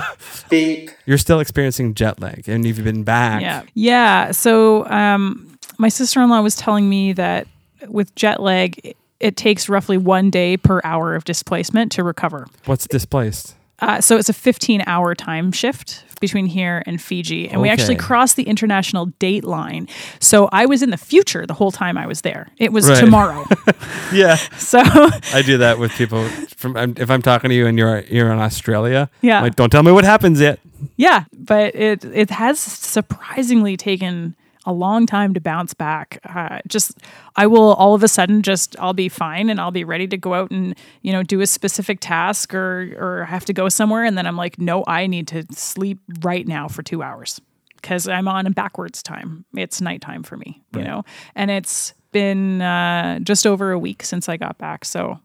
You're 1.06 1.18
still 1.18 1.40
experiencing 1.40 1.94
jet 1.94 2.20
lag 2.20 2.48
and 2.48 2.66
you've 2.66 2.84
been 2.84 3.04
back. 3.04 3.42
Yeah. 3.42 3.64
Yeah. 3.74 4.32
So 4.32 4.86
um, 4.90 5.58
my 5.78 5.90
sister 5.90 6.22
in 6.22 6.30
law 6.30 6.42
was 6.42 6.56
telling 6.56 6.90
me 6.90 7.14
that 7.14 7.48
with 7.88 8.14
jet 8.16 8.42
lag, 8.42 8.96
it- 9.22 9.36
takes 9.38 9.70
roughly 9.70 9.98
one 9.98 10.30
day 10.30 10.58
per 10.58 10.82
hour 10.84 11.16
of 11.16 11.24
displacement 11.24 11.92
to 11.94 12.04
recover. 12.04 12.48
What's 12.66 12.88
displaced? 12.88 13.56
Uh, 13.80 14.00
so 14.00 14.18
it's 14.18 14.30
a 14.30 14.34
15 14.34 14.84
hour 14.86 15.16
time 15.16 15.52
shift 15.52 16.04
between 16.20 16.46
here 16.46 16.84
and 16.86 17.02
Fiji. 17.02 17.50
And 17.50 17.60
we 17.62 17.70
actually 17.70 17.96
crossed 17.96 18.36
the 18.36 18.44
international 18.44 19.08
date 19.18 19.44
line. 19.44 19.88
So 20.20 20.50
I 20.52 20.68
was 20.68 20.84
in 20.84 20.92
the 20.92 20.98
future 20.98 21.48
the 21.48 21.56
whole 21.56 21.72
time 21.72 21.98
I 21.98 22.06
was 22.06 22.22
there. 22.22 22.50
It 22.60 22.72
was 22.72 22.88
Right. 22.88 23.00
tomorrow. 23.00 23.44
Yeah. 24.14 24.36
so 24.58 24.80
I 24.84 25.42
do 25.44 25.58
that 25.58 25.80
with 25.80 25.92
people 25.94 26.28
from 26.58 26.76
if 26.98 27.10
I'm 27.10 27.22
talking 27.24 27.50
to 27.50 27.56
you 27.56 27.66
and 27.66 27.80
you're 27.80 28.02
you're 28.02 28.32
in 28.32 28.38
Australia. 28.40 29.10
Yeah. 29.22 29.38
I'm 29.38 29.44
like 29.44 29.56
don't 29.56 29.72
tell 29.72 29.82
me 29.84 29.92
what 29.92 30.04
happens 30.04 30.40
yet. 30.40 30.60
yeah, 30.98 31.24
but 31.36 31.74
it 31.74 32.06
it 32.06 32.30
has 32.30 32.60
surprisingly 32.60 33.78
taken 33.78 34.36
a 34.66 34.74
long 34.74 35.06
time 35.06 35.34
to 35.34 35.42
bounce 35.42 35.74
back. 35.74 36.20
Uh, 36.24 36.60
just 36.68 36.98
I 37.36 37.48
will 37.48 37.74
all 37.74 37.94
of 37.96 38.04
a 38.04 38.08
sudden 38.08 38.42
just 38.42 38.76
I'll 38.80 38.94
be 38.94 39.10
fine 39.10 39.50
and 39.50 39.60
I'll 39.60 39.72
be 39.72 39.84
ready 39.84 40.08
to 40.08 40.18
go 40.18 40.34
out 40.34 40.52
and 40.52 40.76
you 41.02 41.12
know 41.12 41.24
do 41.24 41.42
a 41.42 41.48
specific 41.48 42.00
task 42.00 42.54
or 42.54 42.94
or 43.00 43.26
have 43.26 43.46
to 43.46 43.54
go 43.54 43.70
somewhere 43.70 44.04
and 44.04 44.18
then 44.18 44.28
I'm 44.28 44.38
like 44.38 44.60
no 44.60 44.84
I 44.88 45.08
need 45.08 45.28
to 45.30 45.46
sleep 45.52 46.00
right 46.22 46.48
now 46.48 46.68
for 46.68 46.84
2 46.84 47.02
hours 47.02 47.42
because 47.78 48.08
I'm 48.08 48.28
on 48.28 48.46
a 48.46 48.52
backwards 48.52 49.02
time. 49.02 49.46
It's 49.56 49.82
nighttime 49.82 50.22
for 50.22 50.38
me, 50.38 50.62
you 50.76 50.84
know. 50.84 51.04
And 51.36 51.50
it's 51.50 51.96
been 52.12 52.62
uh, 52.62 53.18
just 53.20 53.48
over 53.48 53.72
a 53.72 53.80
week 53.80 54.04
since 54.04 54.30
I 54.30 54.38
got 54.38 54.60
back, 54.60 54.86
so 54.86 55.20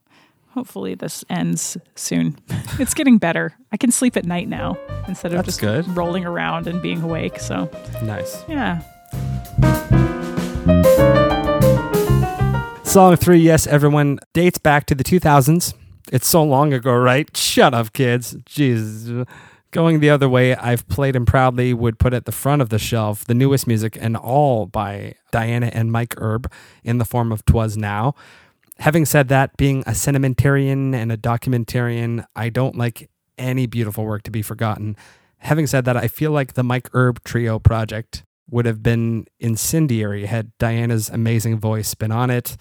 hopefully 0.55 0.95
this 0.95 1.23
ends 1.29 1.77
soon. 1.97 2.39
it's 2.79 2.95
getting 2.95 3.19
better. 3.19 3.55
I 3.73 3.77
can 3.77 3.91
sleep 3.91 4.17
at 4.17 4.25
night 4.25 4.49
now 4.49 4.79
instead 5.07 5.33
of 5.33 5.37
That's 5.45 5.49
just 5.49 5.61
good. 5.61 5.87
rolling 5.95 6.25
around 6.25 6.67
and 6.67 6.81
being 6.81 7.03
awake. 7.03 7.39
So 7.41 7.69
Nice. 8.03 8.43
yeah. 8.49 8.81
Song 12.85 13.15
three, 13.17 13.41
yes, 13.41 13.67
everyone, 13.67 14.19
dates 14.33 14.57
back 14.57 14.87
to 14.87 14.95
the 14.95 15.05
2000s. 15.05 15.75
It's 16.13 16.27
so 16.27 16.43
long 16.43 16.73
ago, 16.73 16.95
right? 16.95 17.37
Shut 17.37 17.75
up, 17.75 17.93
kids. 17.93 18.35
Jeez. 18.47 19.27
Going 19.71 20.01
the 20.01 20.09
other 20.09 20.29
way, 20.29 20.55
I've 20.57 20.89
played 20.89 21.15
and 21.17 21.27
proudly 21.27 21.75
would 21.75 21.99
put 21.99 22.15
at 22.15 22.25
the 22.25 22.33
front 22.33 22.63
of 22.63 22.71
the 22.71 22.79
shelf 22.79 23.25
the 23.27 23.35
newest 23.35 23.67
music 23.67 23.99
and 24.01 24.17
all 24.17 24.65
by 24.65 25.17
Diana 25.33 25.71
and 25.75 25.93
Mike 25.93 26.15
Erb 26.19 26.51
in 26.85 26.97
the 26.97 27.05
form 27.05 27.33
of 27.33 27.45
Twas 27.45 27.77
Now. 27.77 28.15
Having 28.79 29.05
said 29.05 29.29
that, 29.29 29.57
being 29.57 29.83
a 29.87 29.95
sentimentarian 29.95 30.95
and 30.95 31.13
a 31.13 31.17
documentarian, 31.17 32.25
I 32.35 32.49
don't 32.49 32.79
like 32.79 33.11
any 33.37 33.67
beautiful 33.67 34.05
work 34.05 34.23
to 34.23 34.31
be 34.31 34.41
forgotten. 34.41 34.97
Having 35.41 35.67
said 35.67 35.85
that, 35.85 35.97
I 35.97 36.09
feel 36.09 36.31
like 36.31 36.55
the 36.55 36.63
Mike 36.63 36.89
Erb 36.95 37.23
Trio 37.25 37.59
project 37.59 38.25
would 38.51 38.67
have 38.67 38.83
been 38.83 39.27
incendiary 39.41 40.27
had 40.27 40.57
Diana's 40.59 41.09
amazing 41.09 41.59
voice 41.59 41.95
been 41.95 42.13
on 42.13 42.31
it. 42.31 42.57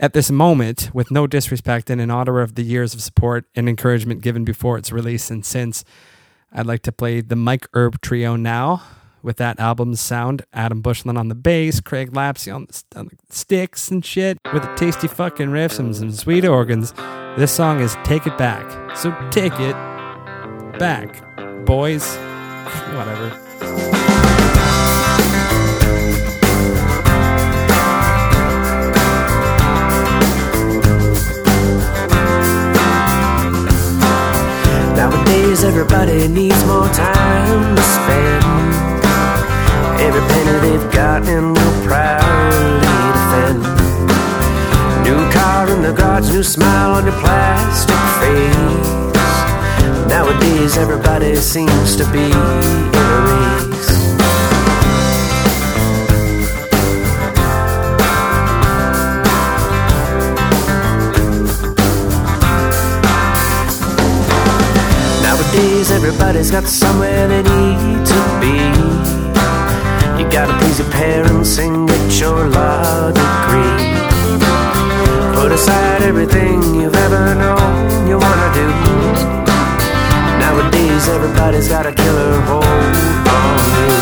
At 0.00 0.12
this 0.12 0.30
moment, 0.30 0.90
with 0.92 1.10
no 1.10 1.26
disrespect 1.26 1.90
and 1.90 2.00
in 2.00 2.10
honor 2.10 2.40
of 2.40 2.54
the 2.54 2.62
years 2.62 2.94
of 2.94 3.02
support 3.02 3.46
and 3.54 3.68
encouragement 3.68 4.20
given 4.22 4.44
before 4.44 4.78
its 4.78 4.92
release 4.92 5.30
and 5.30 5.44
since, 5.44 5.84
I'd 6.52 6.66
like 6.66 6.82
to 6.82 6.92
play 6.92 7.20
the 7.20 7.36
Mike 7.36 7.66
Erb 7.74 8.00
Trio 8.00 8.36
now 8.36 8.82
with 9.22 9.36
that 9.38 9.58
album's 9.58 10.00
sound. 10.00 10.42
Adam 10.52 10.80
Bushland 10.80 11.18
on 11.18 11.28
the 11.28 11.34
bass, 11.34 11.80
Craig 11.80 12.12
Lapsey 12.12 12.54
on 12.54 12.66
the, 12.66 12.98
on 12.98 13.08
the 13.08 13.16
sticks 13.34 13.90
and 13.90 14.04
shit, 14.04 14.38
with 14.52 14.64
a 14.64 14.74
tasty 14.76 15.08
fucking 15.08 15.50
riff 15.50 15.78
and 15.78 15.94
some 15.94 16.12
sweet 16.12 16.44
organs. 16.44 16.92
This 17.36 17.52
song 17.52 17.80
is 17.80 17.96
Take 18.04 18.26
It 18.26 18.38
Back. 18.38 18.96
So 18.96 19.10
take 19.30 19.58
it 19.58 19.74
back, 20.78 21.66
boys. 21.66 22.16
Whatever. 22.94 23.47
Everybody 35.68 36.26
needs 36.28 36.64
more 36.64 36.88
time 36.88 37.76
to 37.76 37.82
spend. 37.82 38.44
Every 40.00 40.22
penny 40.32 40.58
they've 40.64 40.90
got 40.90 41.28
and 41.28 41.54
will 41.54 41.76
proudly 41.84 42.80
defend. 43.18 43.60
New 45.04 45.30
car 45.30 45.68
in 45.68 45.82
the 45.82 45.92
garage, 45.92 46.30
new 46.32 46.42
smile 46.42 46.92
on 46.92 47.04
your 47.04 47.20
plastic 47.20 48.02
face. 48.20 49.36
Nowadays, 50.08 50.78
everybody 50.78 51.36
seems 51.36 51.96
to 51.96 52.04
be 52.12 52.24
in 52.24 53.04
a 53.04 53.20
race. 53.28 54.07
Nowadays, 65.58 65.90
everybody's 65.90 66.52
got 66.52 66.68
somewhere 66.68 67.26
they 67.26 67.42
need 67.42 68.06
to 68.06 68.20
be. 68.40 68.54
You 70.16 70.30
gotta 70.30 70.56
please 70.58 70.78
your 70.78 70.88
parents 70.92 71.58
and 71.58 71.88
get 71.88 72.20
your 72.20 72.46
law 72.46 73.10
degree. 73.10 73.98
Put 75.34 75.50
aside 75.50 76.02
everything 76.02 76.62
you've 76.76 76.94
ever 76.94 77.34
known 77.34 78.06
you 78.06 78.18
wanna 78.18 78.50
do. 78.54 78.68
Nowadays, 80.38 81.08
everybody's 81.08 81.66
got 81.66 81.86
a 81.86 81.92
killer 81.92 82.40
hold 82.42 82.64
on 82.64 83.90
you. 83.90 83.97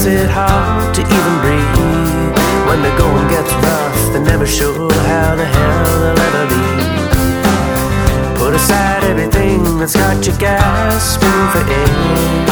Finds 0.00 0.22
it 0.22 0.30
hard 0.30 0.94
to 0.94 1.02
even 1.02 1.36
breathe. 1.44 2.32
When 2.68 2.80
the 2.82 2.92
going 2.96 3.28
gets 3.28 3.52
rough, 3.52 4.12
they're 4.12 4.24
never 4.24 4.46
sure 4.46 4.92
how 4.92 5.34
the 5.36 5.44
hell 5.44 6.00
they'll 6.00 6.24
ever 6.28 6.46
be. 6.48 6.64
Put 8.38 8.54
aside 8.54 9.04
everything 9.04 9.78
that's 9.78 9.96
got 9.96 10.26
you 10.26 10.32
gasping 10.38 11.42
for 11.52 11.64
air. 11.68 12.46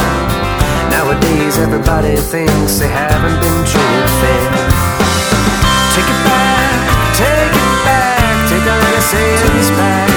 Nowadays, 0.90 1.56
everybody 1.58 2.16
thinks 2.16 2.78
they 2.78 2.88
haven't 2.88 3.40
been 3.40 3.60
treated 3.64 4.10
fair. 4.20 4.50
Take 5.94 6.08
it 6.14 6.20
back, 6.28 6.76
take 7.16 7.54
it 7.64 7.72
back, 7.88 8.48
take 8.50 8.66
our 8.72 8.80
innocence 8.88 9.70
back. 9.70 10.07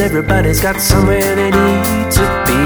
Nowadays, 0.00 0.16
everybody's 0.16 0.60
got 0.60 0.80
somewhere 0.80 1.36
they 1.36 1.50
need 1.50 2.10
to 2.10 2.24
be. 2.46 2.62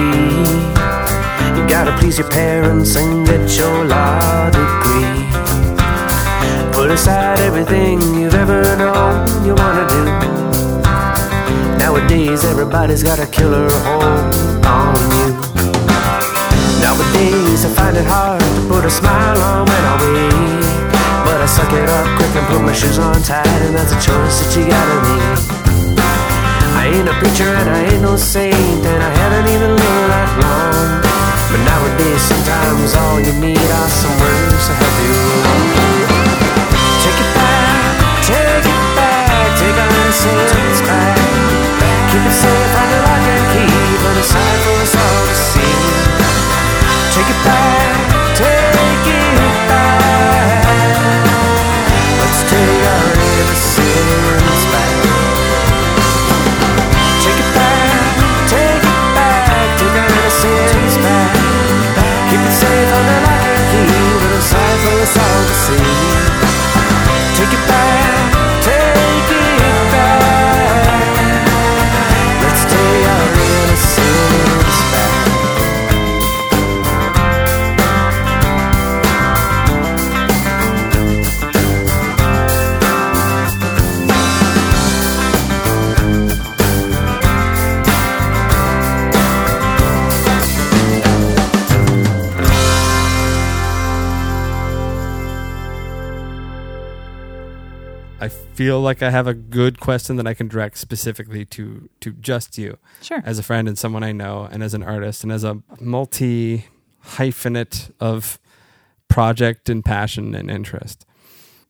You 1.58 1.66
gotta 1.66 1.90
please 1.98 2.16
your 2.16 2.30
parents 2.30 2.94
and 2.94 3.26
get 3.26 3.58
your 3.58 3.86
law 3.86 4.50
degree. 4.50 5.26
Put 6.72 6.92
aside 6.92 7.40
everything 7.40 7.98
you've 8.14 8.34
ever 8.34 8.62
known 8.76 9.26
you 9.44 9.52
wanna 9.56 9.84
do. 9.90 10.04
Nowadays, 11.76 12.44
everybody's 12.44 13.02
got 13.02 13.18
a 13.18 13.26
killer 13.26 13.68
hold 13.82 14.64
on 14.64 14.94
you. 15.16 15.34
Nowadays, 16.86 17.64
I 17.64 17.70
find 17.74 17.96
it 17.96 18.06
hard 18.06 18.42
to 18.42 18.62
put 18.68 18.84
a 18.84 18.90
smile 18.90 19.38
on 19.50 19.66
when 19.66 19.82
I 19.90 19.94
wait. 20.02 20.62
But 21.26 21.40
I 21.40 21.46
suck 21.46 21.72
it 21.72 21.88
up 21.88 22.06
quick 22.16 22.36
and 22.36 22.46
put 22.46 22.62
my 22.62 22.72
shoes 22.72 23.00
on 23.00 23.20
tight, 23.22 23.60
and 23.66 23.74
that's 23.74 23.90
a 23.90 24.00
choice 24.00 24.38
that 24.38 24.56
you 24.56 24.68
gotta 24.70 25.02
make. 25.02 25.63
I 26.84 26.88
ain't 26.88 27.08
a 27.08 27.16
preacher 27.16 27.48
and 27.48 27.64
I 27.64 27.80
ain't 27.88 28.02
no 28.02 28.14
saint, 28.14 28.84
and 28.84 29.00
I 29.00 29.08
haven't 29.08 29.48
even 29.48 29.72
lived 29.72 30.08
that 30.12 30.28
long. 30.36 31.00
But 31.48 31.64
nowadays, 31.64 32.20
sometimes 32.20 32.92
all 32.92 33.16
you 33.24 33.32
need 33.40 33.56
are 33.56 33.88
some 33.88 34.12
words 34.20 34.68
to 34.68 34.72
help 34.76 34.96
you 35.00 35.16
along. 35.16 35.64
Take 37.00 37.16
it 37.24 37.30
back, 37.32 37.88
take 38.20 38.68
it 38.68 38.88
back, 39.00 39.48
take 39.56 39.72
our 39.80 39.92
innocence 39.96 40.84
back. 40.84 41.16
Keep 42.12 42.20
it 42.20 42.36
safe 42.36 42.76
under 42.76 43.00
lock 43.00 43.32
and 43.32 43.44
key, 43.56 43.80
but 44.04 44.20
it's 44.20 44.28
time 44.28 44.60
for 44.68 44.76
us 44.84 44.92
all 44.92 45.24
to 45.24 45.36
see. 45.40 45.76
Take 47.16 47.32
it 47.32 47.40
back, 47.48 47.83
feel 98.54 98.80
like 98.80 99.02
I 99.02 99.10
have 99.10 99.26
a 99.26 99.34
good 99.34 99.80
question 99.80 100.16
that 100.16 100.26
I 100.26 100.34
can 100.34 100.48
direct 100.48 100.78
specifically 100.78 101.44
to 101.46 101.88
to 102.00 102.12
just 102.12 102.56
you 102.58 102.78
Sure. 103.02 103.20
as 103.24 103.38
a 103.38 103.42
friend 103.42 103.66
and 103.68 103.78
someone 103.78 104.04
I 104.04 104.12
know 104.12 104.48
and 104.50 104.62
as 104.62 104.74
an 104.74 104.82
artist 104.82 105.24
and 105.24 105.32
as 105.32 105.44
a 105.44 105.60
multi 105.80 106.66
hyphenate 107.16 107.90
of 108.00 108.38
project 109.08 109.68
and 109.68 109.84
passion 109.84 110.34
and 110.34 110.50
interest. 110.50 111.04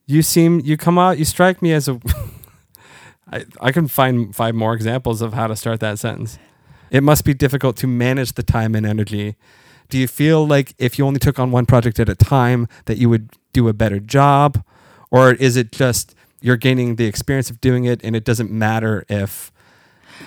You 0.07 0.23
seem 0.23 0.61
you 0.61 0.77
come 0.77 0.99
out 0.99 1.19
you 1.19 1.25
strike 1.25 1.63
me 1.63 1.73
as 1.73 1.89
a 1.89 1.99
I, 3.33 3.45
I 3.61 3.73
can 3.73 3.89
find 3.89 4.35
five 4.37 4.55
more 4.55 4.75
examples 4.75 5.23
of 5.23 5.33
how 5.33 5.47
to 5.47 5.57
start 5.57 5.81
that 5.81 5.99
sentence. 5.99 6.39
It 6.91 7.03
must 7.03 7.25
be 7.25 7.33
difficult 7.35 7.77
to 7.79 7.87
manage 7.87 8.33
the 8.35 8.43
time 8.43 8.75
and 8.75 8.85
energy. 8.87 9.37
Do 9.89 9.99
you 9.99 10.07
feel 10.07 10.47
like 10.47 10.75
if 10.79 10.99
you 10.99 11.07
only 11.07 11.19
took 11.19 11.39
on 11.39 11.51
one 11.51 11.65
project 11.67 11.99
at 11.99 12.09
a 12.09 12.15
time 12.15 12.69
that 12.85 12.99
you 12.99 13.09
would 13.09 13.31
do 13.53 13.69
a 13.69 13.73
better 13.73 13.99
job? 13.99 14.63
Or 15.11 15.33
is 15.33 15.57
it 15.57 15.73
just 15.73 16.15
you're 16.45 16.59
gaining 16.59 16.97
the 16.97 17.07
experience 17.07 17.49
of 17.49 17.59
doing 17.63 17.85
it 17.85 18.03
and 18.05 18.15
it 18.15 18.23
doesn't 18.23 18.51
matter 18.51 19.07
if 19.09 19.51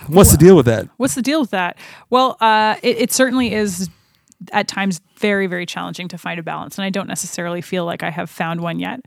what's 0.07 0.31
the 0.31 0.37
deal 0.37 0.55
with 0.55 0.65
that? 0.65 0.89
What's 0.97 1.13
the 1.13 1.21
deal 1.21 1.39
with 1.39 1.51
that? 1.51 1.77
Well, 2.09 2.37
uh, 2.41 2.77
it, 2.81 2.97
it 2.97 3.11
certainly 3.11 3.53
is 3.53 3.87
at 4.51 4.67
times 4.67 4.99
very, 5.17 5.45
very 5.45 5.67
challenging 5.67 6.07
to 6.07 6.17
find 6.17 6.39
a 6.39 6.43
balance. 6.43 6.79
And 6.79 6.85
I 6.85 6.89
don't 6.89 7.07
necessarily 7.07 7.61
feel 7.61 7.85
like 7.85 8.01
I 8.01 8.09
have 8.09 8.31
found 8.31 8.61
one 8.61 8.79
yet. 8.79 9.01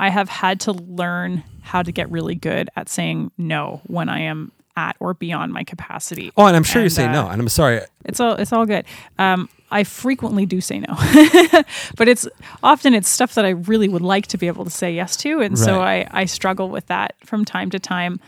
I 0.00 0.10
have 0.10 0.28
had 0.28 0.58
to 0.60 0.72
learn 0.72 1.44
how 1.62 1.84
to 1.84 1.92
get 1.92 2.10
really 2.10 2.34
good 2.34 2.68
at 2.74 2.88
saying 2.88 3.30
no 3.38 3.80
when 3.86 4.08
I 4.08 4.20
am 4.20 4.50
at 4.76 4.96
or 5.00 5.14
beyond 5.14 5.52
my 5.52 5.64
capacity. 5.64 6.32
Oh, 6.36 6.46
and 6.46 6.56
I'm 6.56 6.62
sure 6.64 6.82
you 6.82 6.88
say 6.88 7.06
uh, 7.06 7.12
no, 7.12 7.28
and 7.28 7.40
I'm 7.40 7.48
sorry. 7.48 7.80
It's 8.04 8.20
all 8.20 8.34
it's 8.34 8.52
all 8.52 8.66
good. 8.66 8.84
Um, 9.18 9.48
I 9.70 9.82
frequently 9.84 10.46
do 10.46 10.60
say 10.60 10.78
no, 10.78 10.94
but 11.96 12.08
it's 12.08 12.28
often 12.62 12.94
it's 12.94 13.08
stuff 13.08 13.34
that 13.34 13.44
I 13.44 13.50
really 13.50 13.88
would 13.88 14.02
like 14.02 14.28
to 14.28 14.38
be 14.38 14.46
able 14.46 14.64
to 14.64 14.70
say 14.70 14.94
yes 14.94 15.16
to, 15.18 15.40
and 15.40 15.58
so 15.58 15.80
I 15.80 16.06
I 16.10 16.24
struggle 16.26 16.68
with 16.68 16.86
that 16.86 17.16
from 17.24 17.44
time 17.44 17.70
to 17.70 17.78
time. 17.78 18.20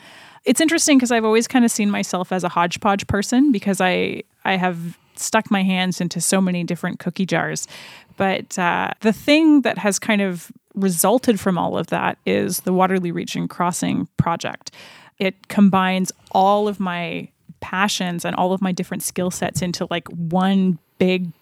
It's 0.45 0.61
interesting 0.61 0.99
because 0.99 1.13
I've 1.13 1.25
always 1.25 1.47
kind 1.47 1.65
of 1.65 1.71
seen 1.71 1.91
myself 1.91 2.33
as 2.33 2.43
a 2.43 2.49
hodgepodge 2.49 3.07
person 3.07 3.53
because 3.53 3.81
I 3.81 4.23
I 4.45 4.57
have 4.57 4.99
stuck 5.15 5.51
my 5.51 5.63
hands 5.63 6.01
into 6.01 6.21
so 6.21 6.41
many 6.41 6.65
different 6.65 6.99
cookie 6.99 7.27
jars, 7.27 7.69
but 8.17 8.59
uh, 8.59 8.93
the 9.01 9.13
thing 9.13 9.63
that 9.63 9.79
has 9.79 9.99
kind 9.99 10.23
of 10.23 10.51
resulted 10.75 11.41
from 11.41 11.59
all 11.59 11.77
of 11.77 11.89
that 11.89 12.19
is 12.25 12.61
the 12.61 12.73
Waterloo 12.73 13.13
Region 13.13 13.49
Crossing 13.49 14.09
project. 14.17 14.71
It 15.19 15.49
combines 15.49 16.13
all 16.33 16.69
of 16.69 16.79
my 16.79 17.29
passions 17.61 18.25
and 18.25 18.37
all 18.37 18.53
of 18.53 18.63
my 18.63 18.73
different 18.73 19.03
skill 19.03 19.31
sets 19.31 19.63
into 19.63 19.87
like 19.91 20.09
one 20.09 20.79
big, 20.99 21.33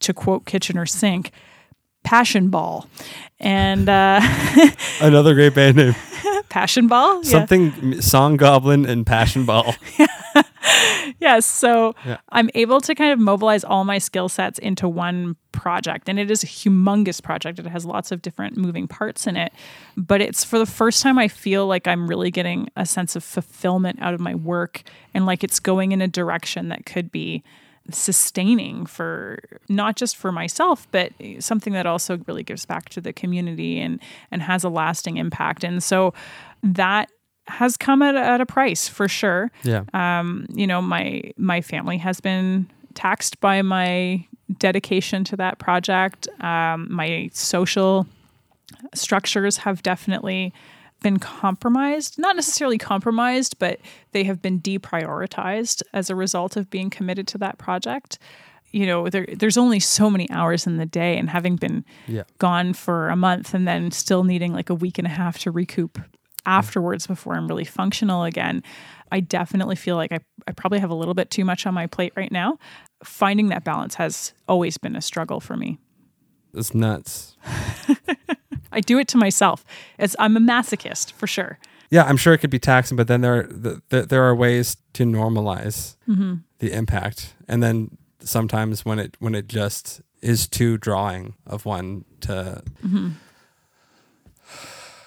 to 0.00 0.12
quote 0.14 0.46
Kitchener 0.46 0.86
Sync, 0.86 1.30
passion 2.04 2.50
ball. 2.50 2.88
And 3.40 3.88
uh, 3.88 4.20
Another 5.00 5.34
great 5.34 5.54
band 5.54 5.76
name. 5.76 5.94
passion 6.48 6.86
ball? 6.86 7.16
Yeah. 7.24 7.30
Something 7.30 8.00
Song 8.00 8.36
Goblin 8.36 8.86
and 8.86 9.04
Passion 9.06 9.44
Ball. 9.44 9.74
Yes. 11.20 11.46
So 11.46 11.94
Yeah. 12.04 12.18
I'm 12.30 12.50
able 12.54 12.80
to 12.80 12.94
kind 12.94 13.12
of 13.12 13.18
mobilize 13.18 13.64
all 13.64 13.84
my 13.84 13.98
skill 13.98 14.28
sets 14.28 14.58
into 14.58 14.88
one 14.88 15.36
project. 15.52 16.08
And 16.08 16.18
it 16.18 16.30
is 16.30 16.42
a 16.42 16.46
humongous 16.46 17.22
project. 17.22 17.58
It 17.58 17.66
has 17.66 17.84
lots 17.84 18.10
of 18.10 18.22
different 18.22 18.56
moving 18.56 18.88
parts 18.88 19.26
in 19.26 19.36
it. 19.36 19.52
But 19.96 20.20
it's 20.20 20.44
for 20.44 20.58
the 20.58 20.66
first 20.66 21.02
time 21.02 21.18
I 21.18 21.28
feel 21.28 21.66
like 21.66 21.86
I'm 21.86 22.08
really 22.08 22.30
getting 22.30 22.68
a 22.76 22.84
sense 22.84 23.16
of 23.16 23.24
fulfillment 23.24 24.00
out 24.02 24.14
of 24.14 24.20
my 24.20 24.34
work 24.34 24.82
and 25.12 25.26
like 25.26 25.44
it's 25.44 25.60
going 25.60 25.92
in 25.92 26.02
a 26.02 26.08
direction 26.08 26.68
that 26.68 26.86
could 26.86 27.12
be 27.12 27.42
sustaining 27.90 28.86
for 28.86 29.38
not 29.68 29.94
just 29.94 30.16
for 30.16 30.32
myself 30.32 30.88
but 30.90 31.12
something 31.38 31.74
that 31.74 31.84
also 31.84 32.18
really 32.26 32.42
gives 32.42 32.64
back 32.64 32.88
to 32.88 32.98
the 32.98 33.12
community 33.12 33.78
and 33.78 34.00
and 34.30 34.40
has 34.40 34.64
a 34.64 34.70
lasting 34.70 35.18
impact 35.18 35.62
and 35.62 35.82
so 35.82 36.14
that 36.62 37.10
has 37.46 37.76
come 37.76 38.00
at, 38.02 38.14
a- 38.14 38.18
at 38.18 38.40
a 38.40 38.46
price 38.46 38.88
for 38.88 39.06
sure 39.08 39.50
Yeah. 39.62 39.84
um, 39.92 40.46
you 40.54 40.66
know, 40.66 40.80
my 40.80 41.22
my 41.36 41.60
family 41.60 41.98
has 41.98 42.20
been 42.20 42.70
taxed 42.94 43.40
by 43.40 43.60
my 43.62 44.26
dedication 44.58 45.24
to 45.24 45.36
that 45.36 45.58
project. 45.58 46.28
Um, 46.40 46.86
my 46.90 47.28
social 47.32 48.06
structures 48.94 49.58
have 49.58 49.82
definitely 49.82 50.52
been 51.02 51.18
compromised. 51.18 52.18
Not 52.18 52.36
necessarily 52.36 52.78
compromised, 52.78 53.58
but 53.58 53.78
they 54.12 54.24
have 54.24 54.40
been 54.40 54.60
deprioritized 54.60 55.82
as 55.92 56.08
a 56.10 56.14
result 56.14 56.56
of 56.56 56.70
being 56.70 56.90
committed 56.90 57.26
to 57.28 57.38
that 57.38 57.58
project. 57.58 58.18
You 58.70 58.86
know, 58.86 59.08
there, 59.08 59.26
there's 59.36 59.56
only 59.58 59.80
so 59.80 60.10
many 60.10 60.28
hours 60.30 60.66
in 60.66 60.78
the 60.78 60.86
day, 60.86 61.16
and 61.18 61.30
having 61.30 61.56
been 61.56 61.84
Yeah. 62.06 62.22
gone 62.38 62.72
for 62.74 63.08
a 63.08 63.16
month 63.16 63.54
and 63.54 63.68
then 63.68 63.90
still 63.90 64.24
needing 64.24 64.52
like 64.52 64.70
a 64.70 64.74
week 64.74 64.98
and 64.98 65.06
a 65.06 65.10
half 65.10 65.38
to 65.40 65.50
recoup 65.50 65.98
afterwards 66.46 67.06
before 67.06 67.34
I'm 67.34 67.48
really 67.48 67.64
functional 67.64 68.24
again. 68.24 68.62
I 69.12 69.20
definitely 69.20 69.76
feel 69.76 69.96
like 69.96 70.12
I, 70.12 70.18
I 70.48 70.52
probably 70.52 70.80
have 70.80 70.90
a 70.90 70.94
little 70.94 71.14
bit 71.14 71.30
too 71.30 71.44
much 71.44 71.66
on 71.66 71.74
my 71.74 71.86
plate 71.86 72.12
right 72.16 72.32
now. 72.32 72.58
Finding 73.02 73.48
that 73.48 73.64
balance 73.64 73.94
has 73.96 74.32
always 74.48 74.78
been 74.78 74.96
a 74.96 75.02
struggle 75.02 75.40
for 75.40 75.56
me. 75.56 75.78
It's 76.52 76.74
nuts. 76.74 77.36
I 78.72 78.80
do 78.80 78.98
it 78.98 79.08
to 79.08 79.16
myself. 79.16 79.64
It's 79.98 80.16
I'm 80.18 80.36
a 80.36 80.40
masochist 80.40 81.12
for 81.12 81.26
sure. 81.26 81.58
Yeah, 81.90 82.04
I'm 82.04 82.16
sure 82.16 82.34
it 82.34 82.38
could 82.38 82.50
be 82.50 82.58
taxing, 82.58 82.96
but 82.96 83.06
then 83.06 83.20
there 83.20 83.44
the, 83.44 83.82
the, 83.90 84.02
there 84.02 84.24
are 84.24 84.34
ways 84.34 84.76
to 84.94 85.04
normalize 85.04 85.96
mm-hmm. 86.08 86.34
the 86.58 86.72
impact, 86.72 87.34
and 87.46 87.62
then 87.62 87.98
sometimes 88.20 88.84
when 88.84 88.98
it 88.98 89.16
when 89.20 89.34
it 89.34 89.46
just 89.46 90.00
is 90.20 90.48
too 90.48 90.78
drawing 90.78 91.34
of 91.46 91.66
one 91.66 92.04
to 92.22 92.62
mm-hmm. 92.84 93.10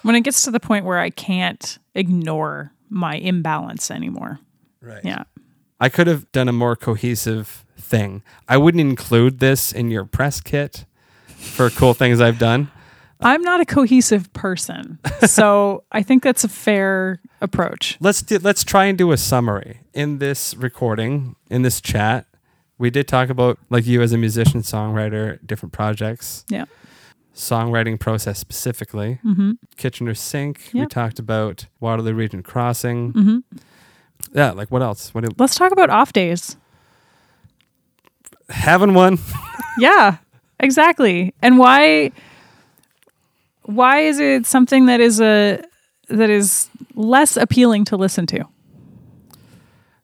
When 0.02 0.14
it 0.14 0.22
gets 0.22 0.42
to 0.44 0.50
the 0.50 0.60
point 0.60 0.84
where 0.84 0.98
I 0.98 1.10
can't 1.10 1.78
ignore 1.94 2.72
my 2.88 3.16
imbalance 3.16 3.90
anymore. 3.90 4.40
right. 4.80 5.04
Yeah. 5.04 5.24
I 5.80 5.88
could 5.88 6.08
have 6.08 6.30
done 6.32 6.48
a 6.48 6.52
more 6.52 6.74
cohesive 6.74 7.64
thing. 7.78 8.22
I 8.48 8.56
wouldn't 8.56 8.80
include 8.80 9.38
this 9.38 9.70
in 9.72 9.90
your 9.92 10.04
press 10.04 10.40
kit 10.40 10.86
for 11.26 11.70
cool 11.70 11.94
things 11.94 12.20
I've 12.20 12.38
done. 12.38 12.70
I'm 13.20 13.42
not 13.42 13.60
a 13.60 13.64
cohesive 13.64 14.32
person. 14.32 14.98
So 15.26 15.84
I 15.92 16.02
think 16.02 16.22
that's 16.22 16.44
a 16.44 16.48
fair 16.48 17.20
approach. 17.40 17.98
Let's 18.00 18.22
do, 18.22 18.38
let's 18.38 18.62
try 18.64 18.84
and 18.86 18.96
do 18.96 19.10
a 19.12 19.16
summary 19.16 19.80
in 19.92 20.18
this 20.18 20.54
recording 20.56 21.34
in 21.50 21.62
this 21.62 21.80
chat. 21.80 22.26
We 22.78 22.90
did 22.90 23.08
talk 23.08 23.28
about 23.28 23.58
like 23.68 23.84
you 23.84 24.00
as 24.00 24.12
a 24.12 24.18
musician, 24.18 24.62
songwriter, 24.62 25.44
different 25.44 25.72
projects. 25.72 26.44
Yeah. 26.48 26.64
Songwriting 27.38 28.00
process 28.00 28.36
specifically. 28.36 29.20
Mm-hmm. 29.24 29.52
Kitchener 29.76 30.14
Sync. 30.14 30.70
We 30.74 30.86
talked 30.86 31.20
about 31.20 31.66
Waterloo 31.78 32.12
Region 32.12 32.42
Crossing. 32.42 33.12
Mm-hmm. 33.12 33.38
Yeah, 34.34 34.50
like 34.50 34.72
what 34.72 34.82
else? 34.82 35.14
What 35.14 35.22
do, 35.24 35.30
Let's 35.38 35.54
talk 35.54 35.70
about 35.70 35.88
off 35.88 36.12
days. 36.12 36.56
having 38.50 38.92
one? 38.94 39.18
Yeah, 39.80 40.16
exactly. 40.58 41.32
And 41.40 41.56
why 41.56 42.10
why 43.62 44.00
is 44.00 44.18
it 44.18 44.44
something 44.44 44.86
that 44.86 44.98
is 44.98 45.20
a 45.20 45.62
that 46.08 46.30
is 46.30 46.68
less 46.96 47.36
appealing 47.36 47.84
to 47.84 47.96
listen 47.96 48.26
to? 48.26 48.44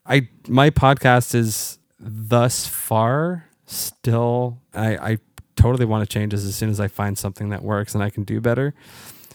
I 0.05 0.29
my 0.47 0.69
podcast 0.69 1.35
is 1.35 1.77
thus 1.99 2.65
far 2.67 3.49
still. 3.65 4.61
I 4.73 4.95
I 4.95 5.17
totally 5.55 5.85
want 5.85 6.07
to 6.07 6.11
change 6.13 6.31
this 6.33 6.45
as 6.45 6.55
soon 6.55 6.69
as 6.69 6.79
I 6.79 6.87
find 6.87 7.17
something 7.17 7.49
that 7.49 7.63
works 7.63 7.93
and 7.95 8.03
I 8.03 8.09
can 8.09 8.23
do 8.23 8.39
better. 8.41 8.73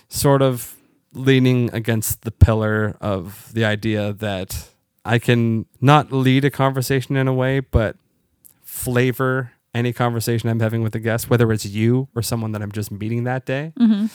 Sort 0.08 0.42
of 0.42 0.76
leaning 1.12 1.70
against 1.72 2.22
the 2.22 2.30
pillar 2.30 2.96
of 3.00 3.50
the 3.52 3.64
idea 3.64 4.12
that 4.12 4.68
I 5.04 5.18
can 5.18 5.66
not 5.80 6.12
lead 6.12 6.44
a 6.44 6.50
conversation 6.50 7.16
in 7.16 7.26
a 7.26 7.34
way, 7.34 7.60
but 7.60 7.96
flavor 8.62 9.52
any 9.74 9.92
conversation 9.92 10.48
I'm 10.48 10.60
having 10.60 10.82
with 10.82 10.94
a 10.94 10.98
guest, 11.00 11.30
whether 11.30 11.50
it's 11.52 11.64
you 11.64 12.08
or 12.14 12.22
someone 12.22 12.52
that 12.52 12.62
I'm 12.62 12.72
just 12.72 12.90
meeting 12.90 13.24
that 13.24 13.46
day, 13.46 13.72
Mm-hmm. 13.78 14.06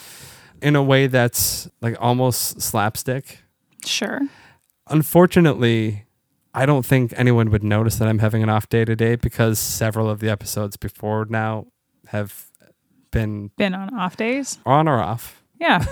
in 0.62 0.76
a 0.76 0.84
way 0.84 1.08
that's 1.08 1.70
like 1.82 1.96
almost 2.00 2.62
slapstick. 2.62 3.40
Sure. 3.86 4.20
Unfortunately, 4.90 6.06
I 6.54 6.66
don't 6.66 6.86
think 6.86 7.14
anyone 7.18 7.52
would 7.52 7.64
notice 7.64 7.98
that 7.98 8.08
I'm 8.08 8.20
having 8.20 8.42
an 8.44 8.50
off 8.50 8.70
day 8.70 8.86
today 8.86 9.16
because 9.16 9.60
several 9.60 10.10
of 10.10 10.20
the 10.20 10.30
episodes 10.30 10.78
before 10.78 11.26
now 11.30 11.68
have 12.08 12.46
been 13.12 13.52
Been 13.58 13.74
on 13.74 13.94
off 13.94 14.18
days. 14.18 14.60
on 14.66 14.88
or 14.88 15.00
off. 15.00 15.42
Yeah. 15.60 15.86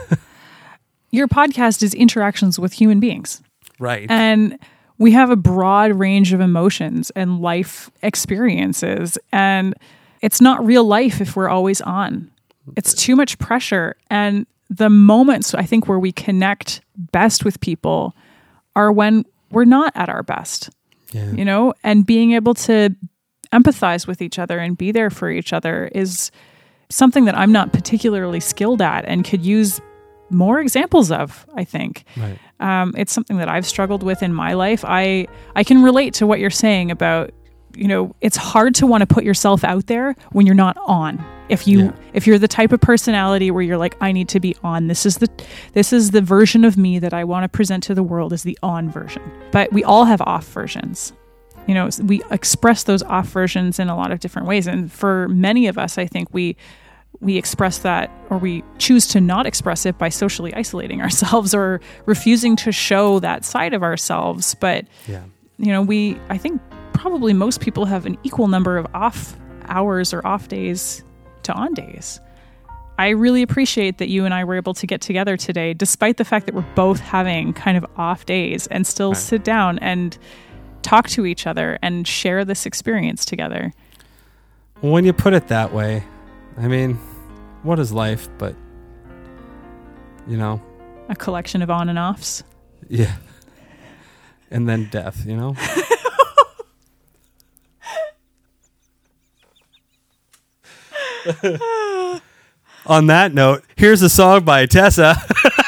Your 1.12 1.28
podcast 1.28 1.84
is 1.84 1.94
interactions 1.94 2.58
with 2.60 2.74
human 2.74 3.00
beings. 3.00 3.42
Right. 3.80 4.10
And 4.10 4.58
we 4.98 5.12
have 5.12 5.30
a 5.30 5.36
broad 5.36 5.94
range 5.94 6.34
of 6.34 6.42
emotions 6.42 7.12
and 7.16 7.40
life 7.40 7.90
experiences. 8.02 9.18
And 9.32 9.74
it's 10.22 10.42
not 10.42 10.66
real 10.66 10.84
life 10.84 11.22
if 11.22 11.36
we're 11.36 11.50
always 11.50 11.82
on. 11.82 12.32
It's 12.76 12.94
too 12.94 13.16
much 13.16 13.38
pressure. 13.40 13.96
And 14.10 14.46
the 14.70 14.90
moments 14.90 15.54
I 15.54 15.64
think 15.64 15.88
where 15.88 16.00
we 16.00 16.12
connect 16.12 16.82
best 16.96 17.46
with 17.46 17.60
people 17.60 18.16
are 18.76 18.92
when 18.92 19.26
we're 19.52 19.66
not 19.66 19.92
at 19.96 20.10
our 20.10 20.24
best, 20.24 20.70
yeah. 21.12 21.32
you 21.32 21.46
know, 21.46 21.74
and 21.84 22.06
being 22.06 22.32
able 22.34 22.54
to 22.56 22.96
empathize 23.54 24.08
with 24.08 24.22
each 24.22 24.38
other 24.40 24.60
and 24.60 24.78
be 24.78 24.92
there 24.92 25.10
for 25.10 25.30
each 25.30 25.54
other 25.54 25.90
is 25.94 26.32
something 26.90 27.26
that 27.26 27.38
I'm 27.38 27.52
not 27.52 27.72
particularly 27.74 28.40
skilled 28.40 28.82
at 28.82 29.06
and 29.06 29.24
could 29.24 29.46
use 29.46 29.80
more 30.30 30.60
examples 30.60 31.12
of, 31.12 31.46
I 31.56 31.64
think 31.64 32.06
Right. 32.18 32.40
um, 32.60 32.94
it's 32.98 33.14
something 33.14 33.38
that 33.38 33.50
I've 33.50 33.66
struggled 33.66 34.04
with 34.04 34.24
in 34.24 34.34
my 34.34 34.54
life. 34.54 34.84
I 34.88 35.28
I 35.56 35.64
can 35.64 35.84
relate 35.84 36.14
to 36.16 36.28
what 36.28 36.40
you're 36.40 36.50
saying 36.66 36.92
about 36.92 37.32
you 37.76 37.88
know 37.88 38.16
it's 38.22 38.38
hard 38.38 38.76
to 38.76 38.86
want 38.88 39.02
to 39.02 39.08
put 39.08 39.24
yourself 39.24 39.64
out 39.64 39.88
there 39.88 40.16
when 40.32 40.46
you're 40.46 40.56
not 40.68 40.78
on. 40.86 41.24
If 41.50 41.68
you 41.68 41.86
Yeah. 41.86 41.92
if 42.14 42.26
you're 42.28 42.40
the 42.40 42.48
type 42.48 42.72
of 42.72 42.80
personality 42.82 43.52
where 43.52 43.64
you're 43.64 43.78
like 43.86 43.96
I 44.02 44.12
need 44.12 44.28
to 44.30 44.40
be 44.40 44.56
on. 44.64 44.88
This 44.88 45.06
is 45.06 45.18
the 45.18 45.28
this 45.74 45.92
is 45.94 46.12
the 46.12 46.22
version 46.22 46.64
of 46.66 46.78
me 46.78 47.00
that 47.00 47.14
I 47.14 47.24
want 47.24 47.44
to 47.44 47.50
present 47.50 47.84
to 47.84 47.94
the 47.96 48.04
world 48.04 48.32
as 48.34 48.44
the 48.44 48.58
on 48.64 48.90
version. 48.92 49.22
But 49.52 49.72
we 49.74 49.84
all 49.84 50.06
have 50.06 50.22
off 50.22 50.46
versions. 50.48 51.14
You 51.68 51.74
know, 51.74 51.90
we 52.04 52.22
express 52.30 52.84
those 52.84 53.04
off 53.04 53.28
versions 53.28 53.80
in 53.80 53.88
a 53.90 53.96
lot 53.96 54.12
of 54.12 54.20
different 54.20 54.48
ways 54.48 54.68
and 54.68 54.92
for 54.92 55.28
many 55.30 55.68
of 55.68 55.78
us 55.78 55.98
I 55.98 56.06
think 56.06 56.28
we 56.34 56.56
we 57.20 57.38
express 57.38 57.78
that 57.80 58.10
or 58.30 58.38
we 58.38 58.64
choose 58.80 59.08
to 59.08 59.22
not 59.22 59.46
express 59.46 59.86
it 59.86 59.98
by 59.98 60.10
socially 60.10 60.54
isolating 60.56 61.00
ourselves 61.02 61.54
or 61.54 61.80
refusing 62.06 62.56
to 62.58 62.72
show 62.72 63.20
that 63.20 63.46
side 63.46 63.74
of 63.74 63.84
ourselves 63.84 64.56
but 64.60 64.86
Yeah. 65.08 65.22
you 65.58 65.68
know 65.72 65.82
we 65.84 66.18
i 66.30 66.38
think 66.38 66.60
probably 66.92 67.32
most 67.32 67.62
people 67.62 67.86
have 67.86 68.06
an 68.08 68.18
equal 68.24 68.48
number 68.48 68.78
of 68.78 68.88
off 68.96 69.38
hours 69.66 70.12
or 70.14 70.26
off 70.28 70.48
days 70.48 71.04
to 71.44 71.54
on 71.54 71.74
days 71.76 72.20
i 72.98 73.10
really 73.10 73.44
appreciate 73.44 74.00
that 74.00 74.10
you 74.10 74.26
and 74.26 74.34
i 74.34 74.44
were 74.44 74.56
able 74.56 74.74
to 74.74 74.88
get 74.88 75.00
together 75.00 75.38
today 75.38 75.74
despite 75.74 76.18
the 76.18 76.26
fact 76.26 76.48
that 76.48 76.56
we're 76.56 76.66
both 76.76 77.00
having 77.00 77.54
kind 77.54 77.78
of 77.78 77.86
off 77.96 78.26
days 78.26 78.66
and 78.68 78.86
still 78.88 79.12
Right. 79.12 79.18
sit 79.18 79.44
down 79.44 79.78
and 79.80 80.18
talk 80.84 81.10
to 81.10 81.26
each 81.26 81.48
other 81.48 81.80
and 81.82 82.08
share 82.08 82.46
this 82.46 82.66
experience 82.66 83.26
together 83.26 83.74
When 84.82 85.06
you 85.06 85.14
put 85.14 85.34
it 85.34 85.48
that 85.48 85.74
way, 85.74 86.04
I 86.58 86.68
mean, 86.68 86.96
what 87.64 87.80
is 87.80 87.92
life 87.92 88.30
but 88.38 88.56
you 90.28 90.38
know, 90.38 90.62
a 91.10 91.16
collection 91.16 91.62
of 91.62 91.70
on 91.70 91.90
and 91.90 92.00
offs 92.00 92.44
yeah. 92.90 93.16
And 94.52 94.70
then 94.70 94.88
death, 94.92 95.26
you 95.26 95.36
know? 95.36 95.56
On 102.86 103.08
that 103.08 103.34
note, 103.34 103.64
here's 103.78 104.02
a 104.02 104.10
song 104.10 104.44
by 104.44 104.66
Tessa. 104.66 105.16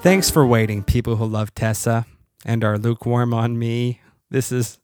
Thanks 0.00 0.30
for 0.30 0.46
waiting, 0.46 0.82
people 0.84 1.16
who 1.16 1.26
love 1.26 1.54
Tessa 1.54 2.06
and 2.44 2.64
are 2.64 2.78
lukewarm 2.78 3.34
on 3.34 3.58
me. 3.58 4.00
This 4.30 4.50
is 4.52 4.78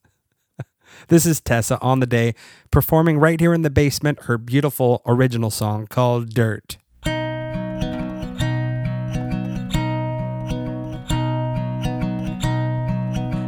this 1.08 1.24
is 1.24 1.40
Tessa 1.40 1.80
on 1.80 2.00
the 2.00 2.06
day 2.06 2.34
performing 2.70 3.18
right 3.18 3.40
here 3.40 3.54
in 3.54 3.62
the 3.62 3.70
basement 3.70 4.24
her 4.24 4.36
beautiful 4.36 5.02
original 5.06 5.50
song 5.50 5.86
called 5.86 6.34
Dirt. 6.34 6.76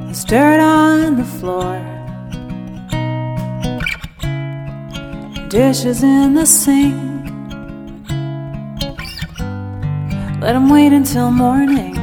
It's 0.09 0.24
dirt 0.24 0.61
on 0.61 1.16
the 1.16 1.24
floor. 1.24 1.77
Dishes 5.51 6.03
in 6.03 6.33
the 6.33 6.47
sink. 6.47 7.16
Let 10.47 10.55
him 10.55 10.68
wait 10.68 10.92
until 10.92 11.32
morning. 11.32 11.97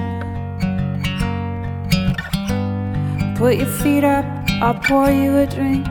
Put 3.37 3.55
your 3.55 3.67
feet 3.67 4.03
up, 4.03 4.25
I'll 4.61 4.73
pour 4.73 5.09
you 5.09 5.37
a 5.37 5.45
drink. 5.45 5.87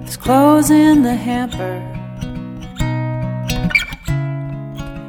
There's 0.00 0.16
clothes 0.16 0.70
in 0.70 1.02
the 1.02 1.14
hamper. 1.14 1.76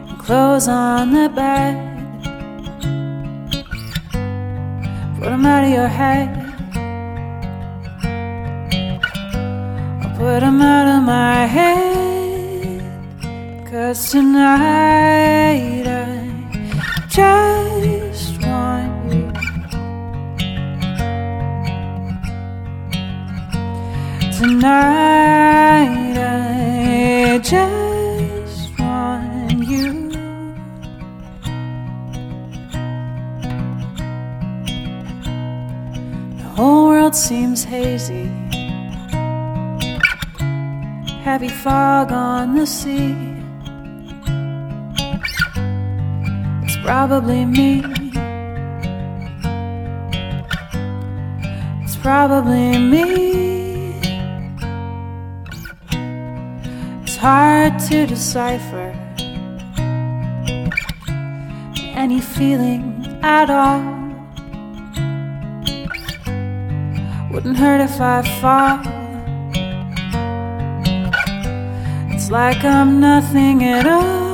And 0.09 0.19
clothes 0.19 0.67
on 0.67 1.13
the 1.13 1.29
bed. 1.29 1.75
Put 5.17 5.31
'em 5.31 5.45
out 5.45 5.63
of 5.63 5.69
your 5.69 5.87
head. 5.87 6.27
I'll 10.01 10.13
put 10.17 10.43
'em 10.43 10.61
out 10.61 10.87
of 10.97 11.03
my 11.03 11.45
head. 11.45 11.96
Cause 13.77 14.09
tonight 14.09 15.85
I 15.85 17.05
just 17.07 18.41
want 18.41 19.13
you. 19.13 19.31
Tonight 24.35 26.17
I 26.17 27.37
just 27.37 28.79
want 28.79 29.67
you. 29.67 30.09
The 36.39 36.49
whole 36.55 36.87
world 36.87 37.13
seems 37.13 37.63
hazy. 37.63 38.25
Heavy 41.21 41.49
fog 41.49 42.11
on 42.11 42.55
the 42.55 42.65
sea. 42.65 43.26
Probably 46.87 47.43
me. 47.43 47.83
It's 51.83 51.97
probably 51.97 52.77
me. 52.77 53.99
It's 57.03 57.17
hard 57.17 57.77
to 57.89 58.05
decipher 58.05 58.95
any 62.03 62.21
feeling 62.21 63.19
at 63.21 63.49
all. 63.49 63.81
Wouldn't 67.31 67.57
hurt 67.57 67.81
if 67.81 67.99
I 67.99 68.21
fall. 68.39 68.79
It's 72.13 72.31
like 72.31 72.63
I'm 72.63 73.01
nothing 73.01 73.65
at 73.65 73.85
all. 73.85 74.26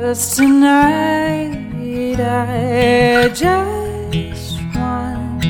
Cause 0.00 0.36
tonight 0.36 2.20
I 2.20 3.28
just 3.34 4.60
want. 4.72 5.42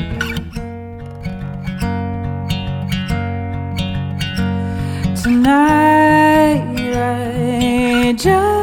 Tonight 5.21 6.95
I 6.95 8.13
just 8.17 8.58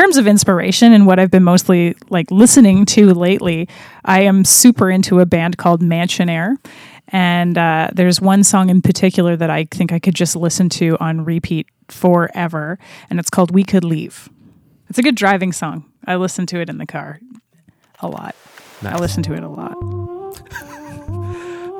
terms 0.00 0.16
of 0.16 0.26
inspiration 0.26 0.92
and 0.94 1.06
what 1.06 1.18
I've 1.18 1.30
been 1.30 1.44
mostly 1.44 1.94
like 2.08 2.30
listening 2.30 2.86
to 2.86 3.12
lately, 3.12 3.68
I 4.04 4.22
am 4.22 4.44
super 4.46 4.90
into 4.90 5.20
a 5.20 5.26
band 5.26 5.58
called 5.58 5.82
Mansionair. 5.82 6.56
And 7.08 7.58
uh, 7.58 7.90
there's 7.92 8.18
one 8.20 8.42
song 8.44 8.70
in 8.70 8.80
particular 8.80 9.36
that 9.36 9.50
I 9.50 9.66
think 9.70 9.92
I 9.92 9.98
could 9.98 10.14
just 10.14 10.36
listen 10.36 10.68
to 10.70 10.96
on 11.00 11.24
repeat 11.24 11.66
forever. 11.88 12.78
And 13.10 13.18
it's 13.18 13.28
called 13.30 13.50
We 13.50 13.62
Could 13.62 13.84
Leave. 13.84 14.28
It's 14.88 14.98
a 14.98 15.02
good 15.02 15.16
driving 15.16 15.52
song. 15.52 15.84
I 16.06 16.16
listen 16.16 16.46
to 16.46 16.60
it 16.60 16.70
in 16.70 16.78
the 16.78 16.86
car 16.86 17.20
a 18.00 18.08
lot. 18.08 18.34
I 18.82 18.96
listen 18.98 19.22
to 19.24 19.34
it 19.34 19.42
a 19.42 19.48
lot. 19.48 19.76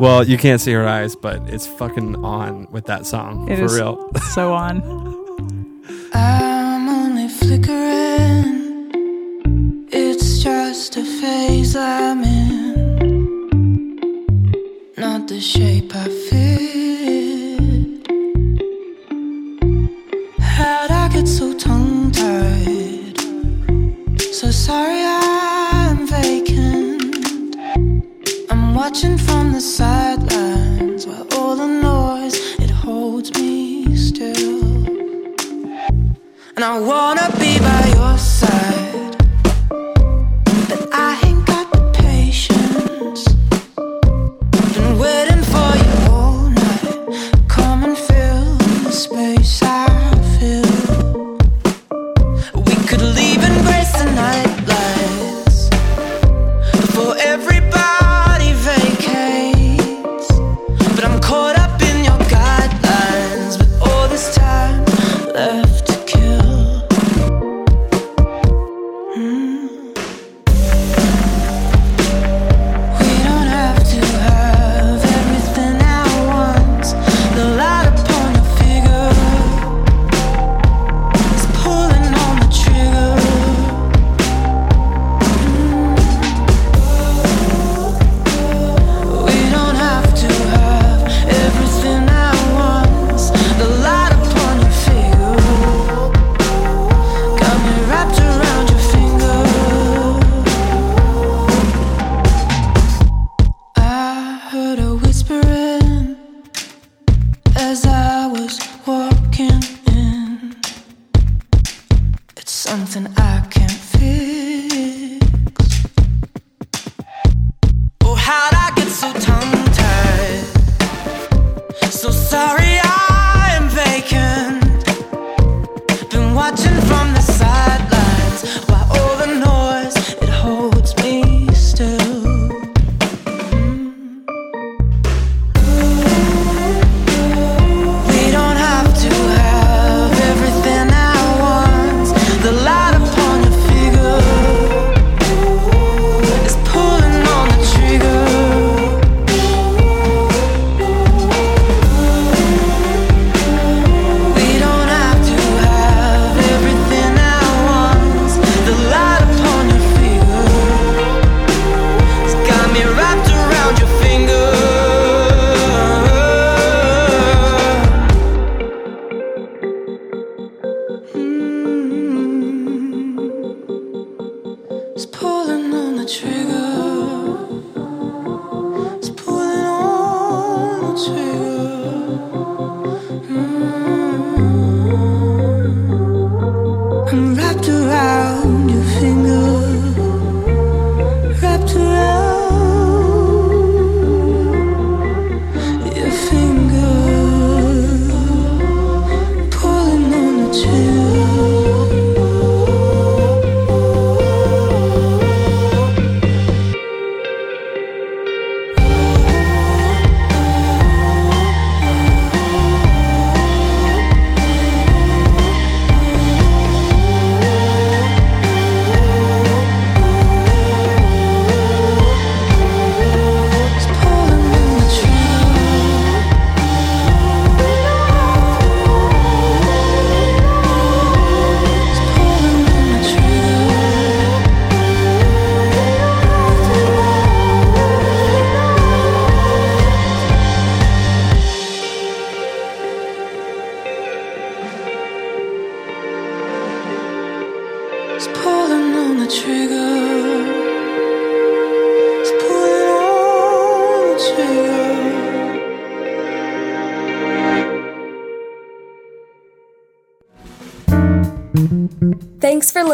Well, 0.00 0.26
you 0.26 0.38
can't 0.38 0.62
see 0.62 0.72
her 0.72 0.88
eyes, 0.88 1.14
but 1.14 1.46
it's 1.50 1.66
fucking 1.66 2.24
on 2.24 2.72
with 2.72 2.86
that 2.86 3.04
song 3.06 3.50
It 3.50 3.58
for 3.58 3.64
is 3.66 3.74
real. 3.74 4.10
so 4.32 4.54
on. 4.54 4.80
I'm 6.14 6.88
only 6.88 7.28
flickering. 7.28 7.99
Just 10.72 10.96
a 10.98 11.04
phase 11.04 11.74
I'm 11.74 12.22
in. 12.22 13.10
Not 14.96 15.26
the 15.26 15.40
shape 15.40 15.90
I 15.96 16.04
fit. 16.28 17.58
How'd 20.38 20.92
I 20.92 21.08
get 21.08 21.26
so 21.26 21.58
tongue 21.58 22.12
tied? 22.12 23.18
So 24.32 24.52
sorry 24.52 25.02
I'm 25.04 26.06
vacant. 26.06 27.56
I'm 28.48 28.72
watching 28.72 29.18
from 29.18 29.50
the 29.50 29.60
sidelines 29.60 31.04
while 31.04 31.26
all 31.34 31.56
the 31.56 31.66
noise 31.66 32.36
it 32.60 32.70
holds 32.70 33.34
me 33.34 33.96
still. 33.96 34.86
And 36.54 36.64
I 36.64 36.78
wanna 36.78 37.19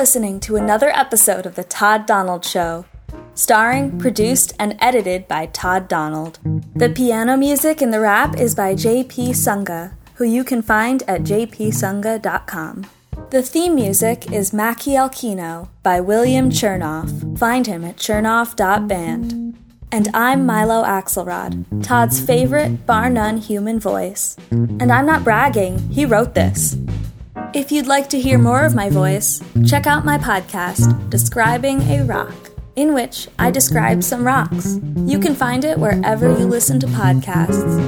listening 0.07 0.39
to 0.39 0.55
another 0.55 0.91
episode 0.91 1.47
of 1.47 1.57
The 1.57 1.65
Todd 1.65 2.07
Donald 2.07 2.45
Show. 2.45 2.85
Starring, 3.35 3.99
produced, 3.99 4.53
and 4.57 4.77
edited 4.79 5.27
by 5.27 5.47
Todd 5.47 5.89
Donald. 5.89 6.39
The 6.77 6.91
piano 6.91 7.37
music 7.37 7.83
in 7.83 7.91
the 7.91 7.99
rap 7.99 8.39
is 8.39 8.55
by 8.55 8.75
JP 8.75 9.31
Sunga, 9.31 9.95
who 10.15 10.23
you 10.23 10.45
can 10.45 10.63
find 10.63 11.03
at 11.09 11.23
jpsunga.com. 11.23 12.87
The 13.31 13.43
theme 13.43 13.75
music 13.75 14.31
is 14.31 14.53
Machiel 14.53 15.13
Kino 15.13 15.71
by 15.83 16.01
William 16.01 16.51
Chernoff. 16.51 17.37
Find 17.37 17.67
him 17.67 17.85
at 17.85 17.97
chernoff.band. 17.97 19.59
And 19.91 20.09
I'm 20.15 20.47
Milo 20.47 20.85
Axelrod, 20.85 21.83
Todd's 21.83 22.21
favorite, 22.21 22.87
bar 22.87 23.11
none 23.11 23.39
human 23.39 23.81
voice. 23.81 24.37
And 24.53 24.93
I'm 24.93 25.07
not 25.07 25.25
bragging, 25.25 25.81
he 25.89 26.07
wrote 26.07 26.35
this. 26.35 26.77
If 27.57 27.73
you'd 27.73 27.87
like 27.87 28.11
to 28.11 28.21
hear 28.21 28.37
more 28.37 28.67
of 28.67 28.75
my 28.75 28.91
voice, 28.91 29.41
check 29.67 29.87
out 29.87 30.05
my 30.05 30.19
podcast, 30.19 31.09
Describing 31.09 31.81
a 31.91 32.05
Rock, 32.05 32.35
in 32.77 32.93
which 32.93 33.29
I 33.39 33.51
describe 33.51 34.05
some 34.05 34.27
rocks. 34.27 34.79
You 35.07 35.19
can 35.19 35.35
find 35.35 35.65
it 35.65 35.79
wherever 35.79 36.29
you 36.29 36.45
listen 36.45 36.79
to 36.81 36.87
podcasts. 36.87 37.81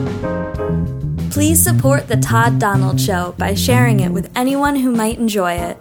Please 1.31 1.63
support 1.63 2.09
The 2.09 2.17
Todd 2.17 2.59
Donald 2.59 2.99
Show 2.99 3.35
by 3.37 3.53
sharing 3.53 4.01
it 4.01 4.11
with 4.11 4.35
anyone 4.35 4.77
who 4.77 4.91
might 4.91 5.19
enjoy 5.19 5.53
it. 5.53 5.77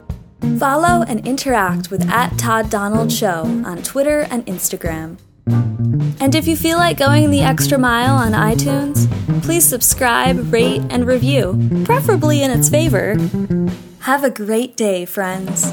Follow 0.59 1.03
and 1.03 1.25
interact 1.25 1.89
with 1.89 2.09
at 2.09 2.37
Todd 2.37 2.69
Donald 2.69 3.09
Show 3.09 3.45
on 3.65 3.83
Twitter 3.83 4.27
and 4.29 4.45
Instagram. 4.47 5.17
And 6.19 6.33
if 6.35 6.47
you 6.47 6.55
feel 6.55 6.77
like 6.77 6.97
going 6.97 7.31
the 7.31 7.41
extra 7.41 7.77
mile 7.77 8.15
on 8.15 8.31
iTunes, 8.31 9.07
please 9.43 9.63
subscribe, 9.63 10.51
rate, 10.51 10.81
and 10.89 11.05
review, 11.05 11.83
preferably 11.85 12.41
in 12.43 12.51
its 12.51 12.69
favor. 12.69 13.15
Have 13.99 14.23
a 14.23 14.29
great 14.29 14.75
day, 14.75 15.05
friends. 15.05 15.71